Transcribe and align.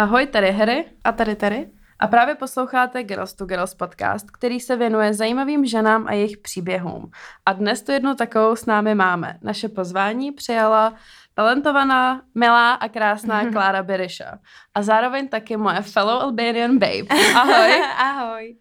Ahoj, 0.00 0.26
tady 0.26 0.52
Harry. 0.52 0.84
A 1.04 1.12
tady 1.12 1.36
tady. 1.36 1.68
A 1.98 2.06
právě 2.06 2.34
posloucháte 2.34 3.02
Girls 3.02 3.34
to 3.34 3.46
Girls 3.46 3.74
podcast, 3.74 4.30
který 4.30 4.60
se 4.60 4.76
věnuje 4.76 5.14
zajímavým 5.14 5.66
ženám 5.66 6.06
a 6.06 6.12
jejich 6.12 6.36
příběhům. 6.38 7.10
A 7.46 7.52
dnes 7.52 7.82
tu 7.82 7.92
jednu 7.92 8.14
takovou 8.14 8.56
s 8.56 8.66
námi 8.66 8.94
máme. 8.94 9.38
Naše 9.42 9.68
pozvání 9.68 10.32
přijala 10.32 10.94
talentovaná, 11.34 12.22
milá 12.34 12.72
a 12.74 12.88
krásná 12.88 13.50
Klára 13.50 13.82
Berisha. 13.82 14.38
A 14.74 14.82
zároveň 14.82 15.28
taky 15.28 15.56
moje 15.56 15.80
fellow 15.80 16.22
Albanian 16.22 16.78
babe. 16.78 17.20
Ahoj. 17.34 17.82
Ahoj. 17.98 18.56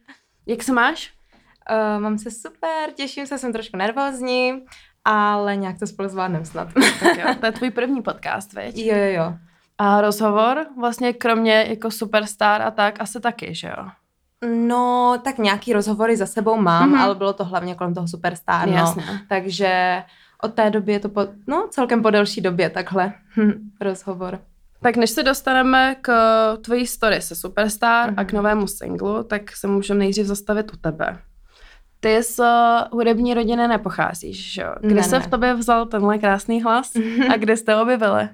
Jak 0.45 0.63
se 0.63 0.73
máš? 0.73 1.13
Uh, 1.71 2.01
mám 2.01 2.17
se 2.17 2.31
super, 2.31 2.91
těším 2.95 3.27
se, 3.27 3.37
jsem 3.37 3.53
trošku 3.53 3.77
nervózní, 3.77 4.65
ale 5.05 5.55
nějak 5.55 5.79
to 5.79 5.87
spolu 5.87 6.09
zvládnem 6.09 6.45
snad. 6.45 6.67
tak 6.73 7.17
jo, 7.17 7.35
to 7.39 7.45
je 7.45 7.51
tvůj 7.57 7.71
první 7.71 8.01
podcast, 8.01 8.53
veď? 8.53 8.77
Jo, 8.77 8.95
jo, 8.95 9.13
jo. 9.13 9.46
A 9.77 10.01
rozhovor, 10.01 10.65
vlastně 10.79 11.13
kromě 11.13 11.65
jako 11.69 11.91
superstar 11.91 12.61
a 12.61 12.71
tak, 12.71 13.01
asi 13.01 13.19
taky, 13.19 13.55
že 13.55 13.67
jo? 13.67 13.85
No, 14.55 15.17
tak 15.23 15.37
nějaký 15.37 15.73
rozhovory 15.73 16.17
za 16.17 16.25
sebou 16.25 16.57
mám, 16.61 16.93
mm-hmm. 16.93 17.01
ale 17.01 17.15
bylo 17.15 17.33
to 17.33 17.43
hlavně 17.45 17.75
kolem 17.75 17.93
toho 17.93 18.07
superstar, 18.07 18.67
no. 18.67 18.73
Jasně. 18.73 19.03
Takže 19.29 20.03
od 20.41 20.53
té 20.53 20.69
doby 20.69 20.91
je 20.93 20.99
to 20.99 21.09
po, 21.09 21.27
no, 21.47 21.67
celkem 21.71 22.01
po 22.01 22.09
delší 22.09 22.41
době 22.41 22.69
takhle 22.69 23.13
rozhovor. 23.81 24.39
Tak 24.81 24.95
než 24.97 25.09
se 25.09 25.23
dostaneme 25.23 25.95
k 26.01 26.11
tvojí 26.57 26.87
story 26.87 27.21
se 27.21 27.35
Superstar 27.35 28.09
mm-hmm. 28.09 28.19
a 28.19 28.23
k 28.23 28.33
novému 28.33 28.67
singlu, 28.67 29.23
tak 29.23 29.51
se 29.55 29.67
můžeme 29.67 29.99
nejdřív 29.99 30.25
zastavit 30.25 30.73
u 30.73 30.77
tebe. 30.77 31.17
Ty 31.99 32.23
z 32.23 32.39
hudební 32.91 33.33
rodiny 33.33 33.67
nepocházíš, 33.67 34.53
že 34.53 34.61
jo? 34.61 34.75
Kde 34.81 34.95
Ne, 34.95 35.03
se 35.03 35.19
ne. 35.19 35.25
v 35.25 35.27
tobě 35.27 35.53
vzal 35.53 35.85
tenhle 35.85 36.17
krásný 36.17 36.61
hlas 36.61 36.91
a 37.33 37.37
kde 37.37 37.57
jste 37.57 37.75
objevili? 37.81 38.29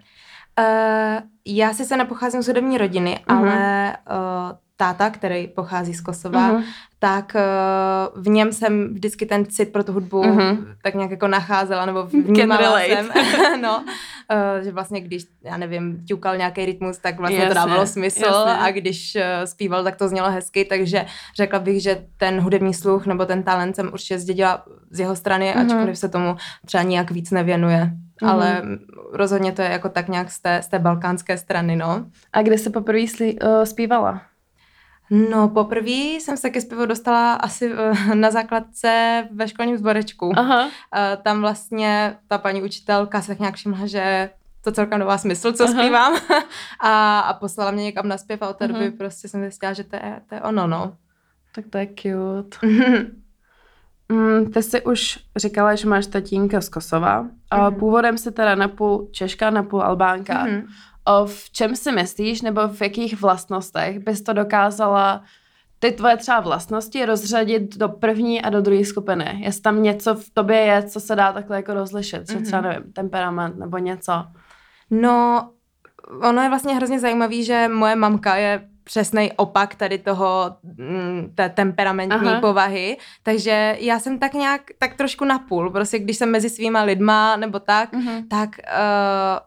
Uh, 0.60 1.24
já 1.46 1.74
sice 1.74 1.98
nepocházím 1.98 2.42
z 2.42 2.48
hudební 2.48 2.78
rodiny, 2.78 3.20
mm-hmm. 3.28 3.38
ale 3.38 3.98
uh, 4.12 4.58
táta, 4.78 5.10
který 5.10 5.48
pochází 5.48 5.94
z 5.94 6.02
Kosova, 6.02 6.52
mm-hmm. 6.52 6.64
tak 7.00 7.36
uh, 7.36 8.22
v 8.24 8.28
něm 8.30 8.54
jsem 8.54 8.94
vždycky 8.94 9.26
ten 9.26 9.46
cit 9.46 9.72
pro 9.72 9.84
tu 9.84 9.94
hudbu 9.94 10.24
mm-hmm. 10.24 10.76
tak 10.84 10.96
nějak 10.96 11.12
jako 11.12 11.28
nacházela, 11.28 11.86
nebo 11.86 12.04
vnímala 12.04 12.80
jsem, 12.80 13.10
no, 13.62 13.78
uh, 13.78 14.64
že 14.64 14.72
vlastně 14.72 15.02
když, 15.02 15.24
já 15.44 15.58
nevím, 15.58 16.06
ťukal 16.06 16.38
nějaký 16.38 16.66
rytmus, 16.66 16.98
tak 16.98 17.20
vlastně 17.20 17.40
Jasně, 17.40 17.50
to 17.50 17.56
dávalo 17.56 17.88
smysl 17.88 18.26
jasně. 18.26 18.52
a 18.52 18.72
když 18.72 19.16
uh, 19.16 19.22
zpíval, 19.46 19.84
tak 19.84 19.96
to 19.96 20.08
znělo 20.08 20.32
hezky, 20.32 20.66
takže 20.66 21.06
řekla 21.36 21.60
bych, 21.60 21.82
že 21.82 22.06
ten 22.18 22.40
hudební 22.40 22.74
sluch 22.74 23.06
nebo 23.06 23.26
ten 23.26 23.44
talent 23.44 23.76
jsem 23.76 23.90
určitě 23.94 24.20
zdědila 24.20 24.64
z 24.92 25.00
jeho 25.00 25.16
strany, 25.16 25.54
mm-hmm. 25.54 25.66
ačkoliv 25.66 25.98
se 25.98 26.10
tomu 26.10 26.36
třeba 26.66 26.84
nijak 26.84 27.12
víc 27.12 27.32
nevěnuje. 27.32 27.92
Mhm. 28.24 28.32
Mm-hmm. 28.32 28.42
Ale 28.42 28.62
rozhodně 29.14 29.52
to 29.52 29.62
je 29.62 29.70
jako 29.70 29.90
tak 29.90 30.08
nějak 30.08 30.32
z 30.32 30.40
té, 30.42 30.62
z 30.62 30.68
té 30.68 30.80
balkánské 30.80 31.38
strany, 31.38 31.76
no. 31.76 32.06
A 32.34 32.42
kde 32.42 32.58
jsi 32.58 32.70
poprvé 32.70 33.08
slí, 33.08 33.40
uh, 33.40 33.64
zpívala? 33.64 34.22
No, 35.10 35.50
poprvé 35.50 35.92
jsem 35.92 36.38
se 36.38 36.50
ke 36.50 36.62
zpěvu 36.62 36.86
dostala 36.86 37.34
asi 37.34 37.72
eh, 38.12 38.16
na 38.16 38.32
základce 38.32 39.24
ve 39.32 39.48
školním 39.48 39.78
zborečku. 39.78 40.32
Aha. 40.36 40.70
Eh, 40.96 41.18
Tam 41.24 41.42
vlastně 41.42 42.18
ta 42.28 42.38
paní 42.38 42.64
učitelka 42.64 43.22
se 43.22 43.28
tak 43.28 43.40
nějak 43.40 43.56
všimla, 43.56 43.86
že 43.86 44.30
to 44.64 44.72
celkem 44.72 45.00
dává 45.00 45.18
smysl, 45.18 45.54
co 45.54 45.64
Aha. 45.64 45.74
zpívám. 45.74 46.18
a, 46.80 47.20
a 47.20 47.34
poslala 47.34 47.72
mě 47.72 47.84
někam 47.84 48.08
na 48.08 48.18
zpěv 48.18 48.42
a 48.42 48.50
od 48.50 48.58
té 48.58 48.66
Mhm. 48.68 48.74
doby 48.74 48.92
prostě 48.92 49.28
jsem 49.28 49.42
zjistila, 49.42 49.74
že 49.74 49.84
to 49.84 49.96
je, 49.96 50.22
to 50.30 50.36
je 50.36 50.42
ono, 50.42 50.68
no. 50.68 50.94
Tak 51.56 51.66
to 51.70 51.78
je 51.78 51.88
cute. 51.88 52.68
Mm, 54.10 54.52
ty 54.52 54.64
jsi 54.64 54.82
už 54.82 55.20
říkala, 55.36 55.76
že 55.76 55.88
máš 55.88 56.08
tatínka 56.08 56.62
z 56.62 56.70
Kosova. 56.70 57.28
A 57.52 57.70
Mhm. 57.70 57.80
původem 57.80 58.18
jsi 58.18 58.32
teda 58.32 58.56
napůl 58.56 59.08
Češka, 59.12 59.50
napůl 59.50 59.82
Albánka. 59.82 60.44
Mhm. 60.46 60.66
O, 61.06 61.26
v 61.26 61.50
čem 61.52 61.76
si 61.76 61.92
myslíš, 61.92 62.42
nebo 62.42 62.68
v 62.68 62.82
jakých 62.82 63.22
vlastnostech 63.22 64.00
bys 64.00 64.22
to 64.22 64.34
dokázala 64.34 65.24
ty 65.80 65.92
tvoje 65.92 66.18
třeba 66.18 66.40
vlastnosti 66.40 67.06
rozřadit 67.06 67.78
do 67.78 67.90
první 67.90 68.42
a 68.42 68.50
do 68.50 68.62
druhé 68.62 68.86
skupiny? 68.86 69.40
Jestli 69.44 69.62
tam 69.62 69.84
něco 69.84 70.16
v 70.16 70.30
tobě 70.34 70.58
je, 70.58 70.84
co 70.84 71.00
se 71.00 71.16
dá 71.16 71.34
takhle 71.34 71.56
jako 71.58 71.74
rozlišit, 71.74 72.30
že 72.32 72.38
třeba 72.40 72.62
Mhm. 72.62 72.70
nevím, 72.72 72.94
temperament 72.94 73.58
nebo 73.58 73.78
něco. 73.78 74.12
No, 74.92 75.50
ono 76.22 76.42
je 76.42 76.50
vlastně 76.50 76.76
hrozně 76.76 77.00
zajímavý, 77.00 77.44
že 77.44 77.68
moje 77.74 77.96
mamka 77.96 78.36
je 78.36 78.68
přesný 78.84 79.32
opak 79.36 79.76
tady 79.76 79.98
toho, 79.98 80.56
mm, 80.64 81.32
té 81.36 81.50
temperamentní 81.50 82.28
Aha. 82.30 82.42
Povahy, 82.42 82.98
takže 83.24 83.78
já 83.80 84.00
jsem 84.00 84.20
tak 84.20 84.34
nějak, 84.34 84.62
tak 84.80 84.94
trošku 84.96 85.26
napůl, 85.26 85.70
prostě 85.70 86.00
když 86.00 86.18
jsem 86.18 86.32
mezi 86.32 86.50
svýma 86.50 86.82
lidma 86.82 87.36
nebo 87.36 87.60
tak, 87.60 87.94
Mhm. 87.94 88.28
tak 88.28 88.50
uh, 88.50 89.40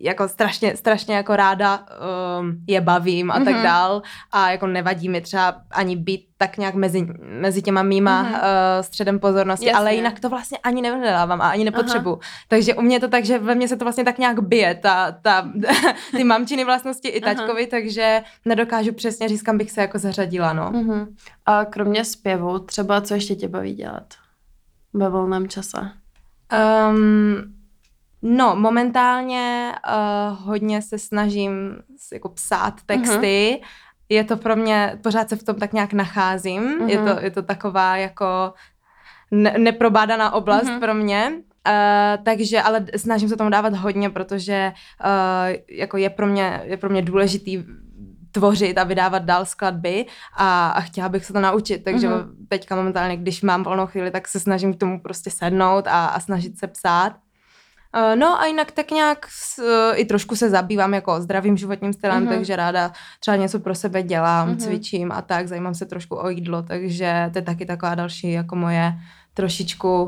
jako 0.00 0.28
strašně, 0.28 0.76
strašně 0.76 1.14
jako 1.16 1.36
ráda 1.36 1.86
um, 2.40 2.56
je 2.66 2.80
bavím 2.80 3.30
a 3.30 3.34
tak 3.34 3.54
Mhm. 3.54 3.62
dál 3.62 4.02
a 4.32 4.50
jako 4.50 4.66
nevadí 4.66 5.08
mi 5.08 5.20
třeba 5.20 5.54
ani 5.70 5.96
být 5.96 6.24
tak 6.36 6.56
nějak 6.58 6.74
mezi, 6.74 7.06
mezi 7.40 7.62
těma 7.62 7.82
mýma 7.82 8.22
Mhm. 8.22 8.32
uh, 8.32 8.38
středem 8.80 9.18
pozornosti, 9.18 9.66
Jasně. 9.66 9.78
ale 9.78 9.94
jinak 9.94 10.20
to 10.20 10.28
vlastně 10.28 10.58
ani 10.58 10.82
nevyhledávám 10.82 11.40
a 11.40 11.48
ani 11.50 11.64
nepotřebuju. 11.64 12.18
Takže 12.48 12.74
u 12.74 12.82
mě 12.82 12.96
je 12.96 13.00
to 13.00 13.08
tak, 13.08 13.24
že 13.24 13.38
ve 13.38 13.54
mně 13.54 13.68
se 13.68 13.76
to 13.76 13.84
vlastně 13.84 14.04
tak 14.04 14.18
nějak 14.18 14.40
bije, 14.42 14.74
ta, 14.74 15.12
ta, 15.22 15.48
ty 16.16 16.24
mamčiny 16.24 16.64
vlastnosti 16.64 17.08
i 17.08 17.20
Aha. 17.22 17.34
taťkovi, 17.34 17.66
takže 17.66 18.22
nedokážu 18.44 18.92
přesně 18.92 19.28
říct, 19.28 19.42
kam 19.42 19.58
bych 19.58 19.70
se 19.70 19.80
jako 19.80 19.98
zařadila, 19.98 20.52
no. 20.52 20.70
Mhm. 20.70 21.14
A 21.46 21.64
kromě 21.64 22.04
zpěvu, 22.04 22.58
třeba 22.58 23.00
co 23.00 23.14
ještě 23.14 23.34
tě 23.34 23.48
baví 23.48 23.74
dělat 23.74 24.04
ve 24.92 25.08
volném 25.08 25.48
čase? 25.48 25.90
Um, 26.90 27.36
no, 28.22 28.56
momentálně 28.56 29.72
uh, 29.88 30.46
hodně 30.46 30.82
se 30.82 30.98
snažím 30.98 31.76
jako 32.12 32.28
psát 32.28 32.74
texty. 32.86 33.60
Je 34.08 34.24
to 34.24 34.36
pro 34.36 34.56
mě, 34.56 34.98
pořád 35.02 35.28
se 35.28 35.36
v 35.36 35.42
tom 35.42 35.56
tak 35.56 35.72
nějak 35.72 35.92
nacházím. 35.92 36.62
Mhm. 36.62 36.88
Je, 36.88 36.98
to, 36.98 37.20
je 37.24 37.30
to 37.30 37.42
taková 37.42 37.96
jako 37.96 38.52
ne, 39.30 39.54
neprobádaná 39.58 40.32
oblast 40.32 40.64
Mhm. 40.66 40.80
pro 40.80 40.94
mě. 40.94 41.32
Uh, 41.68 42.24
takže, 42.24 42.62
ale 42.62 42.86
snažím 42.96 43.28
se 43.28 43.36
tomu 43.36 43.50
dávat 43.50 43.74
hodně, 43.74 44.10
protože 44.10 44.72
uh, 45.04 45.56
jako 45.70 45.96
je 45.96 46.10
pro 46.10 46.26
mě, 46.26 46.60
je 46.64 46.76
pro 46.76 46.90
mě 46.90 47.02
důležitý 47.02 47.64
tvořit 48.32 48.78
a 48.78 48.84
vydávat 48.84 49.22
dál 49.22 49.44
skladby 49.44 50.06
a, 50.36 50.68
a 50.70 50.80
chtěla 50.80 51.08
bych 51.08 51.24
se 51.24 51.32
to 51.32 51.40
naučit, 51.40 51.84
takže 51.84 52.08
Mhm. 52.08 52.16
mm-hmm. 52.18 52.30
teďka 52.48 52.76
momentálně, 52.76 53.16
když 53.16 53.42
mám 53.42 53.62
volnou 53.64 53.86
chvíli, 53.86 54.10
tak 54.10 54.28
se 54.28 54.40
snažím 54.40 54.74
k 54.74 54.78
tomu 54.78 55.00
prostě 55.00 55.30
sednout 55.30 55.86
a, 55.86 56.06
a 56.06 56.20
snažit 56.20 56.58
se 56.58 56.66
psát. 56.66 57.12
Uh, 57.96 58.16
No 58.16 58.40
a 58.40 58.46
jinak 58.46 58.70
tak 58.70 58.90
nějak 58.90 59.26
s, 59.30 59.58
uh, 59.58 59.98
i 60.00 60.04
trošku 60.04 60.36
se 60.36 60.50
zabývám 60.50 60.94
jako 60.94 61.20
zdravým 61.20 61.56
životním 61.56 61.92
stylem, 61.92 62.16
Mhm. 62.22 62.26
mm-hmm. 62.32 62.36
takže 62.36 62.56
ráda 62.56 62.92
třeba 63.20 63.36
něco 63.36 63.60
pro 63.60 63.74
sebe 63.74 64.02
dělám, 64.02 64.48
Mhm. 64.48 64.56
mm-hmm. 64.56 64.60
cvičím 64.64 65.12
a 65.12 65.22
tak, 65.22 65.48
zajímám 65.48 65.74
se 65.74 65.86
trošku 65.86 66.16
o 66.16 66.28
jídlo, 66.28 66.62
takže 66.62 67.30
to 67.32 67.38
je 67.38 67.42
taky 67.42 67.66
taková 67.66 67.94
další 67.94 68.32
jako 68.32 68.56
moje 68.56 68.92
trošičku 69.34 70.02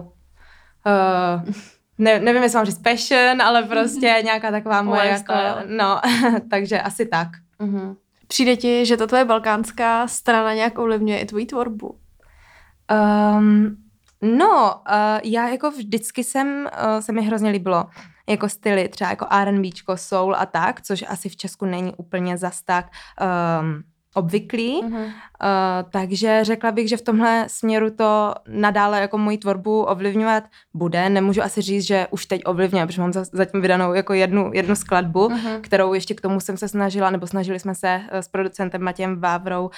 uh, 0.87 1.53
ne, 1.99 2.21
nevím, 2.21 2.43
jestli 2.43 2.57
mám 2.57 2.67
říct 2.67 2.83
passion, 2.83 3.43
ale 3.43 3.63
prostě 3.63 4.17
nějaká 4.25 4.51
taková 4.51 4.83
moje 4.83 5.07
jako, 5.09 5.35
no, 5.67 6.01
takže 6.51 6.81
asi 6.81 7.07
tak. 7.07 7.29
Mhm. 7.59 7.97
Přijde 8.29 8.57
ti, 8.57 8.87
že 8.87 8.97
ta 8.97 9.07
tvoje 9.07 9.25
balkánská 9.25 10.09
strana 10.09 10.55
nějak 10.55 10.79
ovlivňuje 10.79 11.19
i 11.21 11.27
tvoji 11.27 11.47
tvorbu? 11.47 11.99
Um, 13.39 13.77
no, 14.23 14.75
uh, 14.89 15.21
já 15.25 15.49
jako 15.49 15.71
vždycky 15.71 16.25
jsem, 16.25 16.69
uh, 16.85 17.01
se 17.01 17.13
mi 17.13 17.23
hrozně 17.23 17.51
líbilo 17.51 17.87
jako 18.29 18.49
styly, 18.49 18.89
třeba 18.89 19.11
jako 19.11 19.27
R&Bčko, 19.31 19.97
soul 19.97 20.37
a 20.37 20.47
tak, 20.47 20.83
což 20.83 21.05
asi 21.09 21.29
v 21.29 21.37
Česku 21.37 21.65
není 21.65 21.95
úplně 21.97 22.39
zas 22.39 22.63
tak 22.63 22.91
um, 23.61 23.83
obvyklý. 24.15 24.83
Mhm. 24.83 25.03
Uh, 25.03 25.11
takže 25.91 26.41
řekla 26.45 26.73
bych, 26.73 26.89
že 26.89 26.97
v 26.97 27.03
tomhle 27.03 27.45
směru 27.49 27.91
to 27.91 28.35
nadále 28.49 29.01
jako 29.01 29.19
moji 29.19 29.39
tvorbu 29.39 29.83
ovlivňovat 29.83 30.45
bude. 30.75 31.09
Nemůžu 31.11 31.43
asi 31.43 31.61
říct, 31.63 31.85
že 31.87 32.07
už 32.11 32.27
teď 32.27 32.41
ovlivňuje, 32.45 32.87
protože 32.87 33.01
mám 33.01 33.13
za- 33.13 33.25
zatím 33.33 33.61
vydanou 33.61 33.95
jako 33.95 34.13
jednu, 34.13 34.51
jednu 34.55 34.75
skladbu, 34.77 35.29
Mhm. 35.29 35.61
kterou 35.61 35.95
ještě 35.95 36.15
k 36.15 36.21
tomu 36.21 36.41
jsem 36.41 36.57
se 36.57 36.69
snažila, 36.69 37.11
nebo 37.11 37.27
snažili 37.27 37.59
jsme 37.61 37.75
se 37.75 38.01
eh, 38.11 38.23
s 38.23 38.29
producentem 38.29 38.83
Matějem 38.83 39.21
Vávrou 39.21 39.65
uh, 39.65 39.71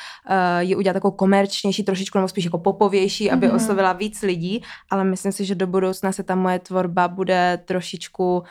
ji 0.61 0.76
udělat 0.76 0.93
takovou 0.94 1.17
komerčnější 1.17 1.82
trošičku, 1.85 2.19
nebo 2.19 2.28
spíš 2.28 2.44
jako 2.44 2.58
popovější, 2.58 3.31
aby 3.31 3.46
Mhm. 3.46 3.56
oslovila 3.56 3.93
víc 3.93 4.23
lidí, 4.23 4.62
ale 4.90 5.05
myslím 5.05 5.32
si, 5.32 5.44
že 5.44 5.55
do 5.55 5.67
budoucna 5.67 6.12
se 6.12 6.23
ta 6.23 6.35
moje 6.35 6.58
tvorba 6.58 7.08
bude 7.08 7.61
trošičku 7.64 8.38
uh, 8.38 8.44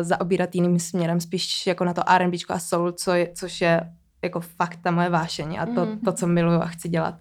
zaobírat 0.00 0.54
jiným 0.54 0.78
směrem, 0.78 1.20
spíš 1.20 1.66
jako 1.66 1.84
na 1.84 1.94
to 1.94 2.02
R&Bčko 2.10 2.52
a 2.52 2.58
soul, 2.58 2.92
co 2.92 3.12
je, 3.12 3.30
což 3.34 3.60
je 3.60 3.80
jako 4.24 4.40
fakt 4.40 4.78
ta 4.82 4.90
moje 4.90 5.08
vášeň 5.08 5.58
a 5.60 5.66
to, 5.66 5.86
Mhm. 5.86 5.98
to, 5.98 6.12
co 6.12 6.26
miluju 6.26 6.60
a 6.60 6.66
chci 6.66 6.88
dělat. 6.88 7.14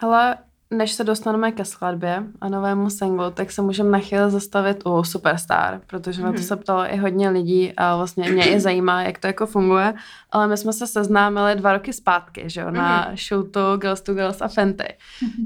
Ale 0.00 0.36
než 0.70 0.92
se 0.92 1.04
dostaneme 1.04 1.52
ke 1.52 1.64
skladbě 1.64 2.22
a 2.40 2.48
novému 2.48 2.90
singlu, 2.90 3.30
tak 3.30 3.52
se 3.52 3.62
můžeme 3.62 3.90
na 3.90 3.98
chvíli 3.98 4.30
zastavit 4.30 4.82
u 4.86 5.04
Superstar, 5.04 5.80
protože 5.86 6.22
na 6.22 6.28
to 6.28 6.34
Mhm. 6.34 6.42
se 6.42 6.56
ptalo 6.56 6.92
i 6.94 6.96
hodně 6.96 7.28
lidí 7.28 7.72
a 7.76 7.96
vlastně 7.96 8.30
mě 8.30 8.50
i 8.50 8.60
zajímá, 8.60 9.02
jak 9.02 9.18
to 9.18 9.26
jako 9.26 9.46
funguje, 9.46 9.94
ale 10.30 10.46
my 10.48 10.56
jsme 10.56 10.72
se 10.72 10.86
seznámili 10.86 11.54
dva 11.54 11.72
roky 11.72 11.92
zpátky, 11.92 12.42
že 12.46 12.60
jo, 12.60 12.70
na 12.70 13.12
show 13.28 13.50
to 13.50 13.76
Girls 13.76 14.00
to 14.00 14.14
Girls 14.14 14.40
a 14.42 14.48
Fenty. 14.48 14.88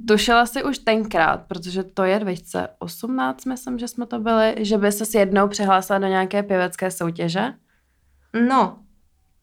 Tušila 0.08 0.46
si 0.46 0.64
už 0.64 0.78
tenkrát, 0.78 1.40
protože 1.48 1.82
to 1.84 2.04
je 2.04 2.18
2018, 2.18 3.44
myslím, 3.44 3.78
že 3.78 3.88
jsme 3.88 4.06
to 4.06 4.18
byli, 4.18 4.54
že 4.58 4.78
by 4.78 4.92
se 4.92 5.06
s 5.06 5.14
jednou 5.14 5.48
přihlásila 5.48 5.98
do 5.98 6.06
nějaké 6.06 6.42
pěvecké 6.42 6.90
soutěže. 6.90 7.52
No, 8.48 8.78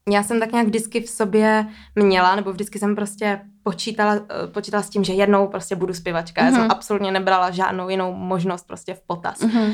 já 0.10 0.24
jsem 0.24 0.40
tak 0.40 0.52
nějak 0.52 0.68
vždycky 0.68 1.02
v 1.02 1.10
sobě 1.10 1.66
měla, 1.96 2.36
nebo 2.36 2.52
vždycky 2.52 2.80
jsem 2.80 2.96
prostě 2.96 3.42
počítala, 3.64 4.16
eh, 4.16 4.48
počítala 4.48 4.84
s 4.84 4.90
tím, 4.90 5.04
že 5.04 5.14
jednou 5.14 5.48
prostě 5.48 5.76
budu 5.76 5.94
zpěvačka. 5.94 6.42
Mm-hmm. 6.42 6.46
Já 6.46 6.52
jsem 6.52 6.62
Mhm. 6.62 6.72
absolutně 6.72 7.12
nebrala 7.12 7.52
žádnou 7.52 7.90
jinou 7.90 8.14
možnost 8.14 8.68
prostě 8.68 8.94
v 8.94 9.02
potaz. 9.08 9.40
Mhm. 9.42 9.72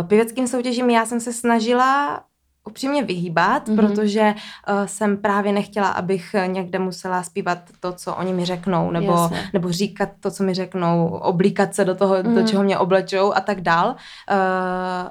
Eh, 0.00 0.02
Pěveckým 0.02 0.48
soutěžím 0.48 0.90
já 0.90 1.06
jsem 1.06 1.20
se 1.20 1.32
snažila 1.32 2.20
upřímně 2.68 3.02
vyhýbat, 3.02 3.68
Mhm. 3.68 3.76
mm-hmm. 3.78 3.86
protože 3.88 4.34
uh, 4.68 4.86
jsem 4.86 5.16
právě 5.16 5.52
nechtěla, 5.52 5.88
abych 5.88 6.34
někde 6.46 6.78
musela 6.78 7.22
zpívat 7.22 7.58
to, 7.80 7.92
co 7.92 8.14
oni 8.14 8.32
mi 8.32 8.44
řeknou, 8.44 8.90
nebo, 8.90 9.12
Jasně. 9.12 9.50
nebo 9.52 9.72
říkat 9.72 10.08
to, 10.20 10.30
co 10.30 10.44
mi 10.44 10.54
řeknou, 10.54 11.08
oblíkat 11.08 11.74
se 11.74 11.84
do 11.84 11.94
toho, 11.94 12.14
mm. 12.16 12.22
do 12.22 12.30
Mhm. 12.40 12.46
čeho 12.46 12.62
mě 12.62 12.78
oblečou 12.78 13.32
a 13.34 13.40
tak 13.40 13.60
dál. 13.60 13.88
Uh, 14.30 15.10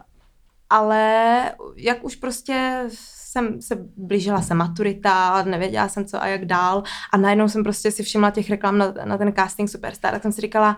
ale 0.70 1.52
jak 1.76 2.04
už 2.04 2.16
prostě 2.16 2.84
jsem 2.90 3.62
se 3.62 3.78
blížila 3.98 4.42
se 4.42 4.54
maturita, 4.54 5.44
nevěděla 5.44 5.88
jsem 5.88 6.06
co 6.06 6.22
a 6.22 6.28
jak 6.28 6.46
dál. 6.46 6.84
A 7.14 7.18
najednou 7.18 7.50
jsem 7.50 7.64
prostě 7.64 7.92
si 7.92 8.04
všimla 8.04 8.32
těch 8.32 8.50
reklam 8.50 8.78
na, 8.78 8.94
na 9.06 9.18
ten 9.18 9.34
casting 9.34 9.70
Superstar, 9.70 10.12
tak 10.12 10.22
jsem 10.22 10.32
si 10.32 10.42
říkala, 10.42 10.78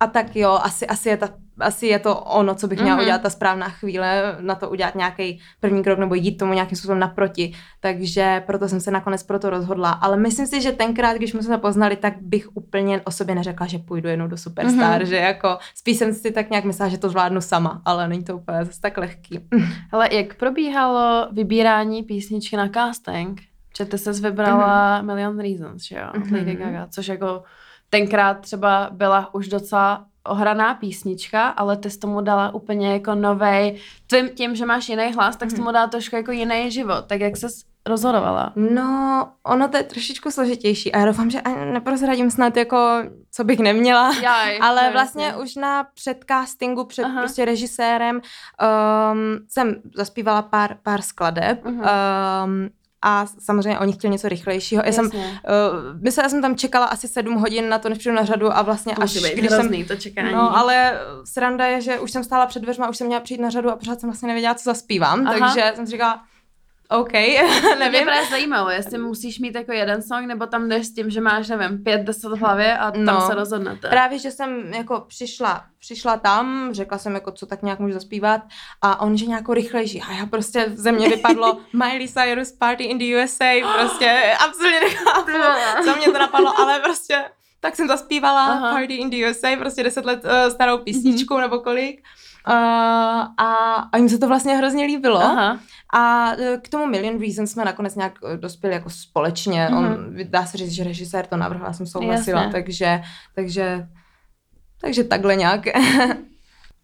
a 0.00 0.06
tak 0.06 0.36
jo, 0.36 0.58
asi, 0.62 0.86
asi, 0.86 1.08
je, 1.08 1.16
ta, 1.16 1.28
asi 1.60 1.86
je 1.86 1.98
to 1.98 2.20
ono, 2.20 2.54
co 2.54 2.68
bych 2.68 2.78
měla 2.80 2.90
Mhm. 2.96 2.98
mm-hmm. 3.00 3.04
udělat, 3.04 3.22
ta 3.22 3.30
správná 3.30 3.68
chvíle, 3.68 4.36
na 4.40 4.54
to 4.54 4.70
udělat 4.70 4.94
nějaký 4.94 5.40
první 5.60 5.82
krok 5.82 5.98
nebo 5.98 6.14
jít 6.14 6.36
tomu 6.36 6.52
nějakým 6.52 6.76
způsobem 6.78 6.98
naproti. 6.98 7.52
Takže 7.80 8.42
proto 8.46 8.68
jsem 8.68 8.80
se 8.80 8.90
nakonec 8.90 9.22
proto 9.22 9.50
rozhodla. 9.50 9.90
Ale 9.90 10.16
myslím 10.16 10.46
si, 10.46 10.60
že 10.62 10.72
tenkrát, 10.72 11.16
když 11.16 11.30
jsme 11.30 11.42
se 11.42 11.58
poznali, 11.58 11.96
tak 11.96 12.14
bych 12.20 12.56
úplně 12.56 13.00
o 13.04 13.10
sobě 13.10 13.34
neřekla, 13.34 13.66
že 13.66 13.78
půjdu 13.78 14.08
jednou 14.08 14.26
do 14.28 14.36
Superstar, 14.36 15.00
Mhm. 15.00 15.06
že 15.06 15.16
jako 15.16 15.58
spíš 15.74 15.96
jsem 15.96 16.14
si 16.14 16.30
tak 16.30 16.50
nějak 16.50 16.64
myslela, 16.64 16.88
že 16.88 16.98
to 16.98 17.08
zvládnu 17.08 17.40
sama, 17.40 17.82
ale 17.84 18.08
není 18.08 18.24
to 18.24 18.36
úplně 18.36 18.64
zase 18.64 18.80
tak 18.80 18.98
lehký. 18.98 19.40
Ale 19.92 20.14
jak 20.14 20.34
probíhalo 20.34 21.28
vybírání 21.32 22.02
písničky 22.02 22.56
na 22.56 22.68
casting? 22.68 23.40
Že 23.78 23.84
ty 23.84 23.98
ses 23.98 24.20
vybrala 24.20 24.96
Mhm. 24.98 25.06
Million 25.06 25.38
Reasons, 25.40 25.82
že 25.84 25.96
jo? 25.96 26.06
Mhm. 26.16 26.34
Lady 26.34 26.54
Gaga, 26.54 26.86
což 26.90 27.08
jako 27.08 27.42
tenkrát 28.00 28.40
třeba 28.40 28.88
byla 28.92 29.34
už 29.34 29.48
docela 29.48 30.04
ohraná 30.28 30.74
písnička, 30.74 31.48
ale 31.48 31.76
ty 31.76 31.90
jsi 31.90 31.98
tomu 31.98 32.20
dala 32.20 32.54
úplně 32.54 32.92
jako 32.92 33.14
novej, 33.14 33.76
tím, 34.06 34.28
tím, 34.28 34.56
že 34.56 34.66
máš 34.66 34.88
jiný 34.88 35.12
hlas, 35.12 35.36
tak 35.36 35.50
jsi 35.50 35.56
Mhm. 35.56 35.64
tomu 35.64 35.72
dala 35.72 35.86
trošku 35.86 36.16
jako 36.16 36.32
jiný 36.32 36.70
život. 36.70 37.04
Tak 37.06 37.20
jak 37.20 37.36
ses 37.36 37.62
rozhodovala? 37.86 38.52
No, 38.56 39.28
ono 39.46 39.68
to 39.68 39.76
je 39.76 39.82
trošičku 39.82 40.30
složitější 40.30 40.92
a 40.92 40.98
já 40.98 41.06
doufám, 41.06 41.30
že 41.30 41.40
ani 41.40 41.72
neprozradím 41.72 42.30
snad 42.30 42.56
jako, 42.56 42.78
co 43.30 43.44
bych 43.44 43.58
neměla. 43.58 44.12
Jaj, 44.22 44.58
Ale 44.62 44.86
no 44.86 44.92
vlastně 44.92 45.34
už 45.36 45.54
na 45.56 45.84
předcastingu, 45.94 46.84
před 46.84 47.04
Aha. 47.04 47.20
prostě 47.20 47.44
režisérem 47.44 48.16
um, 48.16 49.38
jsem 49.48 49.74
zaspívala 49.94 50.42
pár, 50.42 50.76
pár 50.82 51.02
skladeb 51.02 51.64
Mhm. 51.64 51.80
um, 51.80 52.68
a 53.02 53.26
samozřejmě 53.38 53.78
oni 53.78 53.92
chtěli 53.92 54.12
něco 54.12 54.28
rychlejšího. 54.28 54.82
Já 54.86 54.92
jsem, 54.92 55.06
uh, 55.06 55.12
myslela 56.00 56.28
jsem 56.28 56.42
tam 56.42 56.56
čekala 56.56 56.86
asi 56.86 57.08
sedm 57.08 57.34
hodin 57.34 57.68
na 57.68 57.78
to, 57.78 57.88
než 57.88 57.98
přijdu 57.98 58.16
na 58.16 58.24
řadu 58.24 58.56
a 58.56 58.62
vlastně 58.62 58.94
To 58.94 59.02
až 59.02 59.16
být 59.16 59.34
když 59.34 59.50
jsem 59.50 59.84
to 59.84 59.96
čekání. 59.96 60.32
No, 60.32 60.56
ale 60.56 61.00
sranda 61.24 61.66
je, 61.66 61.80
že 61.80 61.98
už 61.98 62.10
jsem 62.10 62.24
stála 62.24 62.46
před 62.46 62.62
dveřma, 62.62 62.88
už 62.88 62.96
jsem 62.96 63.06
měla 63.06 63.20
přijít 63.20 63.40
na 63.40 63.50
řadu 63.50 63.70
a 63.70 63.76
pořád 63.76 64.00
jsem 64.00 64.08
vlastně 64.10 64.26
nevěděla, 64.26 64.54
co 64.54 64.64
zaspívám, 64.64 65.26
Aha. 65.26 65.38
takže 65.38 65.72
jsem 65.74 65.86
si 65.86 65.92
říkala, 65.92 66.22
OK, 66.88 67.12
Mě 67.12 67.42
nevím. 67.78 68.04
právě 68.04 68.26
zajímalo, 68.30 68.70
jestli 68.70 68.98
musíš 68.98 69.38
mít 69.38 69.54
jako 69.54 69.72
jeden 69.72 70.02
song, 70.02 70.26
nebo 70.26 70.46
tam 70.46 70.68
jdeš 70.68 70.86
s 70.86 70.94
tím, 70.94 71.10
že 71.10 71.20
máš, 71.20 71.48
nevím, 71.48 71.84
pět, 71.84 72.00
deset 72.00 72.28
v 72.28 72.38
hlavě 72.38 72.78
a 72.78 72.90
tam 72.90 73.04
No. 73.04 73.20
se 73.26 73.34
rozhodnete. 73.34 73.88
Právě, 73.88 74.18
že 74.18 74.30
jsem 74.30 74.74
jako 74.74 75.04
přišla, 75.08 75.64
přišla 75.80 76.16
tam, 76.16 76.68
řekla 76.72 76.98
jsem 76.98 77.14
jako, 77.14 77.32
co 77.32 77.46
tak 77.46 77.62
nějak 77.62 77.78
můžu 77.78 77.94
zaspívat 77.94 78.40
a 78.82 79.00
on, 79.00 79.16
že 79.16 79.26
nějakou 79.26 79.52
rychlejší. 79.54 80.02
A 80.08 80.12
já 80.12 80.26
prostě 80.26 80.64
ze 80.74 80.92
mě 80.92 81.08
vypadlo 81.08 81.58
Miley 81.72 82.08
Cyrus 82.08 82.52
Party 82.52 82.84
in 82.84 82.98
the 82.98 83.24
USA, 83.24 83.44
prostě 83.78 84.32
absolutně 84.44 84.80
nechápu, 84.80 85.30
co 85.84 85.96
mě 85.96 86.06
to 86.06 86.18
napadlo, 86.18 86.60
ale 86.60 86.80
prostě 86.80 87.24
tak 87.60 87.76
jsem 87.76 87.88
zaspívala 87.88 88.46
Aha. 88.46 88.70
Party 88.72 88.94
in 88.94 89.10
the 89.10 89.16
USA, 89.30 89.48
prostě 89.58 89.82
deset 89.82 90.04
let 90.04 90.24
uh, 90.24 90.52
starou 90.54 90.78
písničku 90.78 91.34
Mhm. 91.34 91.40
nebo 91.42 91.58
kolik. 91.60 92.02
Uh, 92.48 92.54
a, 93.36 93.74
a 93.92 93.96
jim 93.96 94.08
se 94.08 94.18
to 94.18 94.28
vlastně 94.28 94.56
hrozně 94.56 94.84
líbilo. 94.84 95.20
Aha. 95.20 95.58
A 95.94 96.32
eh, 96.38 96.58
k 96.62 96.68
tomu 96.68 96.86
Million 96.86 97.20
Reasons 97.20 97.50
jsme 97.50 97.64
nakonec 97.64 97.94
nějak 97.94 98.18
eh, 98.32 98.36
dospěli 98.36 98.74
jako 98.74 98.90
společně. 98.90 99.68
Mhm. 99.70 99.78
On, 99.78 100.14
dá 100.24 100.46
se 100.46 100.58
říct, 100.58 100.72
že 100.72 100.84
režisér 100.84 101.26
to 101.26 101.36
navrhl, 101.36 101.64
já 101.64 101.72
jsem 101.72 101.86
souhlasila, 101.86 102.42
Jasně. 102.42 102.52
takže, 102.52 103.02
takže, 103.34 103.88
takže 104.80 105.04
takhle 105.04 105.36
nějak. 105.36 105.66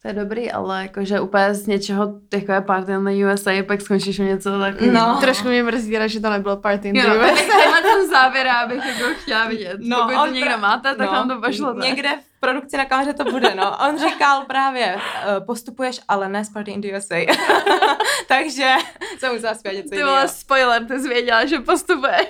To 0.02 0.08
je 0.08 0.14
dobrý, 0.14 0.52
ale 0.52 0.82
jakože 0.82 1.20
úplně 1.20 1.54
z 1.54 1.66
něčeho, 1.66 2.12
jako 2.34 2.52
je 2.52 2.60
party 2.60 2.92
na 2.92 3.10
USA, 3.32 3.50
pak 3.66 3.80
skončíš 3.80 4.18
u 4.18 4.22
něco 4.22 4.58
takového. 4.58 4.92
No. 4.94 5.18
Trošku 5.20 5.48
mě 5.48 5.62
mrzí, 5.62 5.96
že 6.06 6.20
to 6.20 6.30
nebylo 6.30 6.56
party 6.56 6.88
in 6.88 6.96
Jo, 6.96 7.02
the 7.02 7.08
no, 7.08 7.16
US. 7.32 7.40
tak 7.42 7.46
tenhle 7.62 7.80
ten 7.82 8.08
závěr 8.10 8.46
já 8.46 8.66
bych 8.66 8.86
jako 8.86 9.14
chtěla 9.22 9.44
vidět. 9.48 9.76
No, 9.80 9.96
Pokud 9.96 10.14
to 10.26 10.26
někdo 10.32 10.50
pra- 10.50 10.60
máte, 10.60 10.94
tak 10.94 11.06
no, 11.06 11.12
nám 11.12 11.28
to 11.28 11.40
pošlete. 11.40 11.80
Někde 11.86 12.08
v 12.36 12.40
produkci 12.40 12.76
na 12.76 12.84
kameře 12.84 13.12
to 13.12 13.24
bude, 13.24 13.54
no. 13.54 13.76
On 13.88 13.98
říkal 13.98 14.44
právě, 14.46 14.96
eh, 14.96 15.40
postupuješ, 15.40 16.00
ale 16.08 16.28
ne 16.28 16.44
z 16.44 16.50
Party 16.50 16.70
in 16.70 16.80
the 16.80 16.88
USA. 16.96 17.16
takže 18.28 18.70
jsem 19.18 19.32
musela 19.34 19.54
zpět 19.54 19.74
něco 19.74 19.88
Ty 19.88 19.96
jiného. 19.96 20.10
vole, 20.10 20.28
spoiler, 20.28 20.84
ty 20.84 21.00
jsi 21.00 21.08
věděla, 21.08 21.44
že 21.46 21.58
postupuješ. 21.60 22.26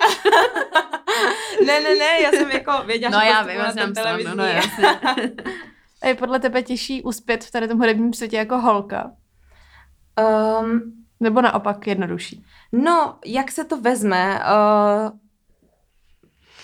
Ne, 1.65 1.79
ne, 1.81 1.95
ne, 1.95 2.19
já 2.21 2.29
jsem 2.31 2.51
jako 2.51 2.81
věděla, 2.85 3.11
No 3.11 3.19
že 3.19 3.27
já 3.27 3.41
vím, 3.43 3.57
na 3.57 3.63
já 3.65 3.71
srandu, 3.71 3.93
televizní. 3.93 4.35
no 4.35 4.43
jasně. 4.45 4.99
A 6.03 6.07
je 6.07 6.15
podle 6.15 6.39
tebe 6.39 6.63
těžší 6.63 7.01
uspět 7.01 7.43
v 7.43 7.51
tady 7.51 7.67
tom 7.67 7.77
hudebním 7.79 8.13
světě 8.13 8.37
jako 8.37 8.57
holka? 8.57 9.11
um, 10.61 10.81
Nebo 11.19 11.41
naopak 11.41 11.87
jednodušší? 11.87 12.43
No, 12.71 13.15
jak 13.25 13.51
se 13.51 13.63
to 13.63 13.81
vezme? 13.81 14.39
Uh, 14.39 15.11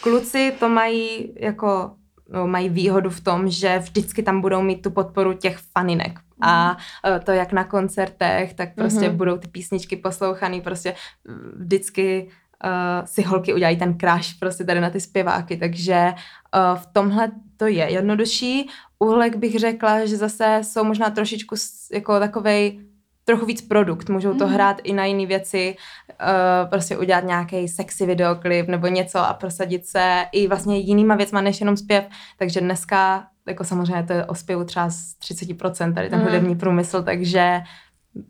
kluci 0.02 0.54
to 0.60 0.70
mají 0.70 1.34
jako 1.40 1.92
no, 2.30 2.48
mají 2.48 2.70
výhodu 2.70 3.10
v 3.10 3.22
tom, 3.22 3.50
že 3.50 3.80
vždycky 3.80 4.24
tam 4.24 4.42
budou 4.42 4.62
mít 4.62 4.82
tu 4.82 4.92
podporu 4.92 5.34
těch 5.34 5.58
faninek. 5.58 6.20
A 6.42 6.78
uh, 7.10 7.20
to 7.24 7.32
jak 7.32 7.52
na 7.52 7.64
koncertech, 7.64 8.54
tak 8.54 8.76
prostě 8.76 9.08
Mhm. 9.10 9.18
budou 9.18 9.38
ty 9.38 9.48
písničky 9.48 9.96
poslouchaný, 9.96 10.62
prostě 10.62 10.96
mm, 11.28 11.52
vždycky 11.60 12.30
uh, 12.66 13.06
si 13.06 13.22
holky 13.22 13.54
udělají 13.54 13.78
ten 13.78 14.00
crash 14.00 14.34
prostě 14.40 14.64
tady 14.64 14.82
na 14.82 14.90
ty 14.90 15.02
zpěváky, 15.02 15.58
takže 15.58 16.14
uh, 16.14 16.78
v 16.80 16.86
tomhle 16.94 17.32
to 17.60 17.66
je 17.68 17.92
jednodušší. 17.92 18.70
Uhlek 19.00 19.36
bych 19.36 19.60
řekla, 19.60 20.06
že 20.06 20.18
zase 20.18 20.60
jsou 20.64 20.84
možná 20.84 21.10
trošičku 21.10 21.56
jako 21.94 22.20
takovej 22.20 22.86
trochu 23.26 23.46
víc 23.46 23.62
produkt, 23.62 24.10
můžou 24.10 24.34
to 24.34 24.46
Mhm. 24.46 24.54
hrát 24.54 24.78
i 24.84 24.94
na 24.94 25.06
jiné 25.06 25.26
věci, 25.26 25.76
uh, 26.10 26.70
prostě 26.70 26.98
udělat 26.98 27.24
nějaký 27.24 27.68
sexy 27.68 28.06
videoklip 28.06 28.68
nebo 28.68 28.88
něco 28.88 29.20
a 29.20 29.34
prosadit 29.34 29.86
se 29.88 30.26
i 30.32 30.48
vlastně 30.48 30.78
jinýma 30.78 31.16
věcma 31.16 31.42
než 31.42 31.60
jenom 31.60 31.78
zpěv, 31.78 32.06
takže 32.38 32.62
dneska 32.62 33.28
jako 33.48 33.64
samozřejmě 33.64 34.04
to 34.04 34.14
je 34.14 34.26
o 34.26 34.36
zpěvu 34.36 34.64
třeba 34.64 34.90
z 34.90 35.14
30% 35.20 35.94
tady 35.94 36.10
ten 36.10 36.20
Mhm. 36.20 36.28
hudební 36.28 36.56
průmysl, 36.56 37.04
takže 37.04 37.62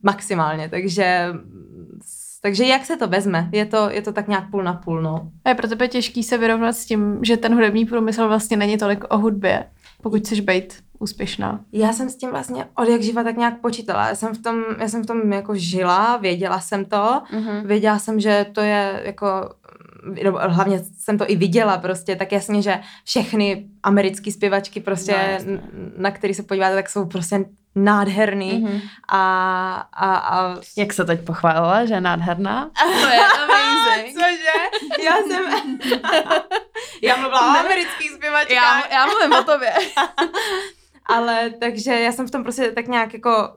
maximálně, 0.03 0.69
takže 0.69 1.27
takže 2.41 2.65
jak 2.65 2.85
se 2.85 2.97
to 2.97 3.07
vezme? 3.07 3.49
Je 3.51 3.65
to, 3.65 3.89
je 3.89 4.01
to 4.01 4.13
tak 4.13 4.27
nějak 4.27 4.51
půl 4.51 4.63
na 4.63 4.73
půl, 4.73 5.01
no. 5.01 5.31
A 5.45 5.49
je 5.49 5.55
pro 5.55 5.67
tebe 5.67 5.87
těžký 5.87 6.23
se 6.23 6.37
vyrovnat 6.37 6.73
s 6.73 6.85
tím, 6.85 7.19
že 7.21 7.37
ten 7.37 7.53
hudební 7.53 7.85
průmysl 7.85 8.27
vlastně 8.27 8.57
není 8.57 8.77
tolik 8.77 9.03
o 9.09 9.17
hudbě, 9.17 9.65
pokud 10.01 10.19
chceš 10.21 10.39
být 10.39 10.73
úspěšná. 10.99 11.59
Já 11.71 11.93
jsem 11.93 12.09
s 12.09 12.15
tím 12.15 12.29
vlastně 12.29 12.65
od 12.75 12.87
jak 12.89 13.01
živa 13.01 13.23
tak 13.23 13.37
nějak 13.37 13.61
počítala. 13.61 14.07
Já 14.09 14.15
jsem 14.15 14.33
v 14.35 14.41
tom, 14.43 14.63
já 14.79 14.87
jsem 14.87 15.03
v 15.03 15.05
tom 15.05 15.33
jako 15.33 15.55
žila, 15.55 16.17
věděla 16.17 16.59
jsem 16.59 16.85
to, 16.85 17.21
Mhm. 17.33 17.67
věděla 17.67 17.99
jsem, 17.99 18.19
že 18.19 18.45
to 18.53 18.61
je 18.61 19.01
jako 19.05 19.27
hlavně 20.47 20.79
jsem 20.99 21.17
to 21.17 21.25
i 21.27 21.35
viděla 21.35 21.77
prostě, 21.77 22.15
tak 22.15 22.31
jasně, 22.31 22.61
že 22.61 22.79
všechny 23.05 23.67
americké 23.83 24.31
zpěvačky 24.31 24.79
prostě, 24.79 25.11
No, 25.11 25.31
jasně. 25.33 25.61
na 25.97 26.11
který 26.11 26.33
se 26.33 26.43
podíváte, 26.43 26.75
tak 26.75 26.89
jsou 26.89 27.05
prostě 27.05 27.45
nádherný 27.83 28.59
Mhm. 28.65 28.81
a, 29.07 29.75
a, 29.93 30.15
a 30.15 30.55
Jak 30.77 30.93
se 30.93 31.05
teď 31.05 31.25
pochválila, 31.25 31.85
že 31.85 31.93
je 31.93 32.01
nádherná? 32.01 32.69
To 33.01 33.07
je 33.07 33.19
amazing. 33.43 34.13
Cože? 34.13 35.03
Já 35.05 35.15
jsem... 35.27 35.79
já 37.03 37.15
mluvila 37.15 37.55
o 37.55 37.59
amerických 37.59 38.11
zpěvačkách. 38.11 38.51
Já, 38.55 38.87
já 38.99 39.05
mluvím 39.05 39.33
o 39.33 39.43
tobě. 39.43 39.73
Ale 41.05 41.49
takže 41.49 41.99
já 41.99 42.11
jsem 42.11 42.27
v 42.27 42.31
tom 42.31 42.43
prostě 42.43 42.71
tak 42.71 42.87
nějak 42.87 43.13
jako 43.13 43.53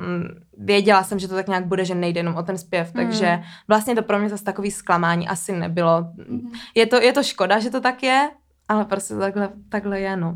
mm, 0.00 0.28
věděla 0.58 1.02
jsem, 1.04 1.18
že 1.18 1.28
to 1.28 1.34
tak 1.34 1.48
nějak 1.48 1.66
bude, 1.66 1.84
že 1.84 1.94
nejde 1.94 2.18
jenom 2.20 2.36
o 2.36 2.42
ten 2.42 2.58
zpěv, 2.58 2.94
Hmm. 2.94 3.04
takže 3.04 3.38
vlastně 3.68 3.94
to 3.94 4.02
pro 4.02 4.18
mě 4.18 4.28
zase 4.28 4.44
takový 4.44 4.70
zklamání 4.70 5.28
asi 5.28 5.52
nebylo. 5.52 6.04
Mhm. 6.28 6.52
Je 6.74 6.86
to, 6.86 6.96
je 6.96 7.12
to 7.12 7.22
škoda, 7.22 7.58
že 7.58 7.70
to 7.70 7.80
tak 7.80 8.02
je, 8.02 8.30
ale 8.68 8.84
prostě 8.84 9.14
takhle, 9.14 9.48
takhle 9.68 10.00
je, 10.00 10.16
no. 10.16 10.34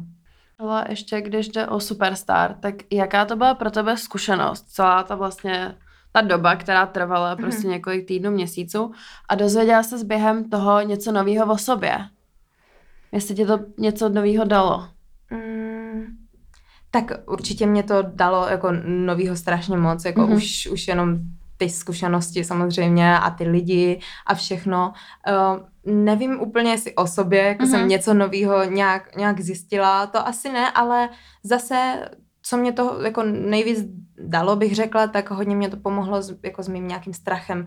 Ale 0.61 0.85
ještě 0.89 1.21
když 1.21 1.49
jde 1.49 1.67
o 1.67 1.81
Superstar, 1.81 2.55
tak 2.61 2.75
jaká 2.93 3.25
to 3.25 3.37
byla 3.37 3.55
pro 3.55 3.71
tebe 3.71 3.97
zkušenost? 3.97 4.63
Celá 4.69 5.03
ta 5.03 5.15
vlastně 5.15 5.77
ta 6.13 6.21
doba, 6.21 6.57
která 6.57 6.87
trvala 6.87 7.37
prostě 7.37 7.67
několik 7.69 8.07
týdnů, 8.07 8.31
měsíců 8.31 8.93
a 9.29 9.35
dozvěděla 9.35 9.83
se 9.83 10.05
během 10.05 10.51
toho 10.51 10.81
něco 10.81 11.13
nového 11.13 11.53
o 11.53 11.59
sobě. 11.59 11.99
Jestli 13.13 13.35
ti 13.35 13.47
to 13.47 13.59
něco 13.79 14.09
nového 14.09 14.45
dalo. 14.45 14.89
Mm, 15.31 16.05
tak 16.91 17.13
určitě 17.27 17.67
mě 17.67 17.83
to 17.83 18.03
dalo 18.03 18.49
jako 18.49 18.73
novýho 18.87 19.37
strašně 19.37 19.77
moc, 19.77 20.05
jako 20.05 20.21
Mhm. 20.21 20.33
už, 20.33 20.69
už 20.73 20.89
jenom 20.89 21.19
ty 21.57 21.69
zkušenosti 21.71 22.45
samozřejmě 22.45 23.19
a 23.19 23.31
ty 23.31 23.45
lidi 23.49 24.01
a 24.27 24.35
všechno. 24.35 24.93
Uh, 25.29 25.67
nevím 25.87 26.41
úplně 26.41 26.71
jestli 26.71 26.95
o 26.95 27.07
sobě, 27.07 27.43
jako 27.43 27.63
mm-hmm. 27.63 27.71
jsem 27.71 27.89
něco 27.89 28.15
nového 28.15 28.65
nějak, 28.65 29.17
nějak 29.17 29.41
zjistila, 29.41 30.07
to 30.07 30.27
asi 30.27 30.53
ne, 30.53 30.71
ale 30.71 31.09
zase 31.43 32.09
co 32.43 32.57
mě 32.57 32.73
to 32.73 33.01
jako 33.05 33.23
nejvíc 33.23 33.79
dalo, 34.19 34.57
bych 34.57 34.75
řekla, 34.75 35.07
tak 35.07 35.31
hodně 35.31 35.57
mě 35.57 35.69
to 35.69 35.77
pomohlo 35.77 36.23
s, 36.23 36.39
jako 36.43 36.63
s 36.63 36.69
mým 36.69 36.89
nějakým 36.89 37.15
strachem 37.15 37.67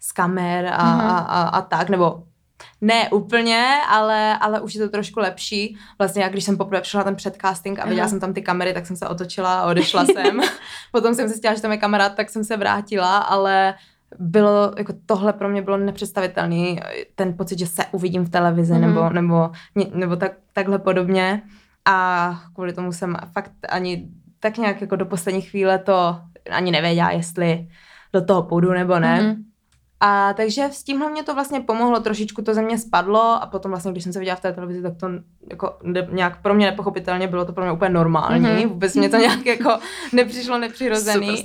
z 0.00 0.12
kamer 0.12 0.66
a, 0.66 0.70
mm-hmm. 0.70 1.06
a, 1.06 1.18
a, 1.18 1.42
a 1.42 1.62
tak, 1.62 1.88
nebo 1.88 2.22
ne 2.80 3.10
úplně, 3.10 3.80
ale, 3.88 4.38
ale 4.38 4.60
už 4.60 4.74
je 4.74 4.80
to 4.80 4.88
trošku 4.88 5.20
lepší. 5.20 5.76
Vlastně 5.98 6.22
jak 6.22 6.32
když 6.32 6.44
jsem 6.44 6.56
poprvé 6.56 6.80
přišla 6.80 7.00
na 7.00 7.04
ten 7.04 7.16
předcasting 7.16 7.78
a 7.78 7.86
viděla 7.86 8.08
jsem 8.08 8.20
tam 8.20 8.34
ty 8.34 8.42
kamery, 8.42 8.74
tak 8.74 8.86
jsem 8.86 8.96
se 8.96 9.08
otočila 9.08 9.60
a 9.60 9.66
odešla 9.66 10.04
jsem. 10.04 10.40
Potom 10.92 11.14
jsem 11.14 11.28
zjistila, 11.28 11.54
že 11.54 11.62
tam 11.62 11.72
je 11.72 11.78
kamarád, 11.78 12.14
tak 12.14 12.30
jsem 12.30 12.44
se 12.44 12.56
vrátila, 12.56 13.18
ale 13.18 13.74
bylo, 14.18 14.72
jako 14.78 14.92
tohle 15.06 15.32
pro 15.32 15.48
mě 15.48 15.62
bylo 15.62 15.76
nepředstavitelný, 15.76 16.80
ten 17.14 17.36
pocit, 17.36 17.58
že 17.58 17.66
se 17.66 17.84
uvidím 17.92 18.24
v 18.24 18.30
televizi 18.30 18.72
mm-hmm. 18.72 18.80
nebo, 18.80 19.10
nebo, 19.10 19.50
nebo 19.94 20.16
tak, 20.16 20.32
takhle 20.52 20.78
podobně. 20.78 21.42
A 21.84 22.40
kvůli 22.54 22.72
tomu 22.72 22.92
jsem 22.92 23.16
fakt 23.32 23.52
ani 23.68 24.08
tak 24.40 24.58
nějak 24.58 24.80
jako 24.80 24.96
do 24.96 25.06
poslední 25.06 25.40
chvíle 25.40 25.78
to 25.78 26.20
ani 26.50 26.70
nevěděla, 26.70 27.10
jestli 27.10 27.68
do 28.12 28.24
toho 28.24 28.42
půjdu 28.42 28.72
nebo 28.72 28.98
ne. 28.98 29.20
Mm-hmm. 29.20 29.42
A 30.00 30.32
takže 30.32 30.68
s 30.72 30.82
tímhle 30.82 31.10
mě 31.10 31.22
to 31.22 31.34
vlastně 31.34 31.60
pomohlo, 31.60 32.00
trošičku 32.00 32.42
to 32.42 32.54
ze 32.54 32.62
mě 32.62 32.78
spadlo 32.78 33.42
a 33.42 33.46
potom 33.46 33.70
vlastně, 33.70 33.92
když 33.92 34.04
jsem 34.04 34.12
se 34.12 34.18
viděla 34.18 34.36
v 34.36 34.40
té 34.40 34.52
televizi, 34.52 34.82
tak 34.82 34.96
to 34.96 35.08
jako 35.50 35.78
nějak 36.10 36.42
pro 36.42 36.54
mě 36.54 36.66
nepochopitelně 36.66 37.28
bylo 37.28 37.44
to 37.44 37.52
pro 37.52 37.64
mě 37.64 37.72
úplně 37.72 37.88
normální, 37.88 38.46
mm-hmm. 38.46 38.68
vůbec 38.68 38.94
mě 38.94 39.08
to 39.08 39.16
nějak 39.16 39.46
jako 39.46 39.78
nepřišlo 40.12 40.58
nepřirozený. 40.58 41.44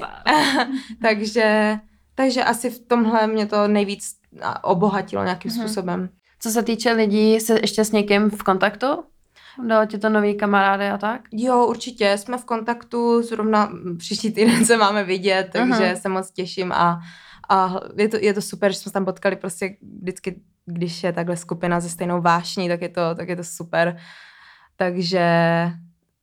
takže, 1.02 1.78
takže 2.20 2.44
asi 2.44 2.70
v 2.70 2.80
tomhle 2.80 3.28
mě 3.28 3.46
to 3.46 3.68
nejvíc 3.68 4.16
obohatilo 4.62 5.24
nějakým 5.24 5.52
mm-hmm. 5.52 5.60
způsobem. 5.60 6.10
Co 6.40 6.50
se 6.50 6.64
týče 6.64 6.92
lidí, 6.92 7.34
jsi 7.34 7.54
ještě 7.54 7.86
s 7.86 7.92
někým 7.92 8.30
v 8.30 8.44
kontaktu? 8.44 8.88
Dalo 9.68 9.86
ti 9.86 9.98
to 9.98 10.10
nový 10.10 10.38
kamarády 10.38 10.90
a 10.90 10.98
tak? 10.98 11.22
Jo, 11.32 11.66
určitě. 11.66 12.18
Jsme 12.18 12.38
v 12.38 12.46
kontaktu, 12.46 13.22
zrovna 13.22 13.72
příští 13.98 14.32
týden 14.32 14.66
se 14.66 14.78
máme 14.78 15.04
vidět, 15.04 15.50
takže 15.52 15.94
uh-huh. 15.94 16.02
se 16.02 16.10
moc 16.10 16.32
těším 16.32 16.72
a 16.72 17.00
a 17.50 17.80
je 17.98 18.10
to, 18.10 18.18
je 18.22 18.34
to 18.34 18.42
super, 18.42 18.72
že 18.72 18.78
jsme 18.78 18.90
se 18.90 18.94
tam 18.94 19.06
potkali 19.06 19.36
prostě 19.36 19.76
vždycky, 20.02 20.42
když 20.66 21.04
je 21.04 21.14
takhle 21.14 21.38
skupina 21.38 21.82
se 21.82 21.90
stejnou 21.90 22.22
vášní, 22.22 22.68
tak 22.68 22.82
je 22.82 22.90
to, 22.90 23.16
tak 23.16 23.30
je 23.30 23.36
to 23.36 23.44
super. 23.44 23.98
Takže 24.76 25.28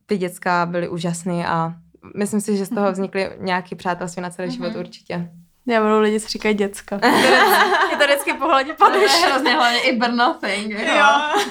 ty 0.06 0.18
děcka 0.18 0.66
byly 0.66 0.88
úžasný 0.88 1.44
a 1.44 1.74
myslím 2.16 2.40
si, 2.40 2.56
že 2.56 2.66
z 2.66 2.68
toho 2.68 2.86
mhm. 2.86 2.92
vznikly 2.92 3.30
nějaké 3.38 3.76
přátelství 3.76 4.22
na 4.22 4.30
celý 4.30 4.48
mm-hmm. 4.48 4.52
život 4.52 4.76
určitě. 4.76 5.30
Já 5.66 5.82
budu 5.82 6.00
lidi, 6.00 6.20
co 6.20 6.28
říkají 6.28 6.54
děcka. 6.54 7.00
je 7.90 7.96
to 7.98 8.04
vždycky 8.04 8.32
pohledně 8.32 8.74
padeš. 8.74 9.24
hrozně 9.24 9.50
hlavně 9.50 9.80
i 9.80 9.96
Brno 9.96 10.34
thing. 10.40 10.70
Jako. 10.70 10.96
Jo. 10.96 11.42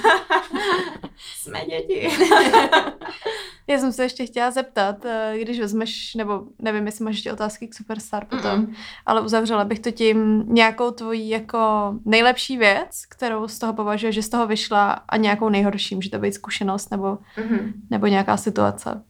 Jsme 1.36 1.60
děti. 1.60 2.08
Já 3.68 3.78
jsem 3.78 3.92
se 3.92 4.02
ještě 4.02 4.26
chtěla 4.26 4.50
zeptat, 4.50 5.04
eh, 5.04 5.34
když 5.40 5.60
vezmeš, 5.60 6.14
nebo 6.14 6.42
nevím, 6.58 6.86
jestli 6.86 7.04
máš 7.04 7.14
ještě 7.14 7.32
otázky 7.32 7.68
k 7.68 7.74
Superstar 7.74 8.24
potom, 8.24 8.66
mm-hmm. 8.66 8.74
ale 9.06 9.20
uzavřela 9.20 9.64
bych 9.64 9.80
to 9.80 9.90
tím 9.90 10.44
nějakou 10.48 10.90
tvojí 10.90 11.28
jako 11.28 11.94
nejlepší 12.04 12.56
věc, 12.56 13.06
kterou 13.08 13.48
z 13.48 13.58
toho 13.58 13.72
považuješ, 13.72 14.14
že 14.14 14.22
z 14.22 14.28
toho 14.28 14.46
vyšla 14.46 14.90
a 15.08 15.16
nějakou 15.16 15.48
nejhorší, 15.48 15.94
může 15.94 16.10
to 16.10 16.18
být 16.18 16.34
zkušenost 16.34 16.90
nebo, 16.90 17.06
mm-hmm. 17.06 17.72
nebo 17.90 18.06
nějaká 18.06 18.36
situace. 18.36 19.02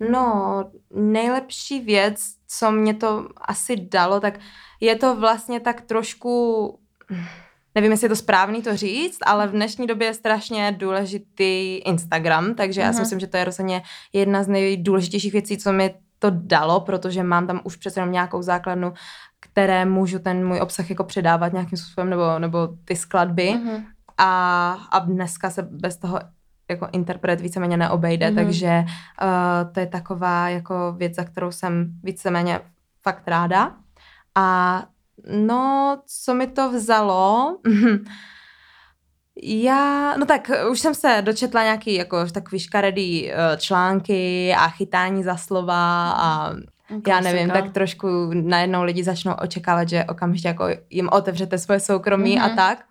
No, 0.00 0.64
nejlepší 0.94 1.80
věc, 1.80 2.20
co 2.48 2.70
mě 2.70 2.94
to 2.94 3.28
asi 3.36 3.76
dalo, 3.76 4.20
tak 4.20 4.38
je 4.80 4.96
to 4.96 5.16
vlastně 5.16 5.60
tak 5.60 5.80
trošku, 5.80 6.78
nevím, 7.74 7.90
jestli 7.90 8.04
je 8.04 8.08
to 8.08 8.16
správný 8.16 8.62
to 8.62 8.76
říct, 8.76 9.18
ale 9.26 9.46
v 9.46 9.52
dnešní 9.52 9.86
době 9.86 10.06
je 10.06 10.14
strašně 10.14 10.72
důležitý 10.72 11.76
Instagram, 11.76 12.54
takže 12.54 12.80
já 12.80 12.92
si 12.92 12.96
mhm. 12.96 13.02
myslím, 13.02 13.20
že 13.20 13.26
to 13.26 13.36
je 13.36 13.44
rozhodně 13.44 13.82
jedna 14.12 14.42
z 14.42 14.48
nejdůležitějších 14.48 15.32
věcí, 15.32 15.58
co 15.58 15.72
mi 15.72 15.94
to 16.18 16.30
dalo, 16.30 16.80
protože 16.80 17.22
mám 17.22 17.46
tam 17.46 17.60
už 17.64 17.76
přece 17.76 18.00
jenom 18.00 18.12
nějakou 18.12 18.42
základnu, 18.42 18.92
které 19.40 19.84
můžu 19.84 20.18
ten 20.18 20.46
můj 20.46 20.60
obsah 20.60 20.90
jako 20.90 21.04
předávat 21.04 21.52
nějakým 21.52 21.78
způsobem, 21.78 22.10
nebo, 22.10 22.38
nebo 22.38 22.68
ty 22.84 22.96
skladby. 22.96 23.42
Mm-hmm. 23.42 23.84
A, 24.18 24.72
a 24.90 24.98
dneska 24.98 25.50
se 25.50 25.62
bez 25.62 25.96
toho 25.96 26.20
jako 26.70 26.88
interpret 26.92 27.40
víceméně 27.40 27.76
neobejde, 27.76 28.30
mm-hmm. 28.30 28.34
takže 28.34 28.84
uh, 29.22 29.72
to 29.72 29.80
je 29.80 29.86
taková 29.86 30.48
jako 30.48 30.94
věc, 30.96 31.14
za 31.14 31.24
kterou 31.24 31.52
jsem 31.52 31.92
víceméně 32.02 32.60
fakt 33.02 33.28
ráda. 33.28 33.72
A 34.34 34.82
no, 35.32 35.98
co 36.24 36.34
mi 36.34 36.46
to 36.46 36.70
vzalo? 36.70 37.58
Já, 39.42 40.16
no 40.16 40.26
tak 40.26 40.50
už 40.70 40.80
jsem 40.80 40.94
se 40.94 41.22
dočetla 41.24 41.62
nějaký 41.62 41.94
jako 41.94 42.26
takový 42.26 42.58
škaredý 42.58 43.30
uh, 43.30 43.56
články 43.56 44.54
a 44.58 44.68
chytání 44.68 45.22
za 45.22 45.36
slova 45.36 46.10
a 46.10 46.54
Klasika. 46.86 47.10
já 47.10 47.20
nevím, 47.20 47.50
tak 47.50 47.72
trošku 47.72 48.30
najednou 48.34 48.82
lidi 48.82 49.04
začnou 49.04 49.32
očekávat, 49.42 49.88
že 49.88 50.04
okamžitě 50.04 50.48
jako 50.48 50.66
jim 50.90 51.08
otevřete 51.12 51.58
svoje 51.58 51.80
soukromí 51.80 52.36
mm-hmm. 52.36 52.44
a 52.44 52.46
mhm. 52.46 52.56
tak. 52.56 52.84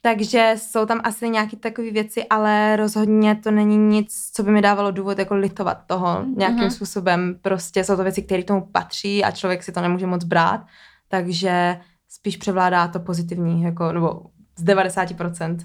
Takže 0.00 0.54
jsou 0.56 0.86
tam 0.86 1.00
asi 1.04 1.28
nějaké 1.28 1.56
takové 1.56 1.90
věci, 1.90 2.24
ale 2.30 2.76
rozhodně 2.76 3.34
to 3.34 3.50
není 3.50 3.76
nic, 3.76 4.30
co 4.34 4.42
by 4.42 4.50
mi 4.50 4.62
dávalo 4.62 4.90
důvod 4.90 5.18
jako 5.18 5.34
litovat 5.34 5.78
toho 5.86 6.24
nějakým 6.36 6.58
mm-hmm. 6.58 6.70
způsobem. 6.70 7.38
Prostě 7.42 7.84
jsou 7.84 7.96
to 7.96 8.02
věci, 8.02 8.22
které 8.22 8.42
tomu 8.44 8.68
patří 8.72 9.24
a 9.24 9.30
člověk 9.30 9.62
si 9.62 9.72
to 9.72 9.80
nemůže 9.80 10.06
moc 10.06 10.24
brát. 10.24 10.60
Takže 11.08 11.80
spíš 12.08 12.36
převládá 12.36 12.88
to 12.88 13.00
pozitivní, 13.00 13.62
jako, 13.62 13.92
nebo 13.92 14.22
z 14.56 14.64
90%. 14.64 15.56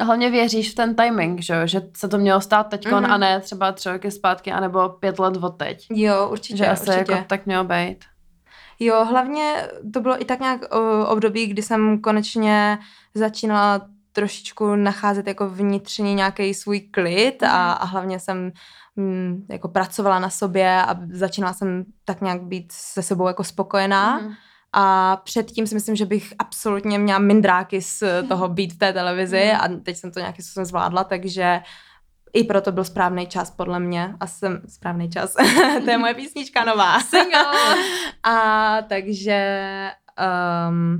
A 0.00 0.04
hlavně 0.04 0.30
věříš 0.30 0.70
v 0.70 0.74
ten 0.74 0.96
timing, 0.96 1.40
že, 1.40 1.62
že 1.64 1.82
se 1.96 2.08
to 2.08 2.18
mělo 2.18 2.40
stát 2.40 2.64
teď 2.64 2.86
mm-hmm. 2.86 3.12
a 3.12 3.18
ne 3.18 3.40
třeba 3.40 3.72
tři 3.72 3.90
roky 3.90 4.10
zpátky, 4.10 4.52
anebo 4.52 4.88
pět 4.88 5.18
let 5.18 5.36
od 5.36 5.50
teď. 5.50 5.86
Jo, 5.90 6.28
určitě. 6.32 6.56
Že 6.56 6.66
asi 6.66 6.90
určitě. 6.90 7.12
jako 7.12 7.24
tak 7.28 7.46
mělo 7.46 7.64
být. 7.64 8.04
Jo, 8.80 9.04
hlavně 9.04 9.68
to 9.92 10.00
bylo 10.00 10.22
i 10.22 10.24
tak 10.24 10.40
nějak 10.40 10.60
období, 11.06 11.46
kdy 11.46 11.62
jsem 11.62 12.00
konečně 12.00 12.78
začínala 13.14 13.80
trošičku 14.12 14.74
nacházet 14.74 15.26
jako 15.26 15.48
vnitřní 15.48 16.14
nějaký 16.14 16.54
svůj 16.54 16.80
klid 16.80 17.42
a, 17.42 17.46
mhm. 17.46 17.76
a 17.80 17.84
hlavně 17.84 18.20
jsem 18.20 18.52
mm, 18.96 19.46
jako 19.50 19.68
pracovala 19.68 20.18
na 20.18 20.30
sobě 20.30 20.82
a 20.82 20.96
začínala 21.12 21.54
jsem 21.54 21.84
tak 22.04 22.20
nějak 22.20 22.42
být 22.42 22.72
se 22.72 23.02
sebou 23.02 23.26
jako 23.26 23.44
spokojená. 23.44 24.18
Mm. 24.18 24.32
A 24.72 25.16
předtím 25.16 25.66
si 25.66 25.74
myslím, 25.74 25.96
že 25.96 26.06
bych 26.06 26.34
absolutně 26.38 26.98
měla 26.98 27.18
mindráky 27.18 27.82
z 27.82 28.02
toho 28.28 28.48
být 28.48 28.72
v 28.72 28.78
té 28.78 28.92
televizi 28.92 29.50
mm. 29.54 29.60
a 29.60 29.80
teď 29.82 29.96
jsem 29.96 30.12
to 30.12 30.20
nějakým 30.20 30.44
způsobem 30.44 30.64
zvládla, 30.64 31.04
takže 31.04 31.60
i 32.32 32.44
proto 32.44 32.72
byl 32.72 32.84
správný 32.84 33.26
čas 33.26 33.50
podle 33.50 33.80
mě 33.80 34.14
a 34.20 34.26
jsem 34.26 34.60
správný 34.68 35.10
čas. 35.10 35.34
to 35.84 35.90
je 35.90 35.98
moje 35.98 36.14
písnička 36.14 36.64
nová. 36.64 36.98
A 38.22 38.82
takže 38.82 39.60
um, 40.68 40.98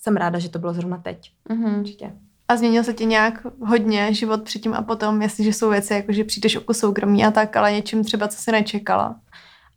jsem 0.00 0.16
ráda, 0.16 0.38
že 0.38 0.48
to 0.48 0.58
bylo 0.58 0.72
zrovna 0.72 0.98
teď. 0.98 1.32
Mm-hmm. 1.50 1.80
Určitě. 1.80 2.12
A 2.48 2.56
změnil 2.56 2.84
se 2.84 2.94
ti 2.94 3.06
nějak 3.06 3.46
hodně 3.66 4.14
život 4.14 4.42
předtím 4.42 4.74
a 4.74 4.82
potom, 4.82 5.22
jestliže 5.22 5.52
jsou 5.52 5.70
věci, 5.70 5.94
jako 5.94 6.12
že 6.12 6.24
přijdeš 6.24 6.56
o 6.66 6.74
soukromí 6.74 7.24
a 7.24 7.30
tak, 7.30 7.56
ale 7.56 7.72
něčím 7.72 8.04
třeba, 8.04 8.28
co 8.28 8.38
si 8.38 8.52
nečekala? 8.52 9.20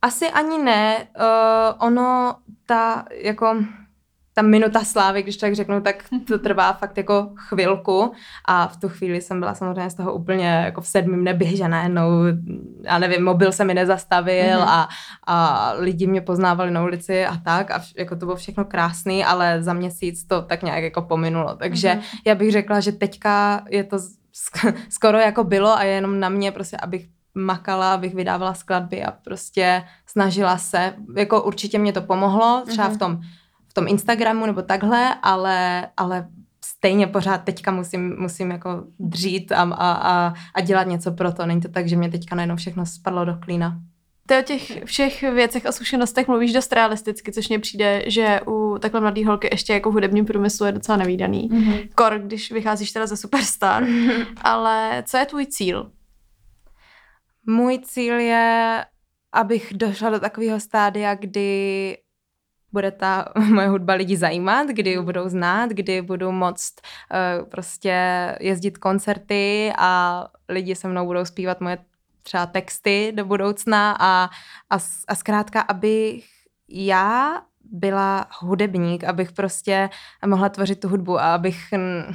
Asi 0.01 0.29
ani 0.29 0.57
ne. 0.57 1.07
Uh, 1.19 1.87
ono, 1.87 2.35
ta, 2.65 3.05
jako 3.11 3.63
ta 4.33 4.41
minuta 4.41 4.83
slávy, 4.83 5.23
když 5.23 5.37
tak 5.37 5.55
řeknu, 5.55 5.81
tak 5.81 5.95
to 6.27 6.39
trvá 6.39 6.73
fakt 6.73 6.97
jako 6.97 7.29
chvilku 7.35 8.11
a 8.45 8.67
v 8.67 8.77
tu 8.77 8.89
chvíli 8.89 9.21
jsem 9.21 9.39
byla 9.39 9.53
samozřejmě 9.53 9.89
z 9.89 9.95
toho 9.95 10.13
úplně 10.13 10.47
jako 10.47 10.81
v 10.81 10.87
sedmém 10.87 11.23
nebi, 11.23 11.57
že 11.57 11.67
najednou, 11.67 12.09
já 12.83 12.99
nevím, 12.99 13.23
mobil 13.23 13.51
se 13.51 13.65
mi 13.65 13.73
nezastavil 13.73 14.59
mm-hmm. 14.59 14.67
a, 14.67 14.89
a 15.27 15.71
lidi 15.77 16.07
mě 16.07 16.21
poznávali 16.21 16.71
na 16.71 16.83
ulici 16.83 17.25
a 17.25 17.37
tak 17.37 17.71
a 17.71 17.79
vš- 17.79 17.93
jako 17.97 18.15
to 18.15 18.25
bylo 18.25 18.35
všechno 18.35 18.65
krásný, 18.65 19.25
ale 19.25 19.63
za 19.63 19.73
měsíc 19.73 20.27
to 20.27 20.41
tak 20.41 20.63
nějak 20.63 20.83
jako 20.83 21.01
pominulo, 21.01 21.55
takže 21.55 21.87
mm-hmm. 21.87 22.21
já 22.25 22.35
bych 22.35 22.51
řekla, 22.51 22.79
že 22.79 22.91
teďka 22.91 23.63
je 23.69 23.83
to 23.83 23.97
skoro 24.89 25.17
jako 25.17 25.43
bylo 25.43 25.77
a 25.77 25.83
je 25.83 25.91
jenom 25.91 26.19
na 26.19 26.29
mě 26.29 26.51
prostě, 26.51 26.77
abych 26.77 27.07
makala, 27.35 27.93
abych 27.93 28.15
vydávala 28.15 28.53
skladby 28.53 29.03
a 29.03 29.11
prostě 29.11 29.83
snažila 30.05 30.57
se, 30.57 30.93
jako 31.17 31.43
určitě 31.43 31.79
mě 31.79 31.93
to 31.93 32.01
pomohlo, 32.01 32.63
třeba 32.67 32.89
mm-hmm. 32.89 32.95
v 32.95 32.99
tom 32.99 33.21
v 33.71 33.73
tom 33.73 33.87
Instagramu 33.87 34.45
nebo 34.45 34.61
takhle, 34.61 35.15
ale, 35.23 35.87
ale 35.97 36.27
stejně 36.65 37.07
pořád 37.07 37.37
teďka 37.37 37.71
musím, 37.71 38.15
musím 38.19 38.51
jako 38.51 38.83
dřít 38.99 39.51
a, 39.51 39.61
a, 39.61 39.91
a, 39.91 40.33
a 40.55 40.61
dělat 40.61 40.87
něco 40.87 41.11
pro 41.11 41.31
to. 41.31 41.45
Není 41.45 41.61
to 41.61 41.69
tak, 41.69 41.87
že 41.87 41.95
mě 41.95 42.09
teďka 42.09 42.35
najednou 42.35 42.55
všechno 42.55 42.85
spadlo 42.85 43.25
do 43.25 43.37
klína. 43.41 43.79
Ty 44.27 44.37
o 44.39 44.41
těch 44.41 44.83
všech 44.83 45.21
věcech 45.21 45.65
a 45.65 45.71
zkušenostech 45.71 46.27
mluvíš 46.27 46.53
dost 46.53 46.73
realisticky, 46.73 47.31
což 47.31 47.49
mně 47.49 47.59
přijde, 47.59 48.03
že 48.07 48.39
u 48.47 48.77
takhle 48.79 49.01
mladé 49.01 49.25
holky 49.25 49.49
ještě 49.51 49.73
jako 49.73 49.89
v 49.89 49.93
hudebním 49.93 50.25
průmyslu 50.25 50.65
je 50.65 50.71
docela 50.71 50.97
nevýdaný. 50.97 51.49
Mm-hmm. 51.49 51.89
Kor, 51.95 52.19
když 52.19 52.51
vycházíš 52.51 52.91
teda 52.91 53.07
ze 53.07 53.17
Superstar. 53.17 53.83
Mm-hmm. 53.83 54.25
Ale 54.41 55.03
co 55.05 55.17
je 55.17 55.25
tvůj 55.25 55.45
cíl? 55.45 55.91
Můj 57.47 57.79
cíl 57.79 58.19
je, 58.19 58.85
abych 59.31 59.73
došla 59.73 60.09
do 60.09 60.19
takového 60.19 60.59
stádia, 60.59 61.15
kdy 61.15 61.97
bude 62.73 62.91
ta 62.91 63.25
moje 63.53 63.67
hudba 63.67 63.93
lidi 63.93 64.17
zajímat, 64.17 64.67
kdy 64.67 64.89
ji 64.89 65.01
budou 65.01 65.29
znát, 65.29 65.69
kdy 65.69 66.01
budu 66.01 66.31
moct 66.31 66.73
uh, 66.81 67.49
prostě 67.49 67.95
jezdit 68.39 68.77
koncerty 68.77 69.73
a 69.77 70.23
lidi 70.49 70.75
se 70.75 70.87
mnou 70.87 71.05
budou 71.05 71.25
zpívat 71.25 71.61
moje 71.61 71.77
třeba 72.23 72.45
texty 72.45 73.13
do 73.15 73.25
budoucna 73.25 73.91
a, 73.99 74.29
a, 74.69 74.79
a 75.07 75.15
zkrátka, 75.15 75.61
abych 75.61 76.25
já 76.69 77.41
byla 77.71 78.25
hudebník, 78.39 79.03
abych 79.03 79.31
prostě 79.31 79.89
mohla 80.25 80.49
tvořit 80.49 80.79
tu 80.79 80.89
hudbu 80.89 81.19
a 81.19 81.33
abych 81.35 81.73
uh, 81.73 82.13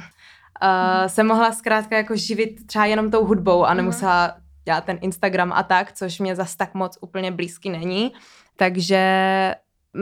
se 1.07 1.23
mohla 1.23 1.51
zkrátka 1.51 1.97
jako 1.97 2.15
živit 2.15 2.67
třeba 2.67 2.85
jenom 2.85 3.11
tou 3.11 3.25
hudbou 3.25 3.65
a 3.65 3.73
nemusela 3.73 4.37
dělat 4.65 4.83
ten 4.83 4.97
Instagram 5.01 5.53
a 5.53 5.63
tak, 5.63 5.91
což 5.91 6.19
mě 6.19 6.35
zas 6.35 6.55
tak 6.55 6.73
moc 6.73 6.97
úplně 7.01 7.31
blízky 7.31 7.69
není. 7.69 8.13
Takže 8.55 9.55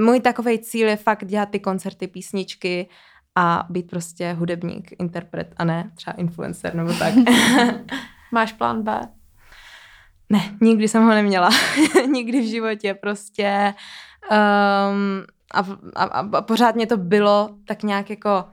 můj 0.03 0.19
takový 0.19 0.59
cíl 0.59 0.87
je 0.87 0.95
fakt 0.95 1.25
dělat 1.25 1.49
ty 1.49 1.59
koncerty, 1.59 2.07
písničky 2.07 2.89
a 3.35 3.67
být 3.69 3.89
prostě 3.89 4.33
hudebník, 4.33 4.91
interpret 4.99 5.53
a 5.57 5.65
ne 5.65 5.91
třeba 5.95 6.13
influencer 6.13 6.75
nebo 6.75 6.93
tak. 6.93 7.13
Máš 8.31 8.53
plán 8.53 8.83
B? 8.83 9.01
Ne, 10.29 10.57
nikdy 10.61 10.87
jsem 10.87 11.03
ho 11.03 11.09
neměla. 11.09 11.49
nikdy 12.11 12.41
v 12.41 12.49
životě 12.49 12.93
prostě. 12.93 13.73
Um, 14.31 15.25
a, 15.53 15.59
a, 15.95 16.03
a 16.03 16.41
pořád 16.41 16.75
mě 16.75 16.87
to 16.87 16.97
bylo 16.97 17.49
tak 17.65 17.83
nějak 17.83 18.09
jako 18.09 18.45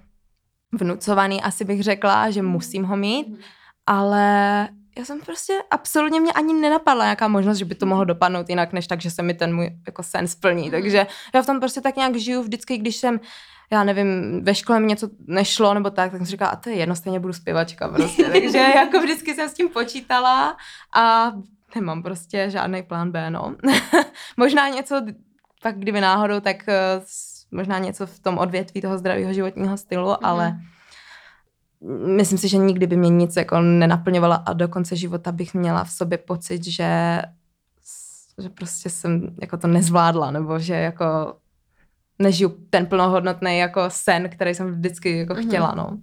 vnucovaný, 0.73 1.43
asi 1.43 1.65
bych 1.65 1.83
řekla, 1.83 2.31
že 2.31 2.43
musím 2.43 2.85
ho 2.85 2.97
mít, 2.97 3.29
mhm. 3.29 3.39
ale 3.87 4.69
já 4.99 5.05
jsem 5.05 5.21
prostě 5.21 5.53
absolutně 5.71 6.21
mě 6.21 6.33
ani 6.33 6.53
nenapadla 6.53 7.05
nějaká 7.05 7.29
možnost, 7.29 7.59
že 7.59 7.65
by 7.65 7.75
to 7.75 7.87
mohlo 7.87 8.05
dopadnout 8.05 8.49
jinak, 8.49 8.73
než 8.73 8.87
tak, 8.87 9.01
že 9.01 9.11
se 9.11 9.23
mi 9.23 9.35
ten 9.35 9.55
můj 9.55 9.71
jako 9.87 10.03
sen 10.03 10.29
splní. 10.29 10.63
Mhm. 10.63 10.71
Takže 10.71 11.07
já 11.35 11.43
v 11.43 11.47
tom 11.47 11.61
prostě 11.61 11.81
tak 11.81 11.97
nějak 11.97 12.17
žiju 12.17 12.43
vždycky, 12.43 12.79
když 12.79 12.97
jsem 12.97 13.21
já 13.73 13.85
nevím, 13.85 14.41
ve 14.45 14.55
škole 14.55 14.81
mi 14.81 14.87
něco 14.87 15.09
nešlo 15.27 15.75
nebo 15.75 15.91
tak, 15.91 16.11
tak 16.11 16.19
jsem 16.19 16.27
si 16.27 16.31
říkala, 16.31 16.51
a 16.51 16.57
to 16.57 16.71
je 16.71 16.77
jedno, 16.77 16.97
stejně 16.97 17.21
budu 17.21 17.33
zpěvačka 17.33 17.89
prostě. 17.89 18.25
Takže 18.33 18.59
jako 18.59 19.01
vždycky 19.01 19.35
jsem 19.35 19.49
s 19.49 19.55
tím 19.55 19.69
počítala 19.69 20.57
a 20.95 21.33
nemám 21.75 22.03
prostě 22.03 22.51
žádný 22.51 22.83
plán 22.83 23.11
B, 23.11 23.31
no. 23.31 23.55
Možná 24.37 24.69
něco, 24.69 25.03
tak 25.63 25.79
kdyby 25.79 26.01
náhodou, 26.01 26.41
tak 26.41 26.57
uh, 26.69 27.05
možná 27.51 27.79
něco 27.79 28.07
v 28.07 28.19
tom 28.19 28.39
odvětví 28.39 28.81
toho 28.81 28.99
zdravého 28.99 29.33
životního 29.33 29.77
stylu, 29.77 30.09
mm-hmm. 30.09 30.19
ale 30.23 30.57
myslím 32.17 32.39
si, 32.39 32.49
že 32.49 32.59
nikdy 32.59 32.87
by 32.87 32.97
mě 32.97 33.11
nic 33.11 33.37
jako 33.37 33.61
nenaplňovala 33.61 34.37
a 34.37 34.53
do 34.53 34.69
konce 34.69 34.97
života 34.97 35.33
bych 35.33 35.55
měla 35.55 35.85
v 35.85 35.91
sobě 35.91 36.19
pocit, 36.19 36.65
že, 36.65 37.23
že 38.43 38.49
prostě 38.49 38.91
jsem 38.91 39.37
jako 39.41 39.57
to 39.57 39.67
nezvládla, 39.67 40.31
nebo 40.31 40.59
že 40.59 40.75
jako 40.75 41.37
nežiju 42.19 42.57
ten 42.71 42.87
plnohodnotný 42.87 43.59
jako 43.59 43.85
sen, 43.89 44.29
který 44.29 44.55
jsem 44.55 44.73
vždycky 44.73 45.19
jako 45.19 45.35
mm-hmm. 45.35 45.47
chtěla, 45.47 45.75
no. 45.75 45.99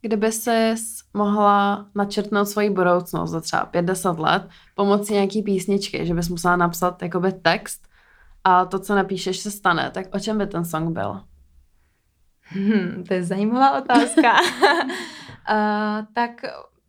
Kdyby 0.00 0.32
jsi 0.32 0.74
mohla 1.14 1.86
načrtnout 1.94 2.48
svoji 2.48 2.70
budoucnost 2.70 3.30
za 3.30 3.40
třeba 3.40 3.66
50 3.66 4.18
let 4.18 4.48
pomocí 4.74 5.12
nějaký 5.12 5.42
písničky, 5.42 6.06
že 6.06 6.14
bys 6.14 6.28
musela 6.28 6.56
napsat 6.56 7.02
jakoby 7.02 7.32
text 7.32 7.88
a 8.44 8.64
to, 8.64 8.78
co 8.78 8.94
napíšeš, 8.94 9.38
se 9.38 9.50
stane, 9.50 9.90
tak 9.90 10.06
o 10.14 10.18
čem 10.18 10.38
by 10.38 10.46
ten 10.46 10.64
song 10.64 10.90
byl? 10.90 11.20
Hmm, 12.48 13.04
to 13.08 13.14
je 13.14 13.24
zajímavá 13.24 13.78
otázka. 13.78 14.32
uh, 14.32 16.06
tak 16.12 16.30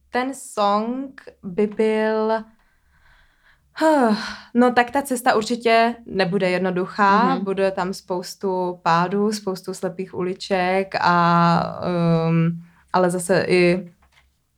ten 0.10 0.34
song 0.34 1.22
by 1.44 1.68
byl... 1.68 2.44
Huh, 3.80 4.18
no 4.54 4.74
tak 4.74 4.92
ta 4.92 5.02
cesta 5.02 5.36
určitě 5.36 5.96
nebude 6.06 6.50
jednoduchá, 6.50 7.36
mm-hmm. 7.36 7.44
bude 7.44 7.72
tam 7.72 7.94
spoustu 7.94 8.80
pádů, 8.84 9.32
spoustu 9.32 9.74
slepých 9.74 10.14
uliček 10.14 10.96
a 11.02 11.82
um, 12.28 12.64
ale 12.94 13.10
zase 13.10 13.46
i 13.48 13.92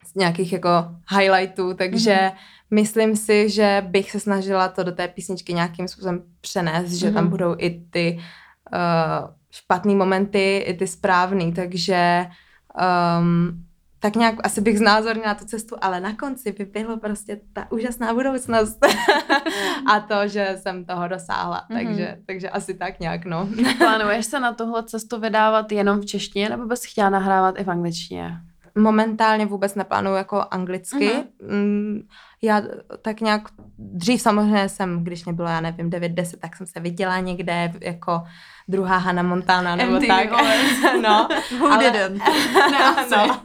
z 0.06 0.16
nějakých 0.16 0.54
jako 0.54 0.70
highlightů, 1.18 1.74
takže 1.74 2.16
mm-hmm. 2.16 2.36
myslím 2.72 3.16
si, 3.16 3.50
že 3.50 3.84
bych 3.88 4.12
se 4.12 4.20
snažila 4.20 4.68
to 4.68 4.84
do 4.84 4.92
té 4.92 5.08
písničky 5.08 5.54
nějakým 5.54 5.88
způsobem 5.88 6.24
přenést, 6.42 6.92
mm-hmm. 6.92 7.00
že 7.00 7.12
tam 7.12 7.24
mhm. 7.24 7.30
budou 7.30 7.56
i 7.58 7.84
ty 7.90 8.20
uh, 8.74 9.39
špatný 9.52 9.96
momenty, 9.96 10.58
i 10.58 10.74
ty 10.74 10.88
správný, 10.88 11.54
takže 11.54 12.26
um, 13.20 13.66
tak 14.00 14.16
nějak 14.16 14.36
asi 14.44 14.62
bych 14.62 14.78
znázornila 14.78 15.34
tu 15.34 15.46
cestu, 15.46 15.76
ale 15.82 16.00
na 16.00 16.16
konci 16.16 16.52
by 16.52 16.66
bylo 16.66 16.98
prostě 16.98 17.40
ta 17.54 17.72
úžasná 17.72 18.14
budoucnost 18.14 18.86
a 19.94 20.00
to, 20.00 20.28
že 20.28 20.56
jsem 20.62 20.86
toho 20.86 21.08
dosáhla, 21.08 21.66
mm-hmm. 21.70 21.86
takže, 21.86 22.18
takže 22.26 22.50
asi 22.50 22.74
tak 22.74 23.00
nějak, 23.00 23.26
no. 23.26 23.50
Plánuješ 23.78 24.26
se 24.26 24.40
na 24.40 24.54
tuhle 24.54 24.84
cestu 24.84 25.20
vydávat 25.20 25.72
jenom 25.72 26.00
v 26.00 26.06
češtině, 26.06 26.50
nebo 26.50 26.66
bys 26.66 26.86
chtěla 26.86 27.10
nahrávat 27.10 27.60
i 27.60 27.64
v 27.64 27.70
angličtině? 27.70 28.38
Momentálně 28.76 29.46
vůbec 29.46 29.76
neplánuju 29.76 30.16
jako 30.16 30.46
anglicky. 30.52 31.10
Mm-hmm. 31.10 32.04
Já 32.42 32.62
tak 33.02 33.22
nějak, 33.22 33.42
dřív 33.78 34.22
samozřejmě 34.22 34.70
jsem, 34.70 35.04
když 35.04 35.26
mě 35.26 35.34
bylo, 35.34 35.48
já 35.50 35.62
nevím, 35.62 35.90
9-10, 35.90 36.38
tak 36.40 36.56
jsem 36.56 36.68
se 36.68 36.80
viděla 36.80 37.20
někde 37.20 37.74
jako 37.82 38.22
druhá 38.68 38.98
Hannah 38.98 39.26
Montana 39.26 39.76
nebo 39.76 39.96
MTV 39.96 40.08
tak. 40.08 40.30
no. 41.02 41.28
Who 41.60 41.72
ale, 41.72 41.92
didn't? 41.92 42.24
No. 43.12 43.42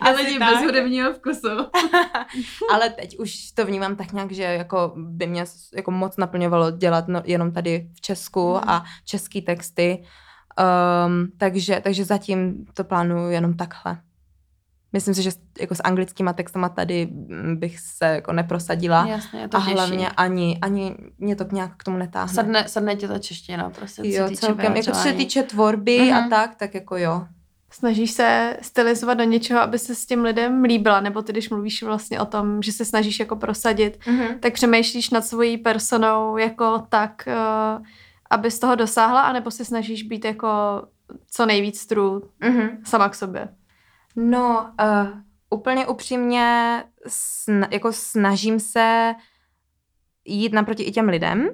ale 0.00 0.16
lidi 0.16 0.38
bez 0.38 0.60
hudebního 0.64 1.12
vkusu. 1.12 1.48
ale 2.72 2.90
teď 2.90 3.18
už 3.18 3.52
to 3.54 3.64
vnímám 3.64 3.96
tak 3.96 4.12
nějak, 4.12 4.32
že 4.32 4.42
jako 4.42 4.92
by 4.96 5.26
mě 5.26 5.44
jako 5.74 5.90
moc 5.90 6.16
naplňovalo 6.16 6.70
dělat 6.70 7.08
no, 7.08 7.22
jenom 7.24 7.52
tady 7.52 7.88
v 7.94 8.00
Česku 8.00 8.48
mm. 8.52 8.68
a 8.68 8.84
český 9.04 9.42
texty. 9.42 10.04
Um, 11.06 11.32
takže, 11.38 11.80
takže 11.84 12.04
zatím 12.04 12.66
to 12.74 12.84
plánuju 12.84 13.30
jenom 13.30 13.56
takhle. 13.56 13.98
Myslím 14.92 15.14
si, 15.14 15.22
že 15.22 15.30
jako 15.60 15.74
s 15.74 15.82
anglickýma 15.82 16.32
textama 16.32 16.68
tady 16.68 17.06
mm, 17.06 17.56
bych 17.56 17.78
se 17.78 18.04
jako 18.04 18.32
neprosadila. 18.32 19.06
Jasně, 19.06 19.48
to 19.48 19.56
a 19.56 19.60
hlavně 19.60 20.10
ani, 20.10 20.58
ani 20.62 20.96
mě 21.18 21.36
to 21.36 21.44
nějak 21.52 21.76
k 21.76 21.84
tomu 21.84 21.98
netáhne. 21.98 22.34
Sadne, 22.34 22.68
sadne 22.68 22.96
tě 22.96 23.08
ta 23.08 23.18
čeština, 23.18 23.70
prostě. 23.70 24.02
Jo, 24.04 24.28
celkem, 24.34 24.76
jako 24.76 24.90
co 24.90 24.94
se 24.94 25.12
týče 25.12 25.42
tvorby 25.42 25.98
mm-hmm. 25.98 26.16
a 26.16 26.20
mhm. 26.20 26.30
tak, 26.30 26.54
tak 26.54 26.74
jako 26.74 26.96
jo. 26.96 27.26
Snažíš 27.70 28.10
se 28.10 28.56
stylizovat 28.62 29.18
do 29.18 29.24
něčeho, 29.24 29.60
aby 29.60 29.78
se 29.78 29.94
s 29.94 30.06
tím 30.06 30.22
lidem 30.22 30.64
líbila, 30.64 31.00
nebo 31.00 31.22
ty, 31.22 31.32
když 31.32 31.50
mluvíš 31.50 31.82
vlastně 31.82 32.20
o 32.20 32.24
tom, 32.24 32.62
že 32.62 32.72
se 32.72 32.84
snažíš 32.84 33.20
jako 33.20 33.36
prosadit, 33.36 33.98
mm-hmm. 34.04 34.38
tak 34.40 34.52
přemýšlíš 34.52 35.10
nad 35.10 35.26
svojí 35.26 35.58
personou 35.58 36.36
jako 36.36 36.82
tak, 36.88 37.28
uh, 37.76 37.86
aby 38.30 38.50
z 38.50 38.58
toho 38.58 38.74
dosáhla, 38.74 39.20
anebo 39.20 39.50
se 39.50 39.64
snažíš 39.64 40.02
být 40.02 40.24
jako 40.24 40.48
co 41.30 41.46
nejvíc 41.46 41.86
true 41.86 42.20
mm-hmm. 42.42 42.70
sama 42.84 43.08
k 43.08 43.14
sobě? 43.14 43.48
No, 44.16 44.74
uh, 44.82 45.08
úplně 45.50 45.86
upřímně 45.86 46.84
sna- 47.06 47.68
jako 47.70 47.92
snažím 47.92 48.60
se 48.60 49.14
jít 50.24 50.52
naproti 50.52 50.82
i 50.82 50.92
těm 50.92 51.08
lidem, 51.08 51.48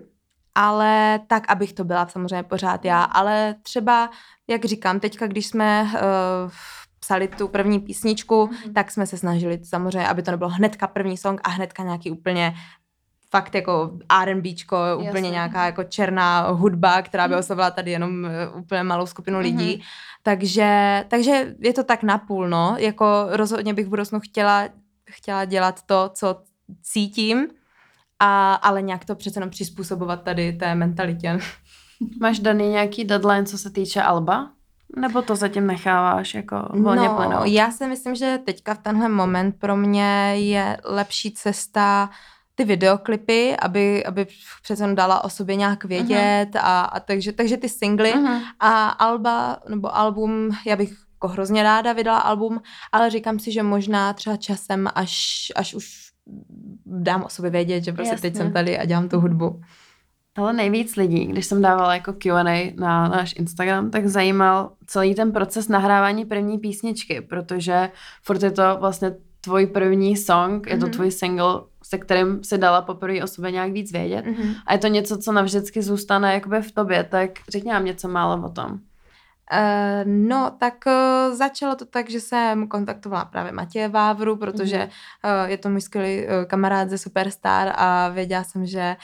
ale 0.55 1.21
tak, 1.27 1.51
abych 1.51 1.73
to 1.73 1.85
byla 1.85 2.09
samozřejmě 2.09 2.42
pořád 2.42 2.85
já. 2.85 3.03
Ale 3.03 3.55
třeba, 3.62 4.11
jak 4.49 4.64
říkám, 4.64 5.01
teďka, 5.01 5.27
když 5.27 5.47
jsme 5.47 5.83
uh, 5.83 6.51
psali 7.01 7.29
tu 7.29 7.49
první 7.49 7.81
písničku, 7.81 8.47
mm-hmm. 8.47 8.73
tak 8.73 8.90
jsme 8.90 9.07
se 9.07 9.16
snažili 9.18 9.61
samozřejmě, 9.64 10.09
aby 10.09 10.23
to 10.23 10.31
nebylo 10.31 10.51
hnedka 10.51 10.87
první 10.87 11.16
song 11.16 11.40
a 11.44 11.49
hnedka 11.49 11.83
nějaký 11.83 12.11
úplně 12.11 12.55
fakt 13.31 13.55
jako 13.55 13.91
R&Bčko, 14.25 14.77
úplně 14.97 15.09
Jasně. 15.09 15.31
nějaká 15.31 15.67
jako 15.67 15.85
černá 15.85 16.49
hudba, 16.49 17.03
která 17.03 17.29
by 17.29 17.35
mhm. 17.35 17.41
oslovila 17.41 17.71
tady 17.71 17.91
jenom 17.91 18.27
eh, 18.27 18.49
úplně 18.49 18.83
malou 18.83 19.07
skupinu 19.07 19.38
lidí. 19.38 19.77
Mm-hmm. 19.77 19.83
Takže, 20.23 21.05
takže 21.09 21.55
je 21.59 21.73
to 21.73 21.85
tak 21.85 22.03
napůl, 22.03 22.49
no. 22.49 22.75
Jako 22.79 23.27
rozhodně 23.29 23.75
bych 23.75 23.87
v 23.87 23.88
budoucnu 23.88 24.21
chtěla, 24.21 24.69
chtěla 25.11 25.45
dělat 25.45 25.83
to, 25.83 26.11
co 26.14 26.43
cítím, 26.83 27.49
a, 28.19 28.55
ale 28.55 28.83
nějak 28.83 29.05
to 29.05 29.14
přece 29.14 29.37
jenom 29.37 29.51
přizpůsobovat 29.51 30.23
tady 30.23 30.53
té 30.53 30.75
mentalitě. 30.75 31.38
Máš 32.21 32.38
daný 32.38 32.69
nějaký 32.69 33.05
deadline, 33.05 33.47
co 33.47 33.59
se 33.59 33.71
týče 33.71 34.03
Alba? 34.03 34.51
Nebo 34.97 35.23
to 35.23 35.37
zatím 35.37 35.67
necháváš 35.67 36.35
jako 36.35 36.69
volně 36.71 37.09
no, 37.09 37.17
plynout? 37.17 37.47
já 37.47 37.71
si 37.71 37.87
myslím, 37.87 38.14
že 38.14 38.38
teďka 38.45 38.75
v 38.75 38.79
tenhle 38.79 39.09
moment 39.09 39.57
pro 39.59 39.77
mě 39.77 40.35
je 40.37 40.77
lepší 40.85 41.33
cesta 41.33 42.11
ty 42.59 42.64
videoklipy, 42.64 43.57
aby, 43.57 44.05
aby 44.05 44.27
přece 44.62 44.94
dala 44.94 45.25
o 45.25 45.31
sobě 45.31 45.57
nějak 45.57 45.85
vědět 45.85 46.49
uh-huh. 46.53 46.61
a, 46.62 46.81
a 46.81 47.01
takže, 47.01 47.33
takže 47.33 47.57
ty 47.57 47.68
singly 47.68 48.12
uh-huh. 48.12 48.40
a 48.61 48.88
alba 48.88 49.59
nebo 49.68 49.97
album, 49.97 50.51
já 50.66 50.77
bych 50.77 50.90
jako 51.14 51.29
hrozně 51.29 51.62
ráda 51.62 51.92
vydala 51.92 52.18
album, 52.18 52.62
ale 52.92 53.11
říkám 53.11 53.38
si, 53.38 53.53
že 53.53 53.62
možná 53.62 54.12
třeba 54.12 54.37
časem, 54.37 54.88
až, 54.94 55.47
až 55.57 55.75
už 55.75 56.11
dám 56.87 57.23
o 57.25 57.29
sobě 57.29 57.51
vědět, 57.51 57.85
že 57.85 57.92
prostě 57.92 58.14
Jasně. 58.14 58.31
teď 58.31 58.37
jsem 58.37 58.53
tady 58.53 58.79
a 58.79 58.85
dělám 58.85 59.09
tu 59.09 59.21
hudbu. 59.21 59.61
Ale 60.37 60.53
nejvíc 60.53 60.97
lidí, 60.97 61.27
když 61.27 61.47
jsem 61.47 61.62
dávala 61.62 61.94
jako 61.94 62.12
Q&A 62.12 62.73
na 62.77 63.09
náš 63.09 63.35
Instagram, 63.38 63.90
tak 63.90 64.07
zajímal 64.07 64.73
celý 64.87 65.14
ten 65.14 65.33
proces 65.33 65.68
nahrávání 65.68 66.25
první 66.25 66.59
písničky, 66.59 67.21
protože 67.21 67.90
furt 68.23 68.42
je 68.42 68.51
to 68.51 68.77
vlastně 68.81 69.14
tvůj 69.40 69.66
první 69.66 70.16
song, 70.16 70.66
je 70.66 70.79
to 70.79 70.87
Mhm. 70.87 70.92
tvůj 70.92 71.11
single, 71.11 71.61
se 71.88 71.98
kterým 71.98 72.44
si 72.44 72.59
dala 72.59 72.83
poprvé 72.83 73.22
o 73.22 73.27
sobě 73.27 73.51
nějak 73.51 73.72
víc 73.72 73.92
vědět. 73.92 74.24
Mhm. 74.27 74.55
A 74.66 74.72
je 74.72 74.79
to 74.79 74.87
něco, 74.87 75.18
co 75.18 75.33
navždycky 75.33 75.83
zůstane 75.83 76.35
jakoby 76.35 76.62
v 76.62 76.72
tobě, 76.72 77.05
tak 77.05 77.31
řekni 77.48 77.72
nám 77.72 77.85
něco 77.85 78.09
málo 78.09 78.46
o 78.46 78.51
tom. 78.51 78.79
Uh, 79.53 79.59
no, 80.05 80.51
tak 80.59 80.75
uh, 80.87 81.35
začalo 81.35 81.75
to 81.75 81.85
tak, 81.85 82.11
že 82.11 82.21
jsem 82.21 82.69
kontaktovala 82.69 83.25
právě 83.25 83.53
Matěje 83.53 83.89
Vávru, 83.89 84.37
protože 84.37 84.79
Mhm. 84.79 84.89
uh, 85.45 85.51
je 85.51 85.57
to 85.59 85.69
můj 85.71 85.81
skvělý 85.81 86.27
kamarád 86.47 86.91
ze 86.91 86.99
Superstar 86.99 87.73
a 87.77 88.09
věděla 88.09 88.45
jsem, 88.45 88.67
že 88.67 88.97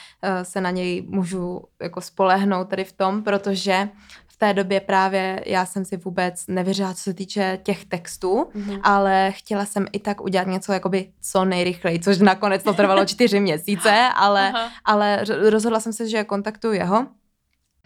se 0.43 0.61
na 0.61 0.71
něj 0.71 1.05
můžu 1.09 1.61
jako 1.81 2.01
spolehnout 2.01 2.69
tady 2.69 2.83
v 2.83 2.93
tom, 2.93 3.23
protože 3.23 3.89
v 4.27 4.37
té 4.37 4.53
době 4.53 4.79
právě 4.79 5.43
já 5.45 5.65
jsem 5.65 5.85
si 5.85 5.97
vůbec 5.97 6.47
nevěřila, 6.47 6.93
co 6.93 7.01
se 7.03 7.13
týče 7.13 7.59
těch 7.63 7.85
textů, 7.85 8.47
Mhm. 8.53 8.79
ale 8.83 9.31
chtěla 9.35 9.65
jsem 9.65 9.85
i 9.91 9.99
tak 9.99 10.21
udělat 10.21 10.47
něco 10.47 10.73
jakoby 10.73 11.11
co 11.21 11.45
nejrychleji, 11.45 11.99
což 11.99 12.17
nakonec 12.19 12.63
to 12.63 12.73
trvalo 12.73 13.05
čtyři 13.05 13.39
měsíce, 13.39 14.09
ale 14.15 14.49
Aha. 14.55 14.69
ale 14.85 15.25
rozhodla 15.49 15.79
jsem 15.79 15.93
se, 15.93 16.09
že 16.09 16.23
kontaktuju 16.23 16.73
jeho 16.73 17.07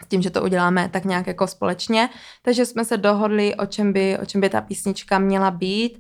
tím, 0.08 0.22
že 0.22 0.30
to 0.30 0.44
uděláme 0.44 0.90
tak 0.90 1.06
nějak 1.06 1.28
jako 1.28 1.48
společně. 1.48 2.10
Takže 2.42 2.66
jsme 2.66 2.86
se 2.86 2.98
dohodli, 2.98 3.56
o 3.56 3.66
čem 3.66 3.94
by, 3.94 4.18
o 4.18 4.26
čem 4.26 4.42
by 4.42 4.50
ta 4.50 4.62
písnička 4.62 5.20
měla 5.20 5.52
být. 5.52 6.00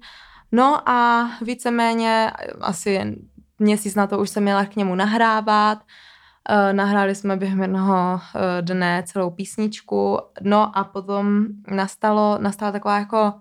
No 0.51 0.89
a 0.89 1.29
víceméně 1.41 2.31
asi 2.61 3.15
měsíc 3.59 3.95
na 3.95 4.07
to 4.07 4.19
už 4.19 4.29
jsem 4.29 4.43
měla 4.43 4.65
k 4.65 4.75
němu 4.75 4.95
nahrávat. 4.95 5.79
Eh, 6.49 6.73
Nahráli 6.73 7.15
jsme 7.15 7.37
během 7.37 7.61
jednoho 7.61 8.19
eh, 8.35 8.61
dne 8.61 9.03
celou 9.05 9.29
písničku. 9.29 10.19
No 10.41 10.77
a 10.77 10.83
potom 10.83 11.45
nastalo, 11.67 12.37
nastala 12.41 12.71
taková 12.71 12.99
jako 12.99 13.33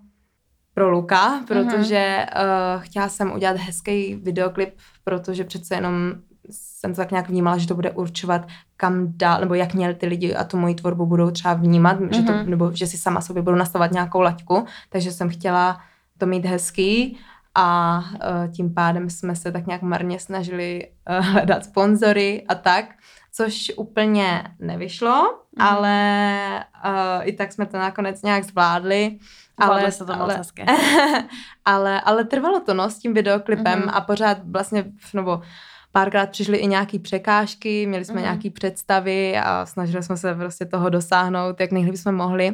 proluka, 0.79 1.45
protože 1.47 2.27
uh, 2.37 2.83
chtěla 2.83 3.09
jsem 3.09 3.33
udělat 3.33 3.57
hezký 3.57 4.15
videoklip, 4.15 4.75
protože 5.05 5.45
přece 5.45 5.75
jenom 5.75 6.13
jsem 6.51 6.93
to 6.95 6.97
tak 6.97 7.11
nějak 7.11 7.29
vnímala, 7.29 7.59
že 7.59 7.67
to 7.69 7.75
bude 7.75 7.91
určovat, 7.91 8.47
kam 8.77 9.07
dál, 9.09 9.41
nebo 9.41 9.55
jak 9.55 9.75
měl 9.75 9.95
ty 9.95 10.07
lidi 10.07 10.35
a 10.35 10.45
tu 10.45 10.57
moji 10.57 10.75
tvorbu 10.75 11.07
budou 11.07 11.31
třeba 11.31 11.55
vnímat, 11.55 12.01
mm-hmm. 12.01 12.17
že 12.17 12.23
to, 12.23 12.33
Mhm. 12.33 12.51
nebo 12.51 12.71
že 12.75 12.87
si 12.87 12.99
sama 12.99 13.21
sobě 13.21 13.43
budu 13.43 13.57
nastavovat 13.57 13.93
nějakou 13.93 14.21
laťku, 14.21 14.65
takže 14.91 15.13
jsem 15.13 15.29
chtěla 15.29 15.81
to 16.19 16.27
mít 16.27 16.45
hezký 16.47 17.19
a 17.55 17.99
uh, 18.13 18.53
tím 18.53 18.75
pádem 18.75 19.11
jsme 19.11 19.37
se 19.37 19.53
tak 19.53 19.67
nějak 19.67 19.83
marně 19.83 20.19
snažili 20.21 20.89
uh, 21.11 21.17
hledat 21.27 21.65
sponzory 21.65 22.45
a 22.49 22.55
tak, 22.55 22.85
což 23.33 23.73
úplně 23.77 24.45
nevyšlo, 24.59 25.23
Mhm. 25.57 25.67
ale 25.69 26.65
uh, 26.87 27.29
i 27.29 27.33
tak 27.33 27.53
jsme 27.53 27.67
to 27.67 27.79
nakonec 27.79 28.23
nějak 28.23 28.45
zvládli. 28.45 29.19
Zvládli 29.65 29.93
jste 29.93 30.05
to 30.05 30.13
moc 30.17 30.21
ale, 30.21 30.41
ale, 31.65 32.01
ale 32.01 32.25
trvalo 32.25 32.61
to, 32.61 32.75
no, 32.75 32.91
s 32.91 32.99
tím 32.99 33.15
videoklipem 33.15 33.79
Mhm. 33.79 33.91
a 33.93 34.01
pořád 34.01 34.39
vlastně, 34.45 34.85
nebo 35.15 35.43
párkrát 35.93 36.31
přišly 36.31 36.57
i 36.59 36.67
nějaké 36.67 36.99
překážky, 36.99 37.87
měli 37.87 38.05
jsme 38.05 38.15
Mhm. 38.15 38.23
nějaké 38.23 38.51
představy 38.51 39.39
a 39.39 39.67
snažili 39.67 40.03
jsme 40.03 40.17
se 40.17 40.35
prostě 40.35 40.65
toho 40.65 40.89
dosáhnout, 40.91 41.61
jak 41.61 41.73
nejlíp 41.73 41.97
jsme 41.97 42.13
mohli. 42.13 42.53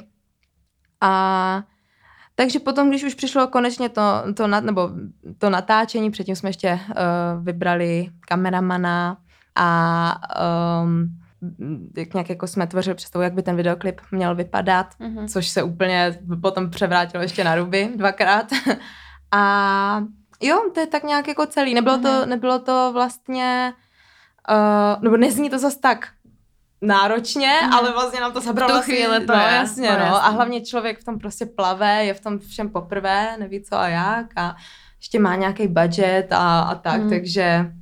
A 1.00 1.62
takže 2.34 2.58
potom, 2.60 2.88
když 2.88 3.04
už 3.04 3.14
přišlo 3.14 3.46
konečně 3.46 3.88
to, 3.88 4.02
to, 4.36 4.46
na, 4.46 4.60
nebo 4.60 4.90
to 5.38 5.50
natáčení, 5.50 6.10
předtím 6.10 6.36
jsme 6.36 6.48
ještě 6.48 6.72
uh, 6.88 7.44
vybrali 7.44 8.08
kameramana 8.28 9.16
a 9.56 10.20
um, 10.82 11.08
jak 11.96 12.14
nějak 12.14 12.28
jako 12.30 12.46
jsme 12.46 12.66
tvořili 12.66 12.94
představu, 12.94 13.22
jak 13.22 13.32
by 13.32 13.42
ten 13.42 13.56
videoklip 13.56 14.00
měl 14.10 14.34
vypadat, 14.34 14.86
Mhm. 14.98 15.28
což 15.28 15.48
se 15.48 15.62
úplně 15.62 16.18
potom 16.42 16.70
převrátilo 16.70 17.22
ještě 17.22 17.44
na 17.44 17.54
ruby 17.54 17.90
dvakrát. 17.96 18.46
A 19.30 20.02
jo, 20.40 20.70
to 20.74 20.80
je 20.80 20.86
tak 20.86 21.02
nějak 21.02 21.28
jako 21.28 21.46
celý. 21.46 21.74
Nebylo, 21.74 21.98
to, 21.98 22.08
Mhm. 22.20 22.28
nebylo 22.28 22.58
to 22.58 22.90
vlastně, 22.92 23.72
uh, 24.96 25.02
nebo 25.02 25.16
nezní 25.16 25.50
to 25.50 25.58
zas 25.58 25.76
tak 25.76 26.08
náročně, 26.82 27.52
Mhm. 27.62 27.72
ale 27.72 27.92
vlastně 27.92 28.20
nám 28.20 28.32
to 28.32 28.40
zabralo 28.40 28.76
tu 28.76 28.82
chvíli 28.82 29.26
to 29.26 29.32
no, 29.34 29.40
je, 29.40 29.54
jasně, 29.54 29.90
no, 29.90 29.98
no. 29.98 30.04
jasně. 30.04 30.20
A 30.20 30.28
hlavně 30.28 30.60
člověk 30.60 31.00
v 31.00 31.04
tom 31.04 31.18
prostě 31.18 31.46
plave, 31.46 32.04
je 32.04 32.14
v 32.14 32.20
tom 32.20 32.38
všem 32.38 32.68
poprvé, 32.70 33.36
neví 33.38 33.62
co 33.64 33.76
a 33.76 33.88
jak 33.88 34.26
a 34.36 34.56
ještě 34.98 35.18
má 35.20 35.36
nějaký 35.36 35.68
budget 35.68 36.26
a, 36.32 36.60
a 36.60 36.74
tak, 36.74 37.00
Mhm. 37.00 37.10
takže 37.10 37.72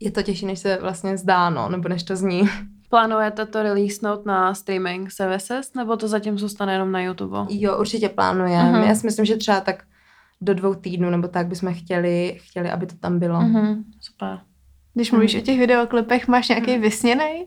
je 0.00 0.10
to 0.10 0.22
těžší, 0.22 0.46
než 0.46 0.58
se 0.58 0.78
vlastně 0.80 1.16
zdá, 1.16 1.50
no, 1.50 1.68
nebo 1.68 1.88
než 1.88 2.02
to 2.02 2.16
zní. 2.16 2.48
Plánujete 2.90 3.46
to 3.46 3.62
releasenout 3.62 4.26
na 4.26 4.54
streaming 4.54 5.10
services, 5.12 5.74
nebo 5.74 5.96
to 5.96 6.08
zatím 6.08 6.38
zůstane 6.38 6.72
jenom 6.72 6.92
na 6.92 7.00
YouTube? 7.00 7.36
Jo, 7.48 7.78
určitě 7.78 8.08
plánujeme. 8.08 8.72
Mhm. 8.78 8.82
Já 8.88 8.94
si 8.94 9.06
myslím, 9.06 9.24
že 9.24 9.36
třeba 9.36 9.60
tak 9.60 9.82
do 10.42 10.54
dvou 10.54 10.74
týdnů 10.74 11.10
nebo 11.10 11.28
tak 11.28 11.46
bychom 11.46 11.74
chtěli, 11.74 12.38
chtěli 12.42 12.70
aby 12.70 12.86
to 12.86 12.96
tam 12.96 13.18
bylo. 13.18 13.40
Mhm. 13.40 13.84
Super. 14.00 14.38
Když 14.94 15.12
mluvíš 15.12 15.34
Mhm. 15.34 15.42
o 15.42 15.44
těch 15.44 15.58
videoklipech, 15.58 16.28
máš 16.28 16.48
nějaký 16.48 16.78
vysněnej? 16.78 17.46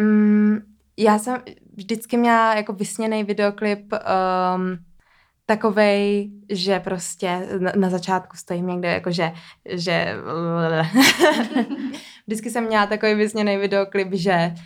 Mm, 0.00 0.58
já 0.96 1.18
jsem 1.18 1.42
vždycky 1.76 2.16
měla 2.16 2.54
jako 2.54 2.72
vysněný 2.72 3.24
videoklip 3.24 3.92
um, 3.92 4.78
takovej, 5.46 6.30
že 6.50 6.80
prostě 6.80 7.48
na, 7.58 7.72
na 7.76 7.90
začátku 7.90 8.36
stojím 8.36 8.66
někde 8.66 8.88
jako, 8.88 9.10
že, 9.10 9.32
že 9.70 10.14
vždycky 12.26 12.50
jsem 12.50 12.66
měla 12.66 12.86
takový 12.86 13.14
vysněný 13.14 13.56
videoklip, 13.56 14.08
že 14.12 14.52
uh, 14.52 14.58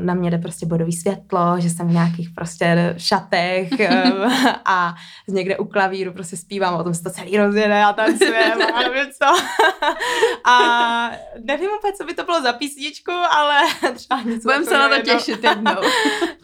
na 0.00 0.14
mě 0.14 0.30
jde 0.30 0.38
prostě 0.38 0.66
bodový 0.66 0.92
světlo, 0.92 1.60
že 1.60 1.70
jsem 1.70 1.88
v 1.88 1.92
nějakých 1.92 2.30
prostě 2.30 2.94
šatech 2.98 3.70
um, 3.70 4.32
a 4.64 4.94
někde 5.28 5.56
u 5.56 5.64
klavíru 5.64 6.12
prostě 6.12 6.36
zpívám, 6.36 6.74
o 6.74 6.84
tom 6.84 6.94
se 6.94 7.02
to 7.02 7.10
celý 7.10 7.36
rozjede 7.36 7.84
a 7.84 7.92
tancujeme 7.92 8.64
a 8.74 8.80
nevím 8.80 9.12
co. 9.12 9.26
a 10.44 11.10
nevím 11.44 11.70
úplně, 11.78 11.92
co 11.92 12.04
by 12.04 12.14
to 12.14 12.24
bylo 12.24 12.42
za 12.42 12.52
písničku, 12.52 13.12
ale 13.30 13.60
třeba 13.94 14.20
něco 14.20 14.42
Budeme 14.42 14.64
se 14.64 14.78
na 14.78 14.88
to 14.88 15.02
těšit 15.02 15.44
jednou. 15.44 15.82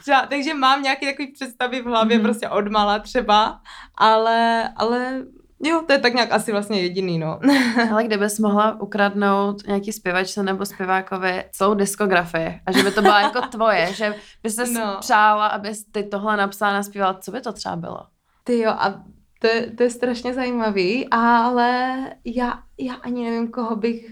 Třeba, 0.01 0.27
takže 0.27 0.55
mám 0.55 0.83
nějaký 0.83 1.07
takový 1.07 1.33
představy 1.33 1.83
v 1.83 1.85
hlavě, 1.87 2.19
mm-hmm. 2.19 2.23
prostě 2.23 2.49
odmala 2.49 2.99
třeba, 2.99 3.61
ale, 3.99 4.69
ale 4.77 5.23
jo, 5.63 5.83
to 5.87 5.93
je 5.93 5.99
tak 5.99 6.15
nějak 6.15 6.33
asi 6.33 6.53
vlastně 6.53 6.81
jediný, 6.81 7.19
no. 7.19 7.41
Ale 7.93 8.05
kdybys 8.05 8.39
mohla 8.39 8.81
ukradnout 8.81 9.67
nějaký 9.67 9.93
zpěvačce 9.93 10.43
nebo 10.43 10.67
zpěvákovi 10.67 11.45
celou 11.53 11.75
diskografii 11.75 12.61
a 12.67 12.73
že 12.73 12.83
by 12.83 12.91
to 12.91 13.03
byla 13.03 13.21
jako 13.21 13.41
tvoje, 13.41 13.87
že 13.95 14.15
bys 14.43 14.55
se 14.55 14.67
no. 14.67 14.97
Přála, 15.01 15.47
abys 15.47 15.85
ty 15.93 16.03
tohle 16.03 16.37
napsala, 16.37 16.73
naspívala, 16.73 17.15
co 17.15 17.31
by 17.31 17.41
to 17.41 17.53
třeba 17.53 17.77
bylo? 17.77 18.01
Ty 18.45 18.59
jo, 18.59 18.71
a 18.71 19.03
to, 19.41 19.47
je- 19.47 19.71
to 19.71 19.83
je 19.83 19.91
strašně 19.91 20.35
zajímavý, 20.35 21.09
ale 21.11 21.97
já, 22.25 22.59
já 22.79 22.95
ani 22.95 23.25
nevím, 23.31 23.51
koho 23.51 23.77
bych, 23.77 24.07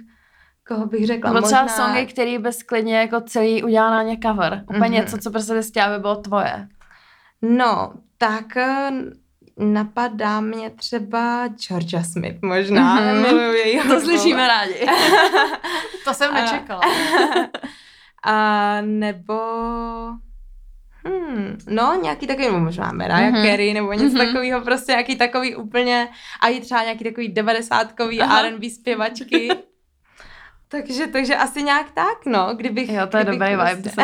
koho 0.68 0.86
bych 0.86 1.06
řekla. 1.06 1.32
Nebo 1.32 1.46
třeba 1.46 1.62
Možná- 1.62 1.76
songy, 1.76 2.06
který 2.06 2.38
bys 2.38 2.62
klidně 2.62 2.96
jako 2.98 3.20
celý 3.20 3.62
udělala 3.62 3.90
na 3.96 4.02
ně 4.02 4.18
cover. 4.22 4.64
Úplně 4.68 4.80
Mhm. 4.80 4.92
něco, 4.92 5.18
co 5.18 5.30
prostě 5.30 5.62
chtěla, 5.62 5.86
aby 5.86 5.98
bylo 5.98 6.16
tvoje. 6.16 6.68
No, 7.42 7.92
tak 8.18 8.56
eh, 8.56 8.90
napadá 9.58 10.40
mě 10.40 10.70
třeba 10.70 11.48
Georgia 11.48 12.02
Smith 12.02 12.42
možná, 12.42 12.94
Mhm. 12.94 13.24
mm-hmm. 13.24 13.88
To 13.88 14.00
slyšíme 14.00 14.48
rádi. 14.48 14.86
To 16.04 16.14
jsem 16.14 16.34
nečekala. 16.34 16.80
A 18.26 18.76
nebo... 18.80 19.38
Hmm, 21.06 21.58
no, 21.68 21.98
nějaký 22.02 22.26
takový, 22.26 22.46
nebo 22.46 22.60
možná 22.60 22.92
Mariah 22.92 23.20
Mhm. 23.32 23.34
mm-hmm. 23.42 23.50
Carey, 23.50 23.74
nebo 23.74 23.92
něco 23.92 24.04
Mhm. 24.04 24.14
mm-hmm. 24.14 24.26
takového, 24.26 24.60
prostě 24.60 24.92
nějaký 24.92 25.16
takový 25.16 25.56
úplně, 25.56 26.08
a 26.40 26.48
i 26.48 26.60
třeba 26.60 26.82
nějaký 26.82 27.04
takový 27.04 27.28
devadesátkový. 27.28 28.22
R&B 28.22 28.70
zpěvačky. 28.70 29.48
takže, 30.68 31.06
takže 31.06 31.36
asi 31.36 31.62
nějak 31.62 31.90
tak, 31.90 32.26
no, 32.26 32.48
kdybych... 32.56 32.88
Jo, 32.92 33.06
to 33.06 33.16
je 33.16 33.24
kdybych 33.24 33.38
dobrý 33.40 33.56
vibe, 33.56 33.82
to 33.82 33.88
se 33.88 34.02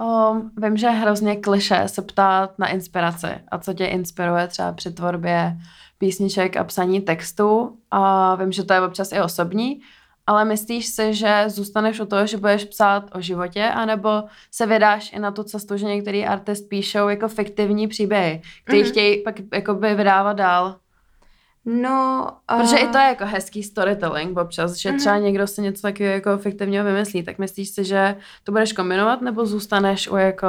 O, 0.00 0.34
vím, 0.56 0.76
že 0.76 0.86
je 0.86 0.92
hrozně 0.92 1.36
kliše 1.36 1.82
se 1.86 2.02
ptát 2.02 2.58
na 2.58 2.68
inspiraci 2.68 3.26
a 3.48 3.58
co 3.58 3.74
tě 3.74 3.86
inspiruje 3.86 4.46
třeba 4.46 4.72
při 4.72 4.92
tvorbě 4.92 5.56
písniček 5.98 6.56
a 6.56 6.64
psaní 6.64 7.00
textu 7.00 7.76
a 7.90 8.34
vím, 8.34 8.52
že 8.52 8.64
to 8.64 8.72
je 8.72 8.80
občas 8.80 9.12
i 9.12 9.20
osobní, 9.20 9.80
ale 10.26 10.44
myslíš 10.44 10.86
si, 10.86 11.14
že 11.14 11.44
zůstaneš 11.46 12.00
u 12.00 12.06
toho, 12.06 12.26
že 12.26 12.36
budeš 12.36 12.64
psát 12.64 13.04
o 13.14 13.20
životě, 13.20 13.64
anebo 13.64 14.22
se 14.50 14.66
vydáš 14.66 15.12
i 15.12 15.18
na 15.18 15.30
tu 15.30 15.42
cestu, 15.42 15.76
že 15.76 15.86
některý 15.86 16.26
artist 16.26 16.68
píšou 16.68 17.08
jako 17.08 17.28
fiktivní 17.28 17.88
příběhy, 17.88 18.42
který 18.64 18.78
mm-hmm. 18.78 18.84
Mhm. 18.84 18.90
chtějí 18.90 19.22
pak 19.22 19.34
jakoby 19.52 19.94
vydávat 19.94 20.32
dál. 20.32 20.76
No... 21.64 22.26
Protože 22.58 22.76
eh, 22.76 22.80
i 22.80 22.88
to 22.88 22.98
je 22.98 23.04
jako 23.04 23.24
hezký 23.26 23.62
storytelling 23.62 24.38
občas, 24.38 24.74
že 24.74 24.92
třeba 24.92 25.14
Mhm. 25.14 25.24
někdo 25.24 25.46
si 25.46 25.62
něco 25.62 25.82
takového 25.82 26.14
jako 26.14 26.38
fiktivního 26.38 26.84
vymyslí, 26.84 27.22
tak 27.22 27.38
myslíš 27.38 27.68
si, 27.68 27.84
že 27.84 28.16
to 28.44 28.52
budeš 28.52 28.72
kombinovat 28.72 29.20
nebo 29.22 29.46
zůstaneš 29.46 30.08
u 30.08 30.16
jako 30.16 30.46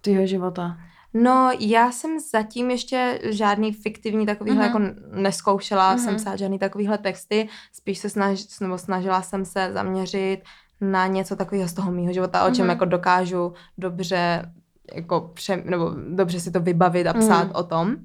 tvýho 0.00 0.26
života? 0.26 0.76
No, 1.14 1.50
já 1.58 1.92
jsem 1.92 2.20
zatím 2.20 2.70
ještě 2.70 3.20
žádný 3.24 3.72
fiktivní 3.72 4.26
takovýhle 4.26 4.68
mm-hmm. 4.68 4.82
jako 4.84 5.20
neskoušela, 5.20 5.96
mm-hmm. 5.96 6.04
jsem 6.04 6.16
psát 6.16 6.36
žádný 6.36 6.58
takovýhle 6.58 6.98
texty, 6.98 7.48
spíš 7.72 7.98
se 7.98 8.10
snaž, 8.10 8.58
nebo 8.60 8.78
snažila 8.78 9.22
jsem 9.22 9.44
se 9.44 9.70
zaměřit 9.72 10.38
na 10.80 11.06
něco 11.06 11.36
takového 11.36 11.68
z 11.68 11.72
toho 11.72 11.92
mýho 11.92 12.12
života, 12.12 12.46
o 12.46 12.50
čem 12.50 12.68
jako 12.68 12.84
dokážu 12.84 13.52
dobře 13.78 14.52
jako 14.94 15.30
pře, 15.34 15.62
nebo 15.64 15.90
dobře 16.08 16.40
si 16.40 16.50
to 16.50 16.60
vybavit 16.60 17.06
a 17.06 17.14
psát 17.14 17.44
Mhm. 17.44 17.52
o 17.54 17.62
tom. 17.62 17.96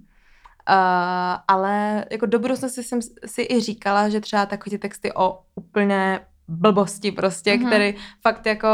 Ale 1.47 2.05
jako 2.11 2.25
do 2.25 2.39
budoucnosti 2.39 2.83
jsem 2.83 2.99
si 3.25 3.47
i 3.49 3.61
říkala, 3.61 4.09
že 4.09 4.21
třeba 4.21 4.45
takové 4.45 4.71
ty 4.71 4.77
texty 4.77 5.13
o 5.13 5.39
úplně 5.55 6.19
blbosti 6.47 7.11
prostě, 7.11 7.53
mm-hmm. 7.53 7.67
který 7.67 7.95
fakt 8.21 8.45
jako 8.45 8.67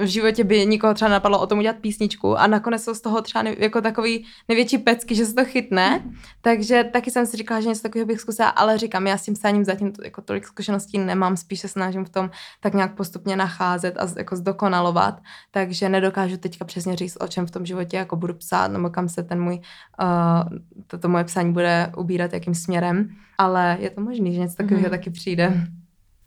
v 0.00 0.06
životě 0.06 0.44
by 0.44 0.66
nikoho 0.66 0.94
třeba 0.94 1.10
napadlo 1.10 1.40
o 1.40 1.46
tom 1.46 1.58
udělat 1.58 1.76
písničku 1.76 2.38
a 2.38 2.46
nakonec 2.46 2.84
jsou 2.84 2.94
z 2.94 3.00
toho 3.00 3.22
třeba 3.22 3.42
ne, 3.42 3.54
jako 3.58 3.80
takový 3.80 4.26
největší 4.48 4.78
pecky, 4.78 5.14
že 5.14 5.26
se 5.26 5.34
to 5.34 5.44
chytne. 5.44 6.02
Takže 6.40 6.84
taky 6.92 7.10
jsem 7.10 7.26
si 7.26 7.36
říkala, 7.36 7.60
že 7.60 7.68
něco 7.68 7.82
takového 7.82 8.06
bych 8.06 8.20
zkusila, 8.20 8.48
ale 8.48 8.78
říkám, 8.78 9.06
já 9.06 9.18
s 9.18 9.22
tím 9.22 9.34
psáním 9.34 9.64
zatím 9.64 9.92
to, 9.92 10.04
jako 10.04 10.22
tolik 10.22 10.46
zkušeností 10.46 10.98
nemám, 10.98 11.36
spíš 11.36 11.60
se 11.60 11.68
snažím 11.68 12.04
v 12.04 12.08
tom 12.08 12.30
tak 12.60 12.74
nějak 12.74 12.94
postupně 12.94 13.36
nacházet 13.36 13.96
a 13.98 14.08
jako 14.16 14.36
zdokonalovat, 14.36 15.20
takže 15.50 15.88
nedokážu 15.88 16.36
teďka 16.36 16.64
přesně 16.64 16.96
říct, 16.96 17.16
o 17.20 17.28
čem 17.28 17.46
v 17.46 17.50
tom 17.50 17.66
životě 17.66 17.96
jako 17.96 18.16
budu 18.16 18.34
psát, 18.34 18.68
nebo 18.68 18.90
kam 18.90 19.08
se 19.08 19.22
ten 19.22 19.42
můj, 19.42 19.54
uh, 19.54 20.58
toto 20.86 21.08
moje 21.08 21.24
psání 21.24 21.52
bude 21.52 21.92
ubírat, 21.96 22.32
jakým 22.32 22.54
směrem, 22.54 23.08
ale 23.38 23.76
je 23.80 23.90
to 23.90 24.00
možný, 24.00 24.34
že 24.34 24.40
něco 24.40 24.56
takového 24.56 24.86
mm-hmm. 24.86 24.90
taky 24.90 25.10
přijde. 25.10 25.66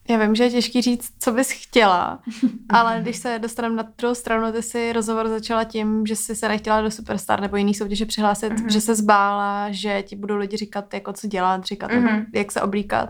Já 0.10 0.18
vím, 0.18 0.36
že 0.36 0.44
je 0.44 0.50
těžký 0.50 0.82
říct, 0.82 1.14
co 1.20 1.32
bys 1.32 1.52
chtěla, 1.52 2.20
ale 2.70 3.00
když 3.02 3.18
se 3.18 3.40
dostaneme 3.40 3.76
na 3.76 3.88
druhou 3.98 4.16
stranu, 4.16 4.52
ty 4.52 4.62
si 4.62 4.94
rozhovor 4.94 5.28
začala 5.28 5.64
tím, 5.64 6.06
že 6.06 6.16
jsi 6.16 6.36
se 6.36 6.48
nechtěla 6.48 6.82
do 6.82 6.92
Superstar 6.92 7.42
nebo 7.42 7.58
jiný 7.58 7.74
soutěže 7.74 8.06
přihlásit, 8.06 8.54
mm-hmm. 8.54 8.72
že 8.72 8.82
se 8.82 8.96
zbála, 8.96 9.72
že 9.72 10.02
ti 10.02 10.16
budou 10.16 10.36
lidi 10.36 10.58
říkat, 10.58 10.94
jako 10.94 11.14
co 11.14 11.28
dělat, 11.28 11.66
říkat, 11.66 11.92
mm-hmm. 11.92 12.26
jak 12.34 12.52
se 12.52 12.62
oblíkat. 12.62 13.10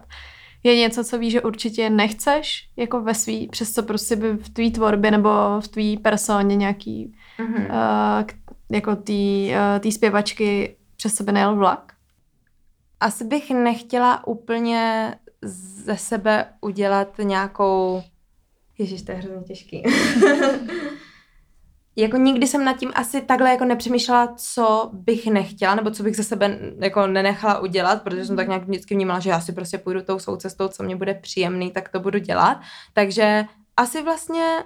Je 0.63 0.75
něco, 0.75 1.03
co 1.03 1.17
víš, 1.17 1.31
že 1.31 1.41
určitě 1.41 1.89
nechceš, 1.89 2.69
jako 2.77 3.01
ve 3.01 3.13
svý, 3.13 3.47
přes 3.47 3.73
co 3.73 3.84
prostě 3.84 4.15
by 4.15 4.34
v 4.34 4.49
tvý 4.49 4.71
tvorbě 4.71 5.12
nebo 5.12 5.29
v 5.60 5.67
tvý 5.67 5.97
personě 5.97 6.55
nějaký, 6.55 7.15
mm-hmm. 7.39 7.65
uh, 7.65 8.27
jako 8.71 8.95
tý, 8.95 9.51
uh, 9.51 9.79
tý 9.79 9.91
zpěvačky 9.91 10.75
přes 10.97 11.15
sebe 11.15 11.31
nejel 11.31 11.55
vlak? 11.55 11.93
Asi 12.99 13.23
bych 13.23 13.51
nechtěla 13.51 14.27
úplně 14.27 15.13
ze 15.45 15.97
sebe 15.97 16.45
udělat 16.62 17.17
nějakou... 17.23 18.03
Ježiš, 18.77 19.01
to 19.01 19.12
je 19.12 19.17
hrozně 19.17 19.43
těžký. 19.43 19.84
jako 21.95 22.17
nikdy 22.17 22.47
jsem 22.47 22.65
nad 22.65 22.77
tím 22.77 22.91
asi 22.95 23.21
takhle 23.21 23.49
jako 23.49 23.65
nepřemýšlela, 23.65 24.36
co 24.38 24.89
bych 24.93 25.27
nechtěla, 25.27 25.75
nebo 25.75 25.91
co 25.91 26.03
bych 26.03 26.15
ze 26.15 26.23
sebe 26.23 26.60
jako 26.79 27.08
nenechala 27.08 27.60
udělat, 27.60 28.03
protože 28.03 28.25
jsem 28.25 28.36
tak 28.36 28.47
nějak 28.47 28.63
vždycky 28.63 28.95
vnímala, 28.95 29.19
že 29.19 29.29
já 29.29 29.41
si 29.41 29.53
prostě 29.53 29.77
půjdu 29.77 30.01
tou 30.01 30.19
soucestou, 30.19 30.67
co 30.67 30.84
mě 30.84 30.95
bude 30.95 31.13
příjemný, 31.13 31.71
tak 31.71 31.89
to 31.89 31.99
budu 31.99 32.19
dělat. 32.19 32.58
Takže 32.93 33.45
asi 33.77 34.03
vlastně 34.03 34.63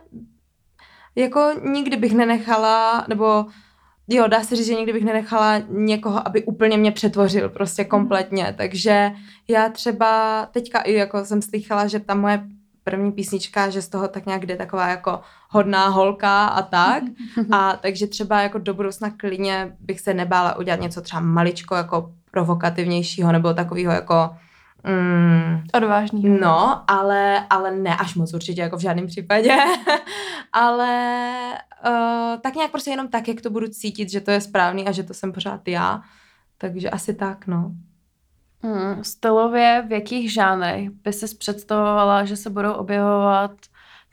jako 1.16 1.52
nikdy 1.64 1.98
bych 1.98 2.14
nenechala, 2.14 3.06
nebo 3.10 3.46
jo, 4.10 4.28
dá 4.28 4.44
se 4.44 4.56
říct, 4.56 4.66
že 4.66 4.76
nikdy 4.76 4.94
bych 4.94 5.06
nenechala 5.06 5.62
někoho, 5.70 6.28
aby 6.28 6.44
úplně 6.44 6.78
mě 6.78 6.92
přetvořil 6.92 7.50
prostě 7.50 7.82
mhm. 7.82 7.90
kompletně, 7.90 8.56
takže 8.58 9.12
já 9.48 9.70
třeba 9.70 10.46
teďka 10.52 10.80
i 10.80 10.94
jako 10.94 11.26
jsem 11.26 11.42
slychala, 11.42 11.88
že 11.88 12.00
ta 12.00 12.16
moje 12.16 12.44
první 12.84 13.12
písnička, 13.12 13.70
že 13.70 13.82
z 13.82 13.88
toho 13.88 14.08
tak 14.08 14.26
nějak 14.26 14.46
jde 14.46 14.56
taková 14.56 14.88
jako 14.88 15.20
hodná 15.50 15.88
holka 15.88 16.46
a 16.46 16.62
tak. 16.62 17.04
A 17.52 17.76
takže 17.82 18.08
třeba 18.08 18.42
jako 18.42 18.58
do 18.58 18.74
budoucna 18.74 19.10
klidně 19.18 19.76
bych 19.80 20.00
se 20.00 20.14
nebála 20.14 20.58
udělat 20.58 20.82
něco 20.82 21.02
třeba 21.02 21.20
maličko 21.20 21.76
jako 21.76 22.14
provokativnějšího 22.32 23.32
nebo 23.32 23.54
takového 23.54 23.92
jako 23.92 24.30
Mm, 24.84 25.64
Odvážný. 25.74 26.40
No, 26.42 26.92
ale, 26.92 27.46
ale 27.50 27.76
ne 27.76 27.96
až 27.96 28.16
moc 28.16 28.34
určitě, 28.34 28.62
jako 28.62 28.78
v 28.78 28.82
žádném 28.82 29.08
případě. 29.08 29.56
ale 30.54 31.24
uh, 31.88 32.40
tak 32.42 32.56
nějak 32.56 32.72
prostě 32.72 32.92
jenom 32.92 33.08
tak, 33.08 33.28
jak 33.28 33.42
to 33.42 33.50
budu 33.50 33.68
cítit, 33.68 34.10
že 34.10 34.22
to 34.22 34.32
je 34.32 34.42
správný 34.42 34.88
a 34.88 34.92
že 34.92 35.04
to 35.04 35.14
jsem 35.14 35.32
pořád 35.32 35.68
já. 35.68 36.02
Takže 36.58 36.90
asi 36.90 37.14
tak, 37.14 37.48
no. 37.48 37.72
Mm, 38.64 39.04
stylově 39.04 39.84
v 39.88 39.92
jakých 39.92 40.34
žánrech 40.34 40.90
by 40.90 41.14
si 41.14 41.36
představovala, 41.36 42.26
že 42.26 42.36
se 42.36 42.50
budou 42.50 42.72
objevovat 42.72 43.52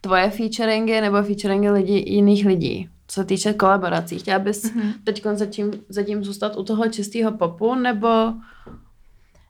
tvoje 0.00 0.30
featuringy 0.30 1.00
nebo 1.00 1.22
featuringy 1.22 1.70
lidí, 1.70 2.14
jiných 2.14 2.46
lidí? 2.46 2.88
Co 3.08 3.20
se 3.20 3.24
týče 3.24 3.52
kolaborací, 3.52 4.18
chtěla 4.18 4.38
bys 4.38 4.64
mm-hmm. 4.64 4.92
teď 5.04 5.24
zatím, 5.32 5.72
zatím 5.88 6.24
zůstat 6.24 6.56
u 6.56 6.64
toho 6.64 6.88
čistého 6.88 7.32
popu, 7.32 7.74
nebo 7.74 8.08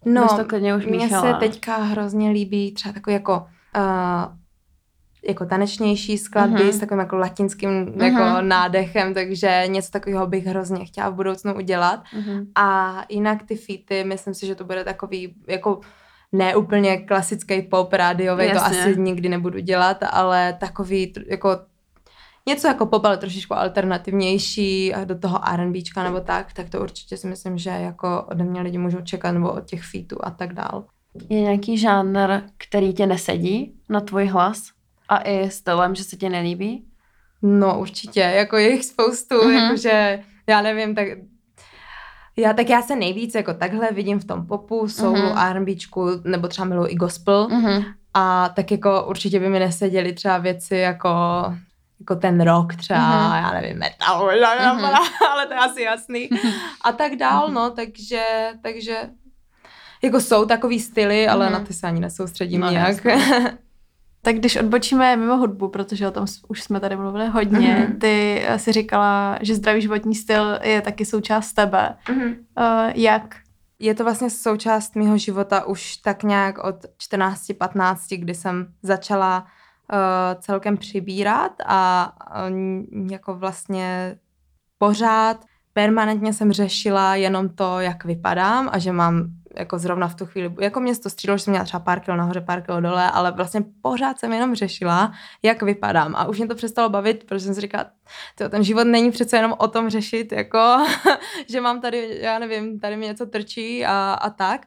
No, 0.06 0.28
to 0.36 0.44
klidně 0.44 0.76
už 0.76 0.86
mně 0.86 1.08
se 1.08 1.34
teďka 1.40 1.76
hrozně 1.76 2.30
líbí 2.30 2.72
třeba 2.72 2.92
takový 2.92 3.14
jako 3.14 3.46
uh, 3.76 4.36
jako 5.28 5.46
tanečnější 5.46 6.18
skladby 6.18 6.60
uh-huh. 6.60 6.72
s 6.72 6.78
takovým 6.78 7.00
jako 7.00 7.16
latinským 7.16 7.86
uh-huh. 7.86 8.04
jako 8.04 8.42
nádechem, 8.42 9.14
takže 9.14 9.64
něco 9.66 9.90
takového 9.90 10.26
bych 10.26 10.46
hrozně 10.46 10.84
chtěla 10.84 11.08
v 11.08 11.14
budoucnu 11.14 11.54
udělat. 11.54 12.04
Uh-huh. 12.18 12.46
A 12.54 12.96
jinak 13.08 13.42
ty 13.42 13.56
featy, 13.56 14.04
myslím 14.04 14.34
si, 14.34 14.46
že 14.46 14.54
to 14.54 14.64
bude 14.64 14.84
takový 14.84 15.34
jako 15.48 15.80
ne 16.32 16.56
úplně 16.56 16.96
klasický 16.96 17.62
pop 17.62 17.92
rádiový, 17.92 18.52
to 18.52 18.64
asi 18.64 19.00
nikdy 19.00 19.28
nebudu 19.28 19.58
dělat, 19.58 19.96
ale 20.10 20.56
takový 20.60 21.12
jako 21.26 21.58
něco 22.48 22.68
jako 22.68 22.86
pop, 22.86 23.04
ale 23.04 23.16
trošičku 23.16 23.54
alternativnější 23.54 24.94
a 24.94 25.04
do 25.04 25.18
toho 25.18 25.48
R&Bčka 25.48 26.02
nebo 26.02 26.20
tak, 26.20 26.52
tak 26.52 26.70
to 26.70 26.80
určitě 26.80 27.16
si 27.16 27.26
myslím, 27.26 27.58
že 27.58 27.70
jako 27.70 28.26
ode 28.30 28.44
mě 28.44 28.60
lidi 28.60 28.78
můžou 28.78 29.00
čekat 29.00 29.32
nebo 29.32 29.52
od 29.52 29.64
těch 29.64 29.84
featů 29.84 30.16
a 30.22 30.30
tak 30.30 30.52
dál. 30.52 30.84
Je 31.28 31.40
nějaký 31.40 31.78
žánr, 31.78 32.42
který 32.58 32.94
tě 32.94 33.06
nesedí 33.06 33.74
na 33.88 34.00
tvůj 34.00 34.26
hlas 34.26 34.62
a 35.08 35.18
i 35.18 35.50
stylem, 35.50 35.94
že 35.94 36.04
se 36.04 36.16
ti 36.16 36.28
nelíbí? 36.28 36.86
No 37.42 37.80
určitě, 37.80 38.20
jako 38.20 38.56
je 38.56 38.70
jich 38.70 38.84
spoustu, 38.84 39.34
mm-hmm. 39.34 39.62
jakože 39.62 40.20
já 40.48 40.62
nevím, 40.62 40.94
tak 40.94 41.06
já 42.36 42.52
tak 42.52 42.68
já 42.68 42.82
se 42.82 42.96
nejvíc 42.96 43.34
jako 43.34 43.54
takhle 43.54 43.92
vidím 43.92 44.18
v 44.18 44.24
tom 44.24 44.46
popu, 44.46 44.88
soulu, 44.88 45.14
mm-hmm. 45.14 45.50
R&Bčku, 45.50 46.08
nebo 46.24 46.48
třeba 46.48 46.68
miluji 46.68 46.88
i 46.88 46.94
gospel. 46.94 47.48
Mm-hmm. 47.48 47.84
A 48.14 48.48
tak 48.48 48.70
jako 48.70 49.06
určitě 49.06 49.40
by 49.40 49.48
mi 49.48 49.58
neseděly 49.58 50.12
třeba 50.12 50.38
věci 50.38 50.76
jako 50.76 51.08
jako 52.00 52.16
ten 52.16 52.40
rok 52.40 52.74
třeba, 52.74 53.00
mm-hmm. 53.00 53.42
já 53.42 53.60
nevím, 53.60 53.78
metal, 53.78 54.28
mm-hmm. 54.28 54.98
ale 55.32 55.46
to 55.46 55.52
je 55.52 55.58
asi 55.58 55.82
jasný. 55.82 56.30
A 56.84 56.92
tak 56.92 57.16
dál, 57.16 57.48
no, 57.48 57.70
takže, 57.70 58.50
takže 58.62 59.10
jako 60.02 60.20
jsou 60.20 60.44
takový 60.44 60.80
styly, 60.80 61.28
ale 61.28 61.46
mm-hmm. 61.46 61.52
na 61.52 61.60
ty 61.60 61.72
se 61.74 61.86
ani 61.86 62.00
nesoustředím 62.00 62.60
no, 62.60 62.70
nějak. 62.70 63.06
tak 64.22 64.36
když 64.36 64.56
odbočíme 64.56 65.16
mimo 65.16 65.36
hudbu, 65.36 65.68
protože 65.68 66.08
o 66.08 66.10
tom 66.10 66.26
už 66.48 66.62
jsme 66.62 66.80
tady 66.80 66.96
mluvili 66.96 67.28
hodně, 67.28 67.88
mm-hmm. 67.88 67.98
ty 67.98 68.44
si 68.56 68.72
říkala, 68.72 69.38
že 69.40 69.54
zdravý 69.54 69.82
životní 69.82 70.14
styl 70.14 70.58
je 70.62 70.82
taky 70.82 71.04
součást 71.04 71.52
tebe. 71.52 71.94
Mm-hmm. 72.06 72.36
Uh, 72.58 72.92
jak? 72.94 73.36
Je 73.78 73.94
to 73.94 74.04
vlastně 74.04 74.30
součást 74.30 74.96
mého 74.96 75.18
života 75.18 75.64
už 75.64 75.96
tak 75.96 76.22
nějak 76.22 76.64
od 76.64 76.76
14-15, 77.12 78.18
kdy 78.18 78.34
jsem 78.34 78.66
začala 78.82 79.46
celkem 80.40 80.76
přibírat 80.76 81.52
a 81.66 82.12
jako 83.10 83.34
vlastně 83.34 84.18
pořád 84.78 85.44
permanentně 85.72 86.32
jsem 86.32 86.52
řešila 86.52 87.14
jenom 87.14 87.48
to, 87.48 87.80
jak 87.80 88.04
vypadám 88.04 88.68
a 88.72 88.78
že 88.78 88.92
mám 88.92 89.26
jako 89.56 89.78
zrovna 89.78 90.08
v 90.08 90.14
tu 90.14 90.26
chvíli, 90.26 90.54
jako 90.60 90.80
mě 90.80 90.96
to 90.96 91.10
střídalo, 91.10 91.38
že 91.38 91.44
jsem 91.44 91.52
měla 91.52 91.64
třeba 91.64 91.80
pár 91.80 92.00
kilo 92.00 92.16
nahoře, 92.16 92.40
pár 92.40 92.62
kilo 92.62 92.80
dole, 92.80 93.10
ale 93.10 93.32
vlastně 93.32 93.64
pořád 93.82 94.18
jsem 94.18 94.32
jenom 94.32 94.54
řešila, 94.54 95.12
jak 95.42 95.62
vypadám 95.62 96.16
a 96.16 96.28
už 96.28 96.38
mě 96.38 96.46
to 96.46 96.54
přestalo 96.54 96.88
bavit, 96.88 97.24
protože 97.24 97.44
jsem 97.44 97.54
si 97.54 97.60
říkala, 97.60 97.86
ten 98.50 98.64
život 98.64 98.84
není 98.84 99.10
přece 99.10 99.36
jenom 99.36 99.54
o 99.58 99.68
tom 99.68 99.90
řešit, 99.90 100.32
jako, 100.32 100.86
že 101.50 101.60
mám 101.60 101.80
tady, 101.80 102.18
já 102.20 102.38
nevím, 102.38 102.80
tady 102.80 102.96
mi 102.96 103.06
něco 103.06 103.26
trčí 103.26 103.86
a, 103.86 104.12
a 104.12 104.30
tak. 104.30 104.66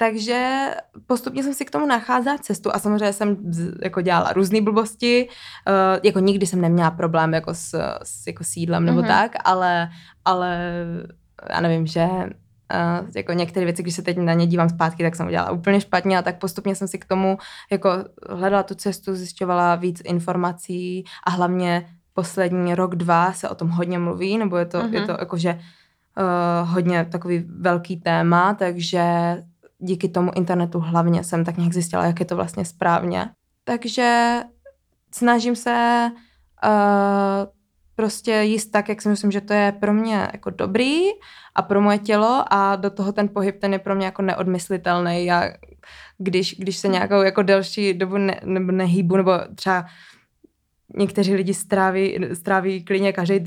Takže 0.00 0.70
postupně 1.06 1.42
jsem 1.42 1.54
si 1.54 1.64
k 1.64 1.70
tomu 1.70 1.86
nacházela 1.86 2.38
cestu 2.38 2.74
a 2.74 2.78
samozřejmě 2.78 3.12
jsem 3.12 3.36
jako 3.82 4.00
dělala 4.00 4.32
různé 4.32 4.60
blbosti, 4.60 5.28
uh, 5.28 6.00
jako 6.02 6.18
nikdy 6.18 6.46
jsem 6.46 6.60
neměla 6.60 6.90
problém 6.90 7.34
jako 7.34 7.54
s, 7.54 7.74
s 8.02 8.26
jako 8.26 8.44
sídlem 8.44 8.84
nebo 8.84 9.00
mm-hmm. 9.00 9.06
tak, 9.06 9.32
ale, 9.44 9.90
ale 10.24 10.74
já 11.50 11.60
nevím, 11.60 11.86
že 11.86 12.08
Uh, 12.74 13.08
jako 13.16 13.32
některé 13.32 13.66
věci, 13.66 13.82
když 13.82 13.94
se 13.94 14.02
teď 14.02 14.16
na 14.16 14.32
ně 14.32 14.46
dívám 14.46 14.68
zpátky, 14.68 15.02
tak 15.02 15.16
jsem 15.16 15.26
udělala 15.26 15.50
úplně 15.50 15.80
špatně 15.80 16.18
a 16.18 16.22
tak 16.22 16.38
postupně 16.38 16.74
jsem 16.74 16.88
si 16.88 16.98
k 16.98 17.04
tomu 17.04 17.38
jako 17.70 17.90
hledala 18.28 18.62
tu 18.62 18.74
cestu, 18.74 19.14
zjišťovala 19.14 19.74
víc 19.74 20.02
informací 20.04 21.04
a 21.26 21.30
hlavně 21.30 21.86
poslední 22.14 22.74
rok, 22.74 22.94
dva 22.94 23.32
se 23.32 23.48
o 23.48 23.54
tom 23.54 23.68
hodně 23.68 23.98
mluví, 23.98 24.38
nebo 24.38 24.56
je 24.56 24.66
to, 24.66 24.78
mm-hmm. 24.78 24.94
je 24.94 25.06
to 25.06 25.12
jakože 25.20 25.52
uh, 25.54 26.68
hodně 26.68 27.04
takový 27.04 27.44
velký 27.58 27.96
téma, 27.96 28.54
takže 28.54 29.02
díky 29.80 30.08
tomu 30.08 30.30
internetu 30.34 30.80
hlavně 30.80 31.24
jsem 31.24 31.44
tak 31.44 31.56
nějak 31.56 31.72
zjistila, 31.72 32.06
jak 32.06 32.20
je 32.20 32.26
to 32.26 32.36
vlastně 32.36 32.64
správně. 32.64 33.28
Takže 33.64 34.40
snažím 35.14 35.56
se 35.56 36.10
uh, 36.64 36.70
prostě 37.94 38.32
jíst 38.32 38.66
tak, 38.66 38.88
jak 38.88 39.02
si 39.02 39.08
myslím, 39.08 39.30
že 39.30 39.40
to 39.40 39.52
je 39.52 39.72
pro 39.72 39.92
mě 39.92 40.28
jako 40.32 40.50
dobrý 40.50 41.00
a 41.54 41.62
pro 41.62 41.80
moje 41.80 41.98
tělo 41.98 42.44
a 42.50 42.76
do 42.76 42.90
toho 42.90 43.12
ten 43.12 43.28
pohyb, 43.28 43.60
ten 43.60 43.72
je 43.72 43.78
pro 43.78 43.94
mě 43.94 44.06
jako 44.06 44.22
neodmyslitelný. 44.22 45.24
Já, 45.24 45.50
když, 46.18 46.54
když 46.58 46.76
se 46.76 46.88
nějakou 46.88 47.22
jako 47.22 47.42
delší 47.42 47.94
dobu 47.94 48.16
ne, 48.16 48.40
nebo 48.44 48.72
nehýbu, 48.72 49.16
nebo 49.16 49.32
třeba 49.54 49.86
někteří 50.96 51.34
lidi 51.34 51.54
stráví, 51.54 52.18
stráví 52.32 52.84
klidně 52.84 53.12
každý 53.12 53.44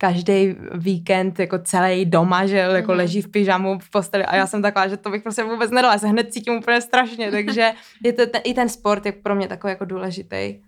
každý 0.00 0.56
víkend 0.74 1.38
jako 1.38 1.58
celý 1.58 2.04
doma, 2.06 2.46
že 2.46 2.56
jako 2.56 2.92
Mhm. 2.92 2.98
leží 2.98 3.22
v 3.22 3.28
pyžamu 3.28 3.78
v 3.78 3.90
posteli 3.90 4.24
a 4.24 4.36
já 4.36 4.46
jsem 4.46 4.62
taková, 4.62 4.88
že 4.88 4.96
to 4.96 5.10
bych 5.10 5.22
prostě 5.22 5.42
vůbec 5.42 5.70
nedala, 5.70 5.94
já 5.94 5.98
se 5.98 6.08
hned 6.08 6.32
cítím 6.32 6.54
úplně 6.54 6.80
strašně, 6.80 7.30
takže 7.36 7.72
je 8.04 8.12
to 8.12 8.26
ten, 8.26 8.40
i 8.44 8.54
ten 8.54 8.68
sport 8.68 9.06
je 9.06 9.12
pro 9.12 9.34
mě 9.34 9.48
takový 9.48 9.70
jako 9.70 9.84
důležitý. 9.84 10.60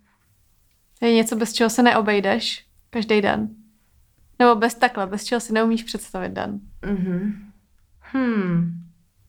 Je 1.00 1.12
něco, 1.14 1.36
bez 1.36 1.52
čeho 1.52 1.70
se 1.70 1.82
neobejdeš 1.82 2.64
každý 2.90 3.20
den. 3.20 3.48
Nebo 4.38 4.54
bez 4.54 4.74
takhle, 4.74 5.06
bez 5.06 5.24
čeho 5.24 5.40
si 5.40 5.52
neumíš 5.52 5.82
představit 5.82 6.32
den. 6.32 6.60
Mhm. 6.86 7.32
Hmm. 8.00 8.72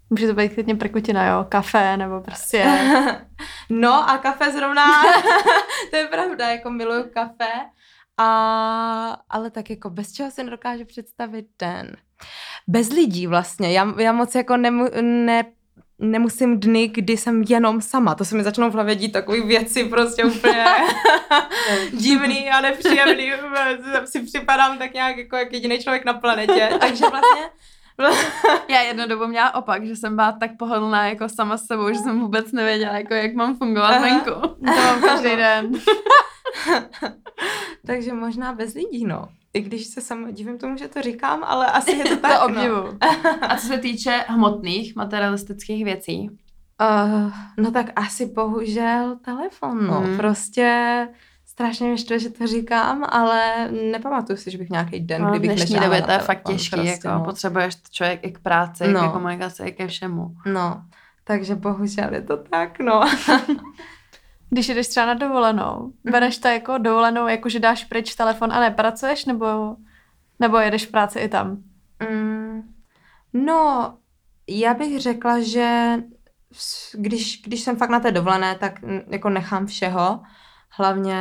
Může 0.09 0.27
to 0.27 0.33
být 0.33 0.53
klidně 0.53 0.75
prkutina, 0.75 1.27
jo, 1.27 1.45
kafe, 1.49 1.97
nebo 1.97 2.21
prostě... 2.21 2.65
No 3.69 4.09
a 4.09 4.17
kafe 4.17 4.51
zrovna, 4.51 4.85
to 5.89 5.95
je 5.95 6.07
pravda, 6.07 6.49
jako 6.49 6.69
miluju 6.69 7.03
kafe, 7.13 7.49
a, 8.17 9.17
ale 9.29 9.49
tak 9.49 9.69
jako 9.69 9.89
bez 9.89 10.13
čeho 10.13 10.31
si 10.31 10.43
nedokážu 10.43 10.85
představit 10.85 11.45
den. 11.59 11.95
Bez 12.67 12.89
lidí 12.89 13.27
vlastně, 13.27 13.71
já, 13.71 13.93
já 13.97 14.11
moc 14.11 14.35
jako 14.35 14.57
nemu, 14.57 14.85
ne, 15.01 15.43
nemusím 15.99 16.59
dny, 16.59 16.87
kdy 16.87 17.17
jsem 17.17 17.43
jenom 17.49 17.81
sama, 17.81 18.15
to 18.15 18.25
se 18.25 18.35
mi 18.35 18.43
začnou 18.43 18.69
v 18.69 18.73
hlavě 18.73 18.95
dít 18.95 19.11
takové 19.11 19.41
věci 19.41 19.83
prostě 19.83 20.25
úplně 20.25 20.65
divný 21.93 22.49
a 22.49 22.61
nepříjemný, 22.61 23.31
si 24.05 24.23
připadám 24.23 24.77
tak 24.77 24.93
nějak 24.93 25.17
jako 25.17 25.35
jak 25.35 25.53
jediný 25.53 25.79
člověk 25.79 26.05
na 26.05 26.13
planetě, 26.13 26.69
takže 26.79 27.05
vlastně 27.09 27.49
Já 28.67 28.81
jednu 28.81 29.07
dobu 29.07 29.27
měla 29.27 29.55
opak, 29.55 29.85
že 29.85 29.95
jsem 29.95 30.15
byla 30.15 30.31
tak 30.31 30.51
pohodlná 30.59 31.07
jako 31.07 31.29
sama 31.29 31.57
s 31.57 31.65
sebou, 31.65 31.93
že 31.93 31.99
jsem 31.99 32.19
vůbec 32.19 32.51
nevěděla, 32.51 32.93
jako 32.93 33.13
jak 33.13 33.33
mám 33.33 33.57
fungovat 33.57 33.89
Aha. 33.89 33.99
venku. 33.99 34.41
To 34.49 34.81
mám 34.81 35.01
každý 35.01 35.35
den. 35.35 35.71
Takže 37.85 38.13
možná 38.13 38.53
bez 38.53 38.73
lidí, 38.73 39.05
no. 39.05 39.29
I 39.53 39.61
když 39.61 39.85
se 39.85 40.01
sama 40.01 40.31
divím 40.31 40.57
tomu, 40.57 40.77
že 40.77 40.87
to 40.87 41.01
říkám, 41.01 41.43
ale 41.43 41.65
asi 41.65 41.91
je 41.91 42.03
to 42.03 42.17
tak, 42.21 42.39
To 42.39 42.49
no. 42.49 42.55
obdivu. 42.55 42.97
A 43.41 43.57
co 43.57 43.67
se 43.67 43.77
týče 43.77 44.25
hmotných, 44.27 44.95
materialistických 44.95 45.85
věcí, 45.85 46.29
Uh, 46.81 47.31
no 47.57 47.71
tak 47.71 47.91
asi 47.95 48.25
bohužel 48.25 49.17
telefon, 49.25 49.87
no. 49.87 49.99
Hmm. 49.99 50.17
Prostě 50.17 51.07
strašně 51.45 51.97
štve, 51.97 52.19
že 52.19 52.29
to 52.29 52.47
říkám, 52.47 53.05
ale 53.09 53.71
nepamatuju 53.91 54.37
si, 54.37 54.51
že 54.51 54.57
bych 54.57 54.69
nějaký 54.69 54.99
den, 54.99 55.21
no, 55.21 55.29
kdybych 55.29 55.55
dnešní 55.55 55.79
době 55.79 56.01
to 56.01 56.11
je 56.11 56.19
fakt 56.19 56.43
těžký, 56.43 56.69
prostě, 56.69 56.89
jako 56.89 57.07
no. 57.07 57.25
potřebuješ 57.25 57.75
člověk 57.91 58.19
i 58.23 58.31
k 58.31 58.39
práci, 58.39 58.87
no. 58.87 59.01
No. 59.01 59.07
ke 59.07 59.13
komunikaci, 59.13 59.63
i 59.63 59.71
ke 59.71 59.87
všemu. 59.87 60.35
no, 60.45 60.81
takže 61.23 61.55
bohužel 61.55 62.13
je 62.13 62.21
to 62.21 62.37
tak, 62.37 62.79
no. 62.79 63.01
Když 64.53 64.69
jdeš 64.69 64.87
třeba 64.87 65.05
na 65.05 65.13
dovolenou, 65.13 65.91
bereš 66.03 66.37
to 66.37 66.47
jako 66.47 66.77
dovolenou, 66.77 67.27
jako 67.27 67.49
že 67.49 67.59
dáš 67.59 67.83
pryč 67.85 68.15
telefon 68.15 68.53
a 68.53 68.59
nepracuješ, 68.59 69.25
nebo, 69.25 69.75
nebo 70.39 70.57
jedeš 70.57 70.85
v 70.85 70.91
práci 70.91 71.19
i 71.19 71.29
tam? 71.29 71.57
Mm, 72.09 72.61
no, 73.33 73.93
já 74.49 74.73
bych 74.73 74.99
řekla, 75.01 75.39
že 75.39 75.93
když, 76.93 77.41
když 77.45 77.61
jsem 77.61 77.75
fakt 77.77 77.89
na 77.89 77.99
té 77.99 78.11
dovolené, 78.11 78.55
tak 78.55 78.79
jako 79.09 79.29
nechám 79.29 79.65
všeho. 79.65 80.19
Hlavně 80.69 81.17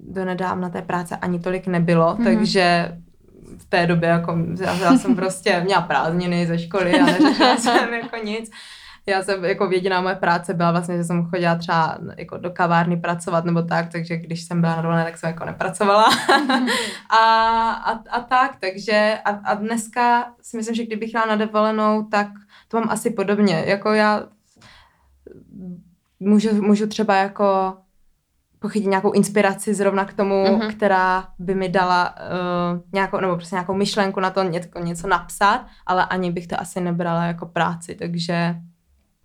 do 0.00 0.24
nedávna 0.24 0.68
té 0.70 0.82
práce 0.82 1.16
ani 1.16 1.40
tolik 1.40 1.66
nebylo, 1.66 2.14
Mhm. 2.14 2.18
mm-hmm. 2.26 2.36
takže 2.38 2.96
v 3.58 3.64
té 3.68 3.86
době 3.86 4.08
jako 4.08 4.36
já, 4.60 4.74
já 4.74 4.98
jsem 4.98 5.16
prostě 5.16 5.60
měla 5.60 5.80
prázdniny 5.82 6.46
ze 6.46 6.58
školy 6.58 7.00
a 7.00 7.06
neřešila 7.06 7.56
jsem 7.58 7.94
jako 7.94 8.16
nic. 8.24 8.50
Já 9.06 9.22
jsem, 9.22 9.44
jako 9.44 9.70
jediná 9.72 10.00
moje 10.00 10.14
práce 10.14 10.54
byla 10.54 10.70
vlastně, 10.70 10.96
že 10.96 11.04
jsem 11.04 11.24
chodila 11.26 11.54
třeba 11.54 11.98
jako 12.16 12.36
do 12.36 12.50
kavárny 12.50 12.96
pracovat 12.96 13.44
nebo 13.44 13.62
tak, 13.62 13.92
takže 13.92 14.16
když 14.16 14.42
jsem 14.42 14.60
byla 14.60 14.76
na 14.76 14.82
dovolené, 14.82 15.04
tak 15.04 15.18
jsem 15.18 15.30
jako 15.30 15.44
nepracovala. 15.44 16.04
a, 17.10 17.18
a, 17.72 17.90
a 18.10 18.20
tak, 18.20 18.56
takže 18.60 19.18
a, 19.24 19.30
a 19.30 19.54
dneska 19.54 20.26
si 20.42 20.56
myslím, 20.56 20.74
že 20.74 20.86
kdybych 20.86 21.14
jela 21.14 21.26
na 21.26 21.36
dovolenou, 21.36 22.02
tak 22.02 22.26
to 22.68 22.80
mám 22.80 22.90
asi 22.90 23.10
podobně. 23.10 23.64
Jako 23.66 23.92
já 23.92 24.22
můžu, 26.20 26.62
můžu 26.62 26.86
třeba 26.86 27.16
jako 27.16 27.76
pochytit 28.58 28.88
nějakou 28.90 29.12
inspiraci 29.12 29.74
zrovna 29.74 30.04
k 30.04 30.12
tomu, 30.12 30.44
Mhm. 30.44 30.60
mm-hmm. 30.60 30.72
která 30.76 31.28
by 31.38 31.54
mi 31.54 31.68
dala 31.68 32.14
uh, 32.74 32.80
nějakou, 32.92 33.20
nebo 33.20 33.36
prostě 33.36 33.54
nějakou 33.54 33.74
myšlenku 33.74 34.20
na 34.20 34.30
to 34.30 34.42
něco, 34.42 34.78
něco 34.78 35.08
napsat, 35.08 35.66
ale 35.86 36.06
ani 36.06 36.30
bych 36.30 36.46
to 36.46 36.60
asi 36.60 36.80
nebrala 36.80 37.24
jako 37.24 37.46
práci, 37.46 37.94
takže 37.94 38.54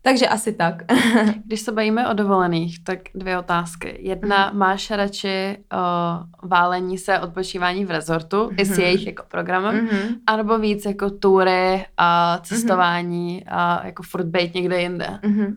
takže 0.07 0.27
asi 0.27 0.53
tak. 0.53 0.75
Když 1.45 1.61
se 1.61 1.71
bavíme 1.71 2.07
o 2.09 2.13
dovolených, 2.13 2.83
tak 2.83 2.99
dvě 3.15 3.37
otázky. 3.37 3.97
Jedna, 3.99 4.47
Mhm. 4.49 4.57
máš 4.59 4.91
radši 4.91 5.57
uh, 5.73 6.49
válení 6.49 6.97
se, 6.97 7.19
odpočívání 7.19 7.85
v 7.85 7.91
rezortu, 7.91 8.49
i 8.57 8.65
s 8.65 8.69
Mhm. 8.71 8.79
jejich 8.81 9.07
jako 9.07 9.23
programem, 9.31 9.87
mm-hmm. 9.87 10.15
anebo 10.27 10.57
víc 10.57 10.85
jako 10.85 11.09
tury 11.09 11.85
a 11.97 12.37
cestování 12.43 13.45
a 13.47 13.85
jako 13.85 14.03
furt 14.03 14.25
bejt 14.25 14.53
někde 14.53 14.81
jinde? 14.81 15.19
Mm-hmm. 15.23 15.55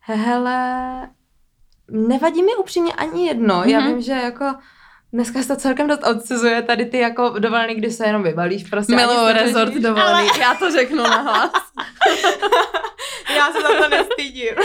Hele, 0.00 1.08
nevadí 1.90 2.42
mi 2.42 2.54
upřímně 2.56 2.92
ani 2.92 3.26
jedno. 3.26 3.54
Mm-hmm. 3.62 3.68
Já 3.68 3.80
Mhm. 3.80 3.88
vím, 3.92 4.02
že 4.02 4.12
jako 4.12 4.54
dneska 5.12 5.42
se 5.42 5.48
to 5.48 5.56
celkem 5.56 5.88
dost 5.88 6.06
odsuzuje, 6.06 6.62
tady 6.62 6.84
ty 6.84 6.98
jako 6.98 7.28
dovolený, 7.38 7.74
kdy 7.74 7.90
se 7.90 8.06
jenom 8.06 8.22
vybalíš 8.22 8.64
prostě. 8.64 8.96
Miluju 8.96 9.26
neříš, 9.26 9.82
dovolený, 9.82 10.28
já 10.40 10.54
to 10.54 10.70
řeknu 10.70 11.02
nahlas. 11.02 11.52
Ale 13.28 13.36
já 13.36 13.52
se 13.52 13.60
za 13.62 13.68
to 13.68 13.88
nestydím. 13.88 14.54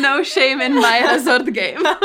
No 0.00 0.24
shame 0.24 0.66
in 0.66 0.74
my 0.74 1.06
resort 1.12 1.46
game. 1.46 1.96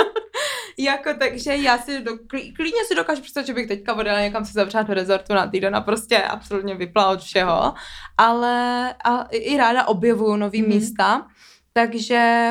jako 0.77 1.09
takže 1.19 1.55
já 1.55 1.77
si 1.77 2.01
do, 2.01 2.11
klidně 2.55 2.85
si 2.87 2.95
dokážu 2.95 3.21
představit, 3.21 3.47
že 3.47 3.53
bych 3.53 3.67
teďka 3.67 3.93
odjela 3.93 4.21
někam 4.21 4.45
se 4.45 4.53
zavřát 4.53 4.87
v 4.87 4.91
rezortu 4.91 5.33
na 5.33 5.47
týden 5.47 5.75
a 5.75 5.81
prostě 5.81 6.17
absolutně 6.17 6.75
vypla 6.75 7.09
od 7.09 7.21
všeho. 7.21 7.73
Ale 8.17 8.89
a 9.03 9.21
i 9.31 9.57
ráda 9.57 9.87
objevuju 9.87 10.35
nový 10.35 10.63
mm-hmm. 10.63 10.67
místa, 10.67 11.27
takže 11.73 12.49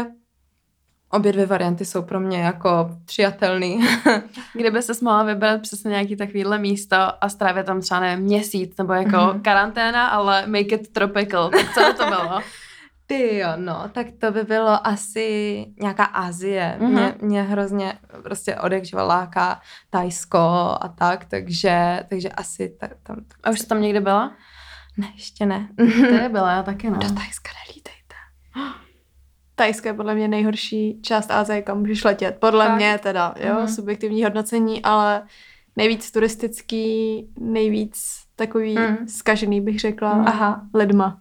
obě 1.12 1.32
dvě 1.32 1.46
varianty 1.46 1.84
jsou 1.84 2.02
pro 2.02 2.20
mě 2.20 2.40
jako 2.42 2.90
přijatelný. 3.04 3.80
Kdyby 4.54 4.82
se 4.82 4.92
mohla 5.04 5.22
vybrat 5.22 5.62
přesně 5.62 5.88
nějaký 5.90 6.16
takovýhle 6.16 6.58
místo 6.58 6.96
a 7.20 7.28
strávit 7.28 7.66
tam 7.66 7.80
třeba 7.80 8.00
nevím, 8.00 8.24
měsíc 8.24 8.76
nebo 8.78 8.92
jako 8.92 9.16
Mhm. 9.16 9.42
karanténa, 9.42 10.08
ale 10.08 10.46
make 10.46 10.74
it 10.74 10.92
tropical, 10.92 11.50
tak 11.50 11.74
co 11.74 11.80
by 11.80 11.94
to 11.94 12.06
bylo? 12.06 12.40
Ty 13.06 13.36
jo, 13.38 13.48
no, 13.56 13.88
tak 13.92 14.06
to 14.18 14.30
by 14.32 14.42
bylo 14.42 14.86
asi 14.86 15.66
nějaká. 15.82 16.04
Mhm. 16.04 16.30
Mm-hmm. 16.32 16.88
Mě, 16.88 17.14
mě 17.20 17.42
hrozně 17.42 17.92
prostě 18.22 18.56
odekživa 18.56 19.02
láká 19.02 19.60
Tajsko 19.90 20.38
a 20.80 20.94
tak, 20.98 21.24
takže, 21.24 22.00
takže 22.08 22.28
asi 22.28 22.76
ta, 22.80 22.88
tam... 23.02 23.16
A 23.44 23.50
už 23.50 23.58
jsi 23.60 23.66
tam 23.66 23.80
někdy 23.82 24.00
byla? 24.00 24.32
Ne, 24.96 25.06
ještě 25.14 25.46
ne. 25.46 25.68
Ty 25.76 26.28
byla, 26.28 26.52
já 26.52 26.62
taky 26.62 26.90
no. 26.90 26.96
Do 26.98 27.14
Tajska 27.14 27.50
nelítejte. 27.68 28.14
Tajsko 29.62 29.88
je 29.88 29.94
podle 29.94 30.14
mě 30.14 30.28
nejhorší 30.28 31.02
část 31.02 31.30
Asie, 31.30 31.62
kam 31.62 31.78
můžeš 31.78 32.04
letět. 32.04 32.36
Podle 32.38 32.66
Fakt? 32.66 32.76
mě 32.76 32.98
teda, 33.02 33.34
jo, 33.40 33.54
Mhm. 33.54 33.68
subjektivní 33.68 34.24
hodnocení, 34.24 34.82
ale 34.82 35.22
nejvíc 35.76 36.10
turistický, 36.10 37.26
nejvíc 37.38 38.02
takový 38.36 38.74
Mhm. 38.78 39.08
zkažený, 39.08 39.60
bych 39.60 39.80
řekla, 39.80 40.14
Mhm. 40.14 40.24
Aha. 40.28 40.62
lidma. 40.74 41.18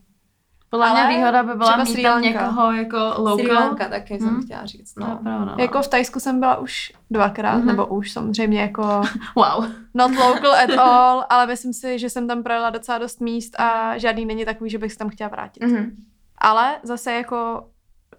Podle 0.70 0.92
mě 0.92 1.02
Ale 1.02 1.16
výhoda 1.16 1.44
by 1.44 1.54
byla 1.56 1.78
mít 1.84 2.02
tam 2.04 2.22
někoho 2.22 2.72
jako 2.72 2.98
local. 3.18 3.38
Sri 3.38 3.52
Lanka 3.54 3.90
taky 3.90 4.18
jsem 4.20 4.28
Hmm. 4.30 4.44
chtěla 4.44 4.66
říct, 4.66 4.94
To 4.94 5.00
no. 5.02 5.20
pravda, 5.24 5.46
no. 5.46 5.56
Jako 5.60 5.82
v 5.82 5.88
Tajsku 5.88 6.20
jsem 6.20 6.40
byla 6.40 6.58
už 6.58 6.94
dvakrát, 7.12 7.58
Mhm. 7.58 7.66
nebo 7.68 7.86
už 7.88 8.12
samozřejmě 8.12 8.62
jako 8.62 8.82
Wow. 9.36 9.66
not 9.94 10.12
local 10.12 10.54
at 10.54 10.70
all, 10.80 11.26
ale 11.30 11.48
myslím 11.48 11.74
si, 11.74 12.00
že 12.00 12.10
jsem 12.10 12.28
tam 12.28 12.44
projela 12.44 12.70
docela 12.70 12.98
dost 12.98 13.22
míst 13.22 13.60
a 13.60 13.98
žádný 13.98 14.26
není 14.26 14.46
takový, 14.46 14.70
že 14.70 14.78
bych 14.78 14.92
se 14.92 14.98
tam 14.98 15.10
chtěla 15.10 15.30
vrátit. 15.30 15.64
Mhm. 15.64 15.96
Ale 16.38 16.76
zase 16.84 17.12
jako 17.14 17.68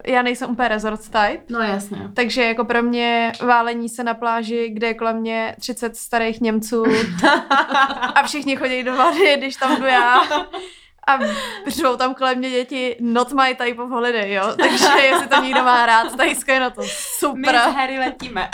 já 0.05 0.21
nejsem 0.21 0.49
úplně 0.49 0.67
resort 0.67 1.01
type, 1.03 1.39
No 1.49 1.59
jasně. 1.59 1.97
takže 2.13 2.43
jako 2.43 2.65
pro 2.65 2.83
mě 2.83 3.31
válení 3.45 3.89
se 3.89 4.03
na 4.03 4.13
pláži, 4.13 4.69
kde 4.73 4.87
je 4.87 4.93
kolem 4.93 5.17
mě 5.17 5.55
30 5.59 5.95
starých 5.97 6.41
Němců 6.41 6.83
a 8.15 8.23
všichni 8.27 8.55
chodí 8.55 8.83
do 8.83 8.95
vody, 8.95 9.35
když 9.37 9.55
tam 9.55 9.75
jdu 9.79 9.85
já. 9.85 10.21
A 11.07 11.19
řvou 11.67 11.95
tam 11.97 12.13
kolem 12.15 12.37
mě 12.37 12.49
děti 12.49 12.97
not 13.01 13.33
my 13.33 13.55
type 13.55 13.81
of 13.81 13.89
holiday, 13.89 14.33
jo. 14.33 14.53
Takže 14.59 14.85
jestli 15.01 15.27
to 15.27 15.41
někdo 15.43 15.63
má 15.63 15.85
rád, 15.85 16.15
Tajsko 16.17 16.51
je 16.51 16.59
na 16.59 16.69
to 16.69 16.81
My 16.81 16.87
super. 17.19 17.55
s 17.55 17.73
Harry 17.73 17.99
letíme. 17.99 18.49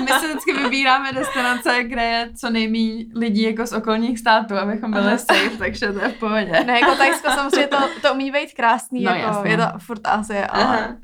My 0.00 0.06
se 0.20 0.28
vždycky 0.28 0.52
vybíráme 0.52 1.12
destinace, 1.12 1.82
kde 1.84 2.02
je 2.02 2.30
co 2.40 2.50
nejméně 2.50 3.04
lidí 3.14 3.42
jako 3.42 3.66
z 3.66 3.72
okolních 3.72 4.18
států, 4.18 4.54
abychom 4.56 4.90
byli 4.90 5.06
Aha. 5.06 5.18
safe, 5.18 5.56
takže 5.58 5.92
to 5.92 5.98
je 6.02 6.08
v 6.08 6.18
pohodě. 6.18 6.64
Ne, 6.66 6.80
jako 6.80 6.94
Tajsko 6.94 7.30
samozřejmě 7.30 7.66
to, 7.66 7.76
to 8.02 8.14
umí 8.14 8.30
být 8.30 8.54
krásný, 8.56 9.04
No, 9.04 9.10
jako 9.10 9.26
jasně. 9.36 9.50
je 9.50 9.56
to 9.56 9.64
furt 9.78 10.00
Asie, 10.06 10.46
ale 10.46 10.64
Aha. 10.64 10.96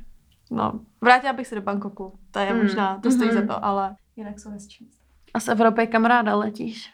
no, 0.51 0.73
vrátila 1.01 1.33
bych 1.33 1.47
se 1.47 1.55
do 1.55 1.61
Bangkoku, 1.61 2.19
to 2.31 2.39
je 2.39 2.53
Mm. 2.53 2.63
možná, 2.63 2.99
to 3.03 3.11
stojí 3.11 3.31
Mhm. 3.31 3.41
za 3.47 3.55
to, 3.55 3.65
ale 3.65 3.95
jinak 4.17 4.41
jsou 4.41 4.51
hezčí. 4.51 4.89
A 5.35 5.41
z 5.41 5.49
Evropy 5.49 5.87
kam 5.87 6.05
ráda 6.05 6.35
letíš? 6.37 6.91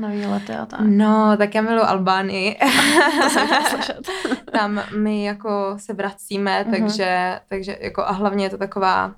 Na 0.00 0.08
výlety 0.08 0.52
a 0.52 0.66
tak. 0.66 0.80
No, 0.82 1.34
tak 1.38 1.54
já 1.54 1.62
miluji 1.62 1.80
Albánii. 1.80 2.58
To 3.22 3.30
jsem 3.30 3.46
chtěla 3.46 3.64
slyšet. 3.64 4.00
Tam 4.52 4.82
my 4.98 5.24
jako 5.24 5.74
se 5.78 5.92
vracíme, 5.92 6.64
Mhm. 6.64 6.70
takže, 6.80 7.40
takže 7.48 7.76
jako 7.80 8.02
a 8.02 8.12
hlavně 8.12 8.44
je 8.46 8.50
to 8.50 8.58
taková, 8.58 9.14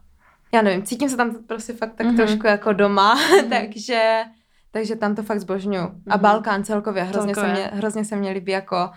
já 0.54 0.62
nevím, 0.62 0.82
cítím 0.82 1.08
se 1.08 1.16
tam 1.16 1.34
prostě 1.46 1.72
fakt 1.72 1.94
tak 1.94 2.06
Mhm. 2.06 2.16
trošku 2.16 2.46
jako 2.46 2.72
doma, 2.72 3.18
takže 3.50 4.22
Takže 4.70 4.96
tam 4.96 5.14
to 5.14 5.22
fakt 5.22 5.40
zbožňuju. 5.40 5.82
A 5.84 6.14
Mhm. 6.16 6.18
Balkán 6.20 6.64
celkově, 6.64 7.02
hrozně, 7.02 7.34
Celkově. 7.34 7.56
Se, 7.56 7.60
mě, 7.62 7.70
hrozně 7.78 8.04
se 8.04 8.16
mě 8.16 8.30
líbí 8.30 8.52
jako 8.52 8.90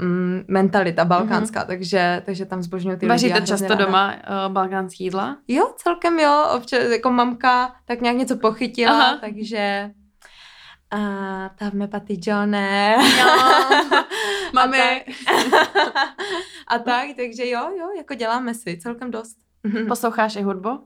mm, 0.00 0.42
mentalita 0.48 1.04
balkánská, 1.04 1.64
takže, 1.64 2.22
takže 2.26 2.46
tam 2.46 2.62
zbožňuju 2.62 2.96
ty 2.96 3.06
lidi. 3.06 3.08
Vaříte 3.08 3.32
hrozně 3.34 3.46
často 3.46 3.68
ráda. 3.68 3.84
doma 3.84 4.12
uh, 4.46 4.52
balkánský 4.52 5.04
jídla? 5.04 5.36
Jo, 5.48 5.72
celkem 5.76 6.18
jo, 6.18 6.44
občas 6.56 6.82
jako 6.82 7.10
mamka 7.10 7.74
tak 7.84 8.00
nějak 8.00 8.16
něco 8.16 8.36
pochytila. 8.36 8.92
Aha. 8.92 9.18
takže 9.20 9.90
a 10.90 11.00
tam 11.58 11.80
je 11.80 11.88
patigione. 11.88 12.96
Mami. 14.54 14.78
A 14.78 15.50
tak, 15.50 15.68
a 16.66 16.78
tak, 16.78 17.08
takže 17.16 17.48
jo, 17.48 17.70
jo, 17.78 17.90
jako 17.96 18.14
děláme 18.14 18.54
si 18.54 18.78
celkem 18.78 19.10
dost. 19.10 19.36
Posloucháš 19.88 20.36
i 20.36 20.42
hudbu? 20.42 20.70
Uh, 20.70 20.84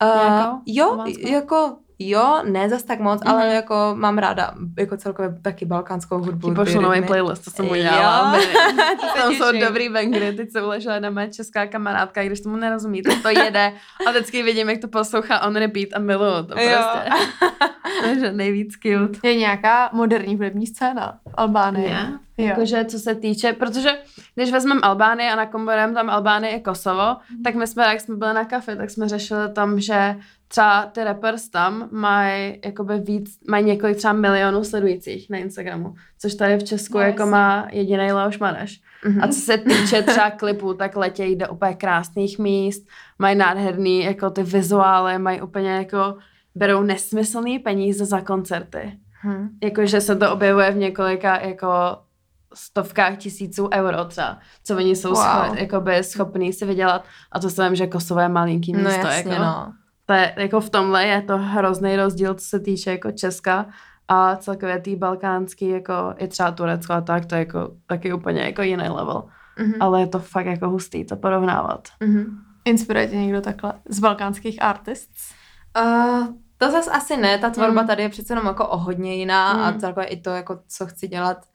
Nějakou? 0.00 0.60
jo, 0.66 1.04
jako 1.18 1.76
jo, 2.10 2.42
ne 2.44 2.68
zas 2.68 2.82
tak 2.82 3.00
moc, 3.00 3.20
Mhm. 3.24 3.34
ale 3.34 3.46
jako 3.54 3.92
mám 3.94 4.18
ráda 4.18 4.54
jako 4.78 4.96
celkově 4.96 5.34
taky 5.42 5.64
balkánskou 5.64 6.18
hudbu. 6.18 6.48
Ti 6.48 6.54
pošlu 6.54 6.80
nový 6.80 7.02
playlist, 7.02 7.44
to 7.44 7.50
jsem 7.50 7.64
Jo. 7.66 7.70
udělala. 7.72 8.32
Tam 9.16 9.32
jsou 9.34 9.50
těším. 9.52 9.66
dobrý 9.66 9.88
bangry, 9.88 10.32
teď 10.32 10.50
se 10.50 10.62
uležela 10.62 10.98
na 10.98 11.10
moje 11.10 11.28
česká 11.28 11.66
kamarádka, 11.66 12.22
i 12.22 12.26
když 12.26 12.40
tomu 12.40 12.56
nerozumíte, 12.56 13.14
to 13.16 13.28
jede 13.28 13.72
a 14.06 14.10
vždycky 14.10 14.42
vidím, 14.42 14.70
jak 14.70 14.78
to 14.80 14.88
poslouchá 14.88 15.40
on 15.42 15.56
repeat 15.56 15.88
a 15.94 15.98
miluju 15.98 16.32
to 16.46 16.60
Jo. 16.60 16.70
prostě. 16.78 17.10
Takže 18.02 18.32
nejvíc 18.32 18.72
cute. 18.74 19.28
Je 19.28 19.36
nějaká 19.36 19.90
moderní 19.92 20.34
hudební 20.36 20.66
scéna 20.66 21.18
v 21.28 21.34
Albánii. 21.36 21.90
Jo. 21.90 22.46
Jakože 22.46 22.84
co 22.84 22.98
se 22.98 23.14
týče, 23.14 23.52
protože 23.52 23.90
když 24.34 24.52
vezmeme 24.52 24.80
Albánii 24.80 25.28
a 25.30 25.36
nakomborujeme 25.36 25.92
tam 25.94 26.10
Albánii 26.10 26.54
i 26.56 26.60
Kosovo, 26.60 27.16
tak 27.44 27.54
my 27.54 27.66
jsme, 27.66 27.84
jak 27.84 28.00
jsme 28.00 28.16
byli 28.16 28.34
na 28.34 28.44
kafe, 28.44 28.76
tak 28.76 28.90
jsme 28.90 29.08
řešili 29.08 29.52
tam, 29.52 29.80
že 29.80 30.16
třeba 30.52 30.86
ty 30.86 31.04
rappers 31.04 31.48
tam 31.48 31.88
mají 31.92 32.58
jakoby 32.64 32.98
víc, 33.00 33.38
mají 33.50 33.64
několik 33.64 33.96
třeba 33.96 34.12
milionů 34.12 34.64
sledujících 34.64 35.30
na 35.30 35.38
Instagramu, 35.38 35.94
což 36.18 36.34
tady 36.34 36.56
v 36.56 36.64
Česku 36.64 36.94
No, 36.98 37.00
jako 37.04 37.26
má 37.26 37.66
jediný 37.70 38.12
Leoš 38.12 38.38
Mareš. 38.38 38.80
Mhm. 39.04 39.24
A 39.24 39.26
co 39.28 39.40
se 39.40 39.58
týče 39.58 40.02
třeba 40.06 40.30
klipů, 40.30 40.74
tak 40.74 40.96
letějí 40.96 41.36
do 41.36 41.48
úplně 41.48 41.74
krásných 41.74 42.38
míst, 42.38 42.86
mají 43.18 43.36
nádherný 43.36 44.02
jako 44.04 44.30
ty 44.30 44.42
vizuály, 44.42 45.18
mají 45.18 45.40
úplně 45.42 45.70
jako 45.70 46.16
berou 46.54 46.82
nesmyslný 46.82 47.58
peníze 47.58 48.04
za 48.06 48.20
koncerty. 48.20 48.98
Hm. 49.24 49.48
Jakože 49.62 50.00
se 50.00 50.16
to 50.16 50.32
objevuje 50.32 50.70
v 50.70 50.76
několika 50.76 51.40
jako 51.40 51.68
stovkách 52.54 53.16
tisíců 53.16 53.68
euro 53.74 54.04
třeba, 54.04 54.38
co 54.64 54.76
oni 54.76 54.96
jsou 54.96 55.08
Wow. 55.14 55.46
wow. 55.48 55.58
jakoby 55.58 56.04
schopní 56.04 56.52
si 56.52 56.66
vydělat 56.66 57.04
a 57.32 57.40
to 57.40 57.50
se 57.50 57.64
vím, 57.64 57.74
že 57.76 57.86
Kosovo 57.86 58.20
je 58.20 58.28
malinký 58.28 58.72
No 58.72 58.78
město. 58.80 59.06
jasně, 59.06 59.32
jako, 59.32 59.42
no. 59.44 59.72
To 60.06 60.12
je, 60.12 60.34
jako 60.36 60.60
v 60.60 60.70
tomhle 60.70 61.06
je 61.06 61.22
to 61.22 61.38
hrozný 61.38 61.96
rozdíl, 61.96 62.34
co 62.34 62.44
se 62.44 62.60
týče 62.60 62.90
jako 62.90 63.12
Česka 63.12 63.66
a 64.08 64.36
celkově 64.36 64.80
tý 64.80 64.96
balkánský, 64.96 65.68
jako 65.68 66.14
i 66.18 66.28
třeba 66.28 66.50
Turecko 66.50 66.92
a 66.92 67.00
tak, 67.00 67.26
to 67.26 67.34
je 67.34 67.38
jako 67.38 67.70
taky 67.86 68.12
úplně 68.12 68.40
jako 68.42 68.62
jiný 68.62 68.88
level. 68.88 69.24
Mhm. 69.58 69.74
Ale 69.80 70.00
je 70.00 70.06
to 70.06 70.18
fakt 70.18 70.46
jako 70.46 70.68
hustý 70.68 71.04
to 71.04 71.16
porovnávat. 71.16 71.88
Mhm. 72.00 72.38
Inspiruje 72.64 73.06
tě 73.08 73.16
někdo 73.16 73.40
takhle 73.40 73.72
z 73.88 73.98
balkánských 74.00 74.62
artists? 74.62 75.32
Uh, 75.84 76.26
to 76.58 76.70
zase 76.70 76.90
asi 76.90 77.16
ne, 77.16 77.38
ta 77.38 77.50
tvorba 77.50 77.80
Mm. 77.82 77.86
tady 77.86 78.02
je 78.02 78.08
přece 78.08 78.32
jenom 78.32 78.46
jako 78.46 78.68
o 78.68 78.76
hodně 78.76 79.14
jiná 79.14 79.50
a 79.52 79.70
Mm. 79.70 79.80
celkově 79.80 80.08
i 80.08 80.20
to, 80.20 80.30
jako 80.30 80.58
co 80.68 80.86
chci 80.86 81.08
dělat, 81.08 81.46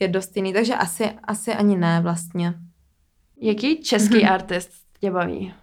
je 0.00 0.08
dost 0.08 0.36
jiný, 0.36 0.52
takže 0.52 0.74
asi, 0.74 1.10
asi 1.24 1.54
ani 1.54 1.76
ne 1.76 2.00
vlastně. 2.00 2.54
Jaký 3.40 3.82
český 3.82 4.22
Mhm. 4.24 4.32
artist 4.32 4.70
tě 5.00 5.10
baví? 5.10 5.54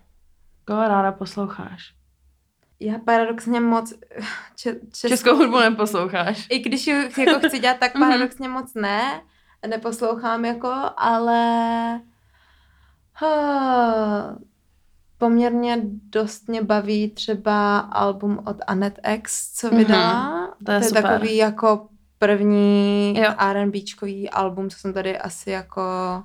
Koho 0.67 0.87
ráda 0.87 1.11
posloucháš? 1.11 1.93
Já 2.83 2.99
paradoxně 2.99 3.59
moc 3.61 3.93
če, 4.55 4.75
českou, 4.91 5.07
Českou 5.07 5.35
hudbu 5.35 5.59
neposloucháš. 5.59 6.47
I 6.49 6.59
když 6.59 6.87
ji 6.87 7.09
jako 7.17 7.47
chci 7.47 7.59
dělat, 7.59 7.77
tak 7.79 7.95
Mhm. 7.95 8.03
paradoxně 8.09 8.49
moc 8.49 8.73
ne, 8.73 9.21
neposlouchám 9.67 10.45
jako, 10.45 10.73
ale 10.97 11.39
ha, 13.13 14.35
poměrně 15.17 15.77
dost 16.09 16.47
mě 16.47 16.61
baví 16.63 17.09
třeba 17.11 17.79
album 17.79 18.39
od 18.45 18.57
Anet 18.67 18.99
X, 19.13 19.51
co 19.53 19.67
Mhm. 19.67 19.77
vydala. 19.77 20.47
To 20.65 20.71
je 20.71 20.79
to 20.79 20.83
je 20.83 20.87
super. 20.89 21.03
takový 21.03 21.35
jako 21.37 21.87
první 22.25 23.13
Jo. 23.17 23.31
R&Bčkový 23.37 24.29
album, 24.29 24.69
co 24.69 24.77
jsem 24.79 24.93
tady 24.93 25.17
asi 25.17 25.49
jako... 25.51 25.81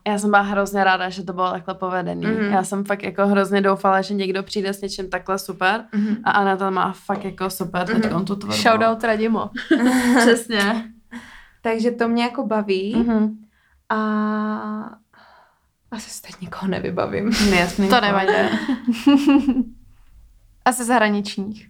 Já 0.09 0.19
jsem 0.19 0.31
byla 0.31 0.43
hrozně 0.43 0.85
ráda, 0.85 1.09
že 1.09 1.23
to 1.23 1.33
bylo 1.33 1.51
takhle 1.51 1.75
povedený. 1.75 2.23
Mm-hmm. 2.27 2.51
Já 2.53 2.65
jsem 2.65 2.85
fakt 2.85 3.03
jako 3.03 3.27
hrozně 3.27 3.61
doufala, 3.61 4.03
že 4.03 4.15
někdo 4.15 4.43
přijde 4.43 4.73
s 4.73 4.81
něčím 4.81 5.11
takhle 5.11 5.39
super 5.39 5.85
Mhm. 5.95 6.17
a 6.25 6.31
Aneta 6.31 6.71
má 6.71 6.93
fakt 6.93 7.25
jako 7.25 7.51
super 7.51 7.87
teď 7.87 8.05
Mhm. 8.05 8.15
on 8.17 8.25
tu 8.25 8.37
tvorbu. 8.37 8.57
Shoutout 8.63 9.05
Radimo. 9.05 9.51
Přesně. 10.19 10.85
Takže 11.63 11.91
to 11.91 12.09
mě 12.09 12.23
jako 12.23 12.47
baví 12.47 12.95
Mm-hmm. 12.97 13.31
a 13.89 13.97
asi 15.91 16.11
se 16.11 16.23
teď 16.23 16.41
nikoho 16.41 16.69
nevybavím. 16.71 17.33
Jasný. 17.59 17.89
To 17.89 18.01
nevadí. 18.01 18.33
Asi 20.65 20.85
zahraničních. 20.85 21.69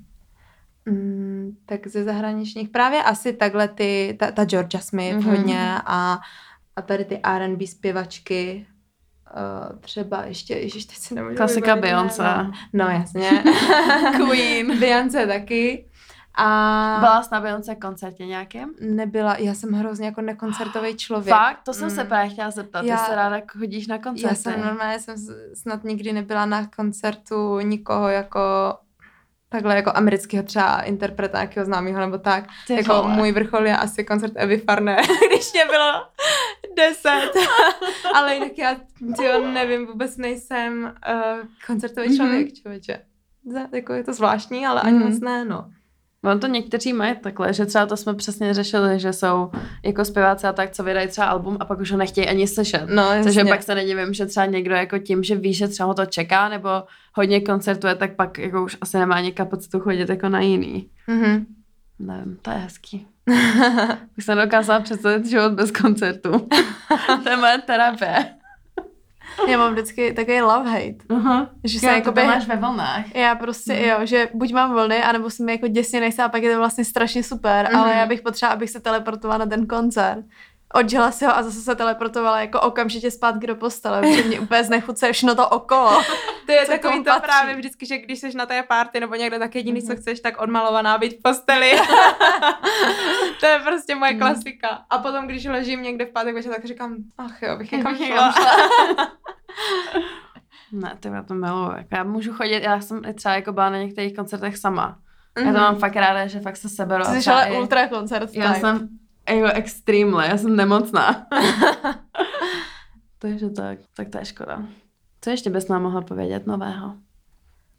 Mm, 0.87 1.36
tak 1.67 1.87
ze 1.87 2.05
zahraničních 2.05 2.69
právě 2.69 3.03
asi 3.03 3.33
takhle 3.33 3.69
ty, 3.69 4.17
ta, 4.21 4.31
ta 4.31 4.45
Georgia 4.45 4.81
Smith 4.81 5.15
Mhm. 5.17 5.25
mm-hmm. 5.25 5.37
hodně 5.37 5.75
a, 5.87 6.19
a 6.77 6.83
tady 6.83 7.05
ty 7.05 7.21
R&B 7.23 7.67
zpěvačky, 7.67 8.67
uh, 9.71 9.79
třeba 9.81 10.25
ještě, 10.25 10.55
ježiš, 10.55 10.85
teď 10.87 10.97
si 10.97 11.15
nemůžu 11.15 11.37
Klasika 11.37 11.77
Beyoncé. 11.77 12.23
jméno. 12.23 12.53
No 12.73 12.85
jasně. 12.89 13.31
Queen. 14.17 14.79
Beyoncé 14.81 15.27
taky. 15.27 15.89
A 16.39 16.97
Byla 17.01 17.23
jsi 17.23 17.29
na 17.33 17.41
Beyoncé 17.41 17.75
koncertě 17.75 18.27
nějakém? 18.27 18.71
nebyla, 18.81 19.37
já 19.37 19.55
jsem 19.55 19.73
hrozně 19.73 20.07
jako 20.07 20.21
nekoncertový 20.21 20.97
člověk. 20.97 21.37
Fakt? 21.37 21.61
To 21.65 21.73
jsem 21.75 21.89
Mm. 21.89 21.95
se 21.95 22.05
právě 22.05 22.31
chtěla 22.31 22.51
zeptat. 22.51 22.85
Já- 22.85 22.97
Ty 22.97 23.05
se 23.05 23.15
ráda 23.17 23.37
chodíš 23.59 23.87
na 23.87 23.99
koncerty. 23.99 24.29
Já 24.29 24.35
jsem 24.35 24.61
normálně 24.65 24.99
jsem 25.01 25.15
snad 25.55 25.85
nikdy 25.85 26.13
nebyla 26.13 26.47
na 26.47 26.67
koncertu 26.77 27.61
nikoho 27.61 28.09
jako 28.09 28.41
takhle 29.49 29.77
jako 29.77 29.93
amerického 29.95 30.43
třeba 30.45 30.81
interpreta 30.83 31.39
nějakého 31.39 31.67
známého 31.67 32.01
nebo 32.01 32.19
tak. 32.19 32.45
Ty 32.67 32.75
jako 32.75 33.03
vole. 33.03 33.15
můj 33.17 33.33
vrchol 33.33 33.67
je 33.67 33.77
asi 33.77 34.05
koncert 34.05 34.33
Evy 34.37 34.59
Farné, 34.59 34.97
když 35.31 35.53
mě 35.53 35.65
bylo 35.65 35.93
deset. 36.77 37.31
Ale 38.15 38.35
jinak 38.35 38.59
já 38.59 38.77
tyjo, 39.17 39.39
nevím, 39.53 39.87
vůbec 39.87 40.17
nejsem 40.17 40.95
uh, 41.13 41.49
koncertový 41.67 42.09
Mhm. 42.09 42.17
člověk, 42.17 42.55
člověče. 42.55 43.01
Za- 43.53 43.69
Jako 43.73 43.93
je 43.93 44.05
to 44.05 44.13
zvláštní, 44.13 44.67
ale 44.67 44.81
ani 44.81 44.99
Mhm. 44.99 45.09
moc 45.11 45.21
ne, 45.21 45.45
no. 45.45 45.71
On 46.27 46.41
to 46.41 46.47
někteří 46.47 46.93
mají 46.93 47.17
takhle, 47.17 47.53
že 47.53 47.67
třeba 47.67 47.87
to 47.87 47.97
jsme 47.97 48.15
přesně 48.15 48.55
řešili, 48.55 49.01
že 49.01 49.13
jsou 49.13 49.51
jako 49.85 50.05
zpěváci 50.05 50.47
a 50.47 50.53
tak, 50.53 50.71
co 50.71 50.85
vydají 50.85 51.09
třeba 51.09 51.27
album 51.27 51.57
a 51.61 51.65
pak 51.65 51.81
už 51.81 51.93
ho 51.93 51.99
nechtějí 51.99 52.29
ani 52.29 52.47
slyšet. 52.47 52.87
No, 52.89 53.03
Takže 53.09 53.41
jasně. 53.41 53.53
pak 53.53 53.63
se 53.63 53.75
nedivím, 53.75 54.15
že 54.15 54.27
třeba 54.27 54.47
někdo 54.47 54.75
jako 54.75 54.99
tím, 54.99 55.23
že 55.23 55.35
ví, 55.35 55.55
že 55.55 55.69
třeba 55.69 55.87
ho 55.87 55.95
to 55.95 56.07
čeká, 56.07 56.49
nebo 56.49 56.69
hodně 57.15 57.41
koncertuje, 57.41 57.95
tak 57.95 58.15
pak 58.17 58.39
jako 58.39 58.65
už 58.65 58.77
asi 58.81 58.99
nemá 58.99 59.15
ani 59.15 59.33
kapacitu 59.33 59.81
chodit 59.81 60.09
jako 60.09 60.29
na 60.29 60.41
jiný. 60.41 60.91
Mhm. 61.07 61.47
Nevím, 61.99 62.39
to 62.43 62.51
je 62.51 62.57
hezký. 62.57 63.07
Už 64.19 64.25
jsem 64.25 64.39
dokázala 64.39 64.81
představit 64.81 65.27
život 65.27 65.53
bez 65.53 65.71
koncertu. 65.71 66.31
to 67.23 67.31
je 67.31 67.37
moje 67.37 67.59
terapie. 67.59 68.36
Já 69.49 69.59
mám 69.59 69.73
vždycky 69.73 70.13
takový 70.13 70.37
love-hate. 70.41 70.97
Aha. 71.17 71.51
Že 71.65 71.81
se 71.81 71.87
Jo, 71.87 71.93
jakoby... 71.93 72.21
to 72.21 72.27
máš 72.27 72.47
ve 72.47 72.57
vlnách. 72.57 73.15
Já 73.15 73.35
prostě, 73.35 73.73
Mhm. 73.73 73.83
jo, 73.85 73.97
že 74.07 74.29
buď 74.35 74.53
mám 74.53 74.73
vlny, 74.73 75.03
anebo 75.03 75.31
se 75.31 75.45
mi 75.45 75.53
jako 75.53 75.69
děsně 75.69 76.01
nechce 76.01 76.23
a 76.23 76.29
pak 76.29 76.43
je 76.43 76.53
to 76.53 76.59
vlastně 76.59 76.85
strašně 76.85 77.23
super, 77.23 77.69
Mhm. 77.73 77.81
ale 77.83 77.95
já 77.95 78.07
bych 78.07 78.23
potřeba, 78.23 78.53
abych 78.53 78.71
se 78.71 78.81
teleportovala 78.81 79.39
na 79.39 79.47
ten 79.47 79.67
koncert. 79.67 80.25
Odžila 80.75 81.11
si 81.11 81.25
ho 81.25 81.37
a 81.37 81.43
zase 81.43 81.61
se 81.61 81.75
teleportovala 81.75 82.41
jako 82.41 82.61
okamžitě 82.61 83.11
zpátky 83.11 83.47
do 83.47 83.57
postele, 83.57 84.01
protože 84.01 84.23
mě 84.23 84.41
úplně 84.41 84.65
znechuce 84.65 85.13
všechno 85.13 85.35
to 85.35 85.49
okolo. 85.49 86.03
To 86.47 86.53
je 86.53 86.67
takový 86.67 86.99
to 86.99 87.05
patří? 87.05 87.23
právě 87.23 87.55
vždycky, 87.57 87.87
že 87.87 87.99
když 87.99 88.19
jsi 88.21 88.37
na 88.37 88.47
té 88.47 88.63
party 88.63 89.01
nebo 89.01 89.15
někde, 89.15 89.39
tak 89.39 89.55
jediný, 89.55 89.81
Mhm. 89.81 89.89
co 89.89 89.97
chceš, 90.01 90.21
tak 90.21 90.41
odmalovaná 90.41 90.99
být 90.99 91.19
v 91.19 91.23
posteli. 91.23 91.73
to 93.41 93.47
je 93.47 93.59
prostě 93.59 93.95
moje 93.95 94.11
Mhm. 94.13 94.21
klasika. 94.21 94.69
A 94.91 94.99
potom, 94.99 95.27
když 95.27 95.45
ležím 95.45 95.83
někde 95.83 96.05
v 96.07 96.11
pátek 96.13 96.35
večer, 96.35 96.53
tak 96.53 96.65
říkám, 96.65 96.97
ach 97.19 97.43
jo, 97.43 97.57
bych 97.57 97.73
někam 97.73 97.97
šla. 97.97 98.35
Ne, 100.73 100.97
ty 101.01 101.09
já 101.09 101.23
to 101.23 101.35
miluju. 101.35 101.71
Jako 101.77 101.89
já 101.97 102.05
můžu 102.05 102.33
chodit, 102.33 102.63
já 102.63 102.81
jsem 102.81 103.05
i 103.09 103.15
třeba 103.15 103.35
jako 103.35 103.53
byla 103.53 103.71
na 103.71 103.79
některých 103.79 104.17
koncertech 104.17 104.57
sama. 104.57 104.99
Já 105.39 105.43
to 105.43 105.49
Mhm. 105.51 105.61
mám 105.61 105.77
fakt 105.77 105.97
ráda, 105.97 106.27
že 106.27 106.41
fakt 106.41 106.57
se 106.57 106.69
seberu. 106.69 107.05
a 107.07 107.15
Jsi 107.15 107.31
ale 107.31 107.49
i- 107.49 107.57
ultra 107.59 107.89
koncert. 107.89 108.31
Já 108.35 108.55
jsem 108.55 108.89
jako 109.31 109.49
extremely, 109.57 110.29
já 110.29 110.39
jsem 110.39 110.57
nemocná. 110.57 111.27
Takže 113.19 113.51
tak, 113.51 113.79
tak 113.97 114.09
to 114.09 114.19
je 114.19 114.25
škoda. 114.25 114.63
Co 115.21 115.31
ještě 115.31 115.51
bys 115.51 115.69
nám 115.69 115.83
mohla 115.83 116.03
povědět 116.03 116.47
nového? 116.47 116.95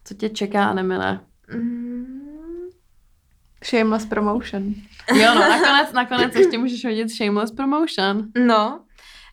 Co 0.03 0.13
tě 0.13 0.29
čeká 0.29 0.65
a 0.65 0.73
nemine? 0.73 1.21
Mm. 1.53 2.17
Shameless 3.65 4.05
promotion. 4.05 4.63
Jo, 5.13 5.31
no, 5.35 5.39
nakonec, 5.41 5.91
nakonec 5.93 6.35
ještě 6.35 6.57
můžeš 6.57 6.85
hodit 6.85 7.09
shameless 7.09 7.51
promotion. 7.51 8.27
No, 8.45 8.79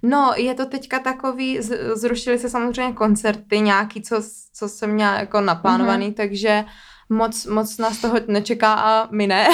no, 0.02 0.32
je 0.36 0.54
to 0.54 0.66
teďka 0.66 0.98
takový, 0.98 1.60
z- 1.62 1.96
zrušily 1.96 2.38
se 2.38 2.48
samozřejmě 2.50 2.92
koncerty 2.94 3.60
nějaký, 3.60 4.02
co, 4.02 4.22
co 4.52 4.68
jsem 4.68 4.90
měla 4.90 5.14
jako 5.18 5.40
naplánovaný, 5.40 6.06
Mhm. 6.06 6.14
takže 6.14 6.64
moc, 7.08 7.46
moc 7.46 7.78
nás 7.78 8.00
toho 8.00 8.20
nečeká 8.28 8.74
a 8.74 9.08
my 9.10 9.26
ne. 9.26 9.48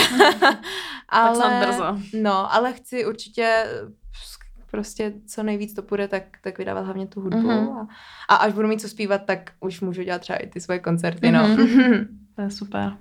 ale, 1.08 1.38
tak 1.38 1.68
brzo. 1.68 1.98
No, 2.22 2.54
ale 2.54 2.72
chci 2.72 3.06
určitě 3.06 3.66
prostě 4.70 5.12
co 5.26 5.42
nejvíc 5.42 5.74
to 5.74 5.82
půjde, 5.82 6.08
tak, 6.08 6.22
tak 6.42 6.58
vydávat 6.58 6.84
hlavně 6.84 7.06
tu 7.06 7.20
hudbu. 7.20 7.48
Mm-hmm. 7.48 7.86
A, 8.28 8.34
a 8.34 8.36
až 8.36 8.52
budu 8.52 8.68
mít 8.68 8.80
co 8.80 8.88
zpívat, 8.88 9.24
tak 9.24 9.50
už 9.60 9.80
můžu 9.80 10.02
dělat 10.02 10.20
třeba 10.20 10.36
i 10.36 10.46
ty 10.46 10.60
svoje 10.60 10.78
koncerty, 10.78 11.26
mm-hmm. 11.26 11.56
no. 11.56 12.04
to 12.36 12.42
je 12.42 12.50
super. 12.50 12.92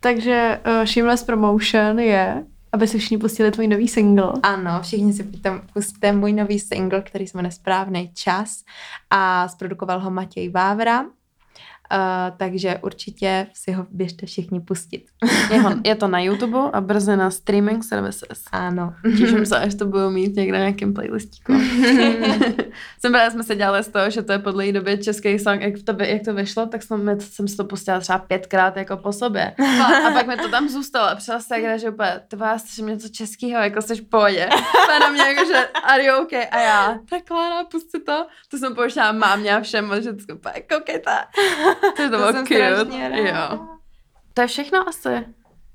Takže 0.00 0.60
uh, 0.66 0.84
Shameless 0.84 1.24
Promotion 1.24 1.98
je, 1.98 2.46
aby 2.72 2.88
si 2.88 2.98
všichni 2.98 3.18
pustili 3.18 3.50
tvůj 3.50 3.68
nový 3.68 3.88
single. 3.88 4.32
Ano, 4.42 4.82
všichni 4.82 5.12
si 5.12 5.32
pustíte 5.72 6.12
můj 6.12 6.32
nový 6.32 6.58
single, 6.58 7.02
který 7.02 7.26
se 7.26 7.38
jmenuje 7.38 7.52
Správný 7.52 8.10
čas 8.14 8.62
a 9.10 9.48
zprodukoval 9.48 10.00
ho 10.00 10.10
Matěj 10.10 10.48
Vávra. 10.48 11.04
Uh, 11.92 12.36
takže 12.36 12.78
určitě 12.82 13.46
si 13.54 13.72
ho 13.72 13.86
běžte 13.90 14.26
všichni 14.26 14.60
pustit. 14.60 15.04
Je, 15.50 15.60
ho, 15.60 15.70
je 15.84 15.94
to 15.94 16.08
na 16.08 16.20
YouTube 16.20 16.58
a 16.72 16.80
brzy 16.80 17.16
na 17.16 17.30
streaming 17.30 17.84
services. 17.84 18.42
Ano. 18.52 18.94
Těším 19.18 19.46
se, 19.46 19.58
až 19.58 19.74
to 19.74 19.86
budu 19.86 20.10
mít 20.10 20.36
někde 20.36 20.58
na 20.58 20.64
nějakém 20.64 20.94
playlistíku. 20.94 21.52
jsem 23.00 23.12
právě 23.12 23.30
jsme 23.30 23.42
se 23.42 23.56
dělali 23.56 23.84
z 23.84 23.88
toho, 23.88 24.10
že 24.10 24.22
to 24.22 24.32
je 24.32 24.38
podle 24.38 24.72
doby 24.72 24.98
český 24.98 25.38
song, 25.38 25.60
jak 25.60 25.74
to, 25.84 26.02
jak 26.02 26.22
to 26.24 26.34
vyšlo, 26.34 26.66
tak 26.66 26.82
jsem, 26.82 27.20
jsem 27.20 27.48
si 27.48 27.56
to 27.56 27.64
pustila 27.64 28.00
třeba 28.00 28.18
pětkrát 28.18 28.76
jako 28.76 28.96
po 28.96 29.12
sobě. 29.12 29.54
A 30.06 30.10
pak 30.10 30.26
mi 30.26 30.36
to 30.36 30.48
tam 30.48 30.68
zůstalo 30.68 31.08
a 31.08 31.14
přišla 31.14 31.40
se 31.40 31.48
tak, 31.48 31.80
že 31.80 31.90
úplně, 31.90 32.20
ty 32.28 32.36
vás 32.36 32.78
mě 32.78 32.92
něco 32.92 33.08
českého, 33.08 33.62
jako 33.62 33.82
jsi 33.82 33.94
v 33.94 34.08
pohodě. 34.08 34.48
A 34.94 34.98
na 34.98 35.08
mě 35.08 35.22
jako, 35.22 35.44
že 35.44 35.66
are 35.66 36.04
you 36.04 36.22
okay? 36.22 36.46
A 36.50 36.58
já, 36.60 36.98
tak 37.10 37.22
Klára, 37.24 37.64
pusti 37.64 38.00
to. 38.00 38.26
To 38.50 38.58
jsem 38.58 38.74
pouštěla 38.74 39.12
mámě 39.12 39.56
a 39.56 39.60
všem, 39.60 39.92
že 40.00 40.12
to 40.12 40.36
koukejte. 40.74 41.10
To, 41.96 42.02
to 42.02 42.08
bylo 42.08 42.32
cute. 42.32 42.86
Jo. 43.12 43.66
To 44.34 44.40
je 44.40 44.46
všechno 44.46 44.88
asi. 44.88 45.26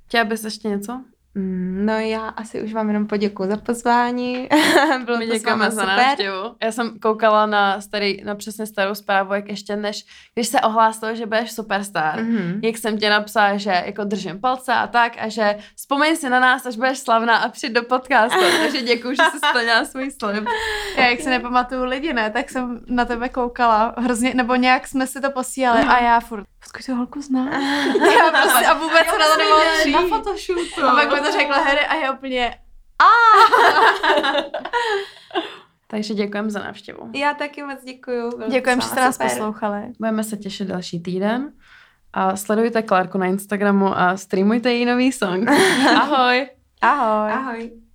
Chtěla 0.08 0.24
bys 0.24 0.43
ještě 0.43 0.68
něco? 0.68 1.04
Mm, 1.36 1.86
no 1.86 1.94
já 2.00 2.28
asi 2.28 2.62
už 2.62 2.74
vám 2.74 2.88
jenom 2.88 3.08
poděkuji 3.08 3.50
za 3.50 3.58
pozvání. 3.58 4.50
Bylo 5.06 5.18
My 5.18 5.28
to 5.28 5.34
děkujeme 5.34 5.72
za 5.72 5.86
návštěvu. 5.86 6.56
Já 6.64 6.72
jsem 6.72 7.00
koukala 7.00 7.46
na, 7.46 7.82
starý, 7.82 8.24
na 8.24 8.36
přesně 8.36 8.66
starou 8.66 8.96
zprávu, 8.96 9.34
jak 9.34 9.50
ještě 9.50 9.76
než, 9.76 10.06
když 10.34 10.48
se 10.48 10.62
ohlásilo, 10.62 11.16
že 11.16 11.26
budeš 11.26 11.52
superstar, 11.52 12.20
mm-hmm. 12.20 12.60
jak 12.64 12.78
jsem 12.78 12.98
ti 12.98 13.10
napsala, 13.10 13.58
že 13.58 13.84
jako 13.86 14.04
držím 14.04 14.42
palce 14.42 14.74
a 14.74 14.88
tak 14.88 15.14
a 15.20 15.30
že 15.30 15.58
vzpomeň 15.76 16.16
si 16.16 16.30
na 16.30 16.40
nás, 16.40 16.66
až 16.66 16.76
budeš 16.76 17.00
slavná 17.00 17.38
a 17.38 17.50
přijď 17.50 17.74
do 17.74 17.84
podcastu. 17.84 18.40
Takže 18.62 18.82
děkuji, 18.82 19.16
že 19.16 19.24
jsi 19.32 19.40
splnila 19.50 19.86
svůj 19.86 20.12
slib. 20.12 20.46
Já 20.98 21.10
jak 21.10 21.20
se 21.20 21.30
nepamatuju 21.30 21.84
lidi, 21.84 22.14
ne, 22.14 22.30
tak 22.30 22.50
jsem 22.50 22.80
na 22.88 23.06
tebe 23.06 23.30
koukala 23.30 23.96
hrozně, 23.98 24.34
nebo 24.34 24.56
nějak 24.56 24.88
jsme 24.88 25.08
si 25.08 25.22
to 25.22 25.32
posílali 25.32 25.84
mm. 25.84 25.90
a 25.90 26.00
já 26.00 26.20
furt, 26.20 26.46
Počkej, 26.64 26.86
tu 26.86 26.95
holku 26.95 27.22
znám. 27.22 27.47
já 28.18 28.32
prostě, 28.32 28.66
a 28.66 28.74
vůbec 28.74 29.07
se 29.09 29.18
na 29.18 29.26
to 29.34 29.38
nemohla 29.38 29.64
přijít. 29.80 29.93
Na 29.93 30.07
fotoshootu. 30.07 30.86
A 30.86 30.95
pak 30.95 31.14
mi 31.14 31.20
to 31.20 31.32
řekla 31.32 31.57
Harry 31.57 31.86
a 31.86 31.95
já 31.95 32.12
úplně 32.12 32.55
Takže 35.88 36.14
děkujeme 36.14 36.49
za 36.49 36.59
návštěvu. 36.59 37.12
Já 37.16 37.34
taky 37.34 37.64
moc 37.64 37.84
děkuju. 37.84 38.32
Děkujeme, 38.49 38.82
že 38.82 38.88
jste 38.88 39.01
nás 39.01 39.18
poslouchali. 39.18 39.82
Budeme 39.99 40.24
se 40.24 40.38
těšit 40.38 40.68
další 40.68 41.03
týden. 41.03 41.51
A 42.14 42.36
sledujte 42.36 42.82
Klárku 42.82 43.18
na 43.18 43.26
Instagramu 43.26 43.97
a 43.97 44.18
streamujte 44.18 44.74
její 44.74 44.86
nový 44.86 45.12
song. 45.12 45.49
Ahoj. 45.97 46.49
Ahoj. 46.82 47.32
Ahoj. 47.32 47.72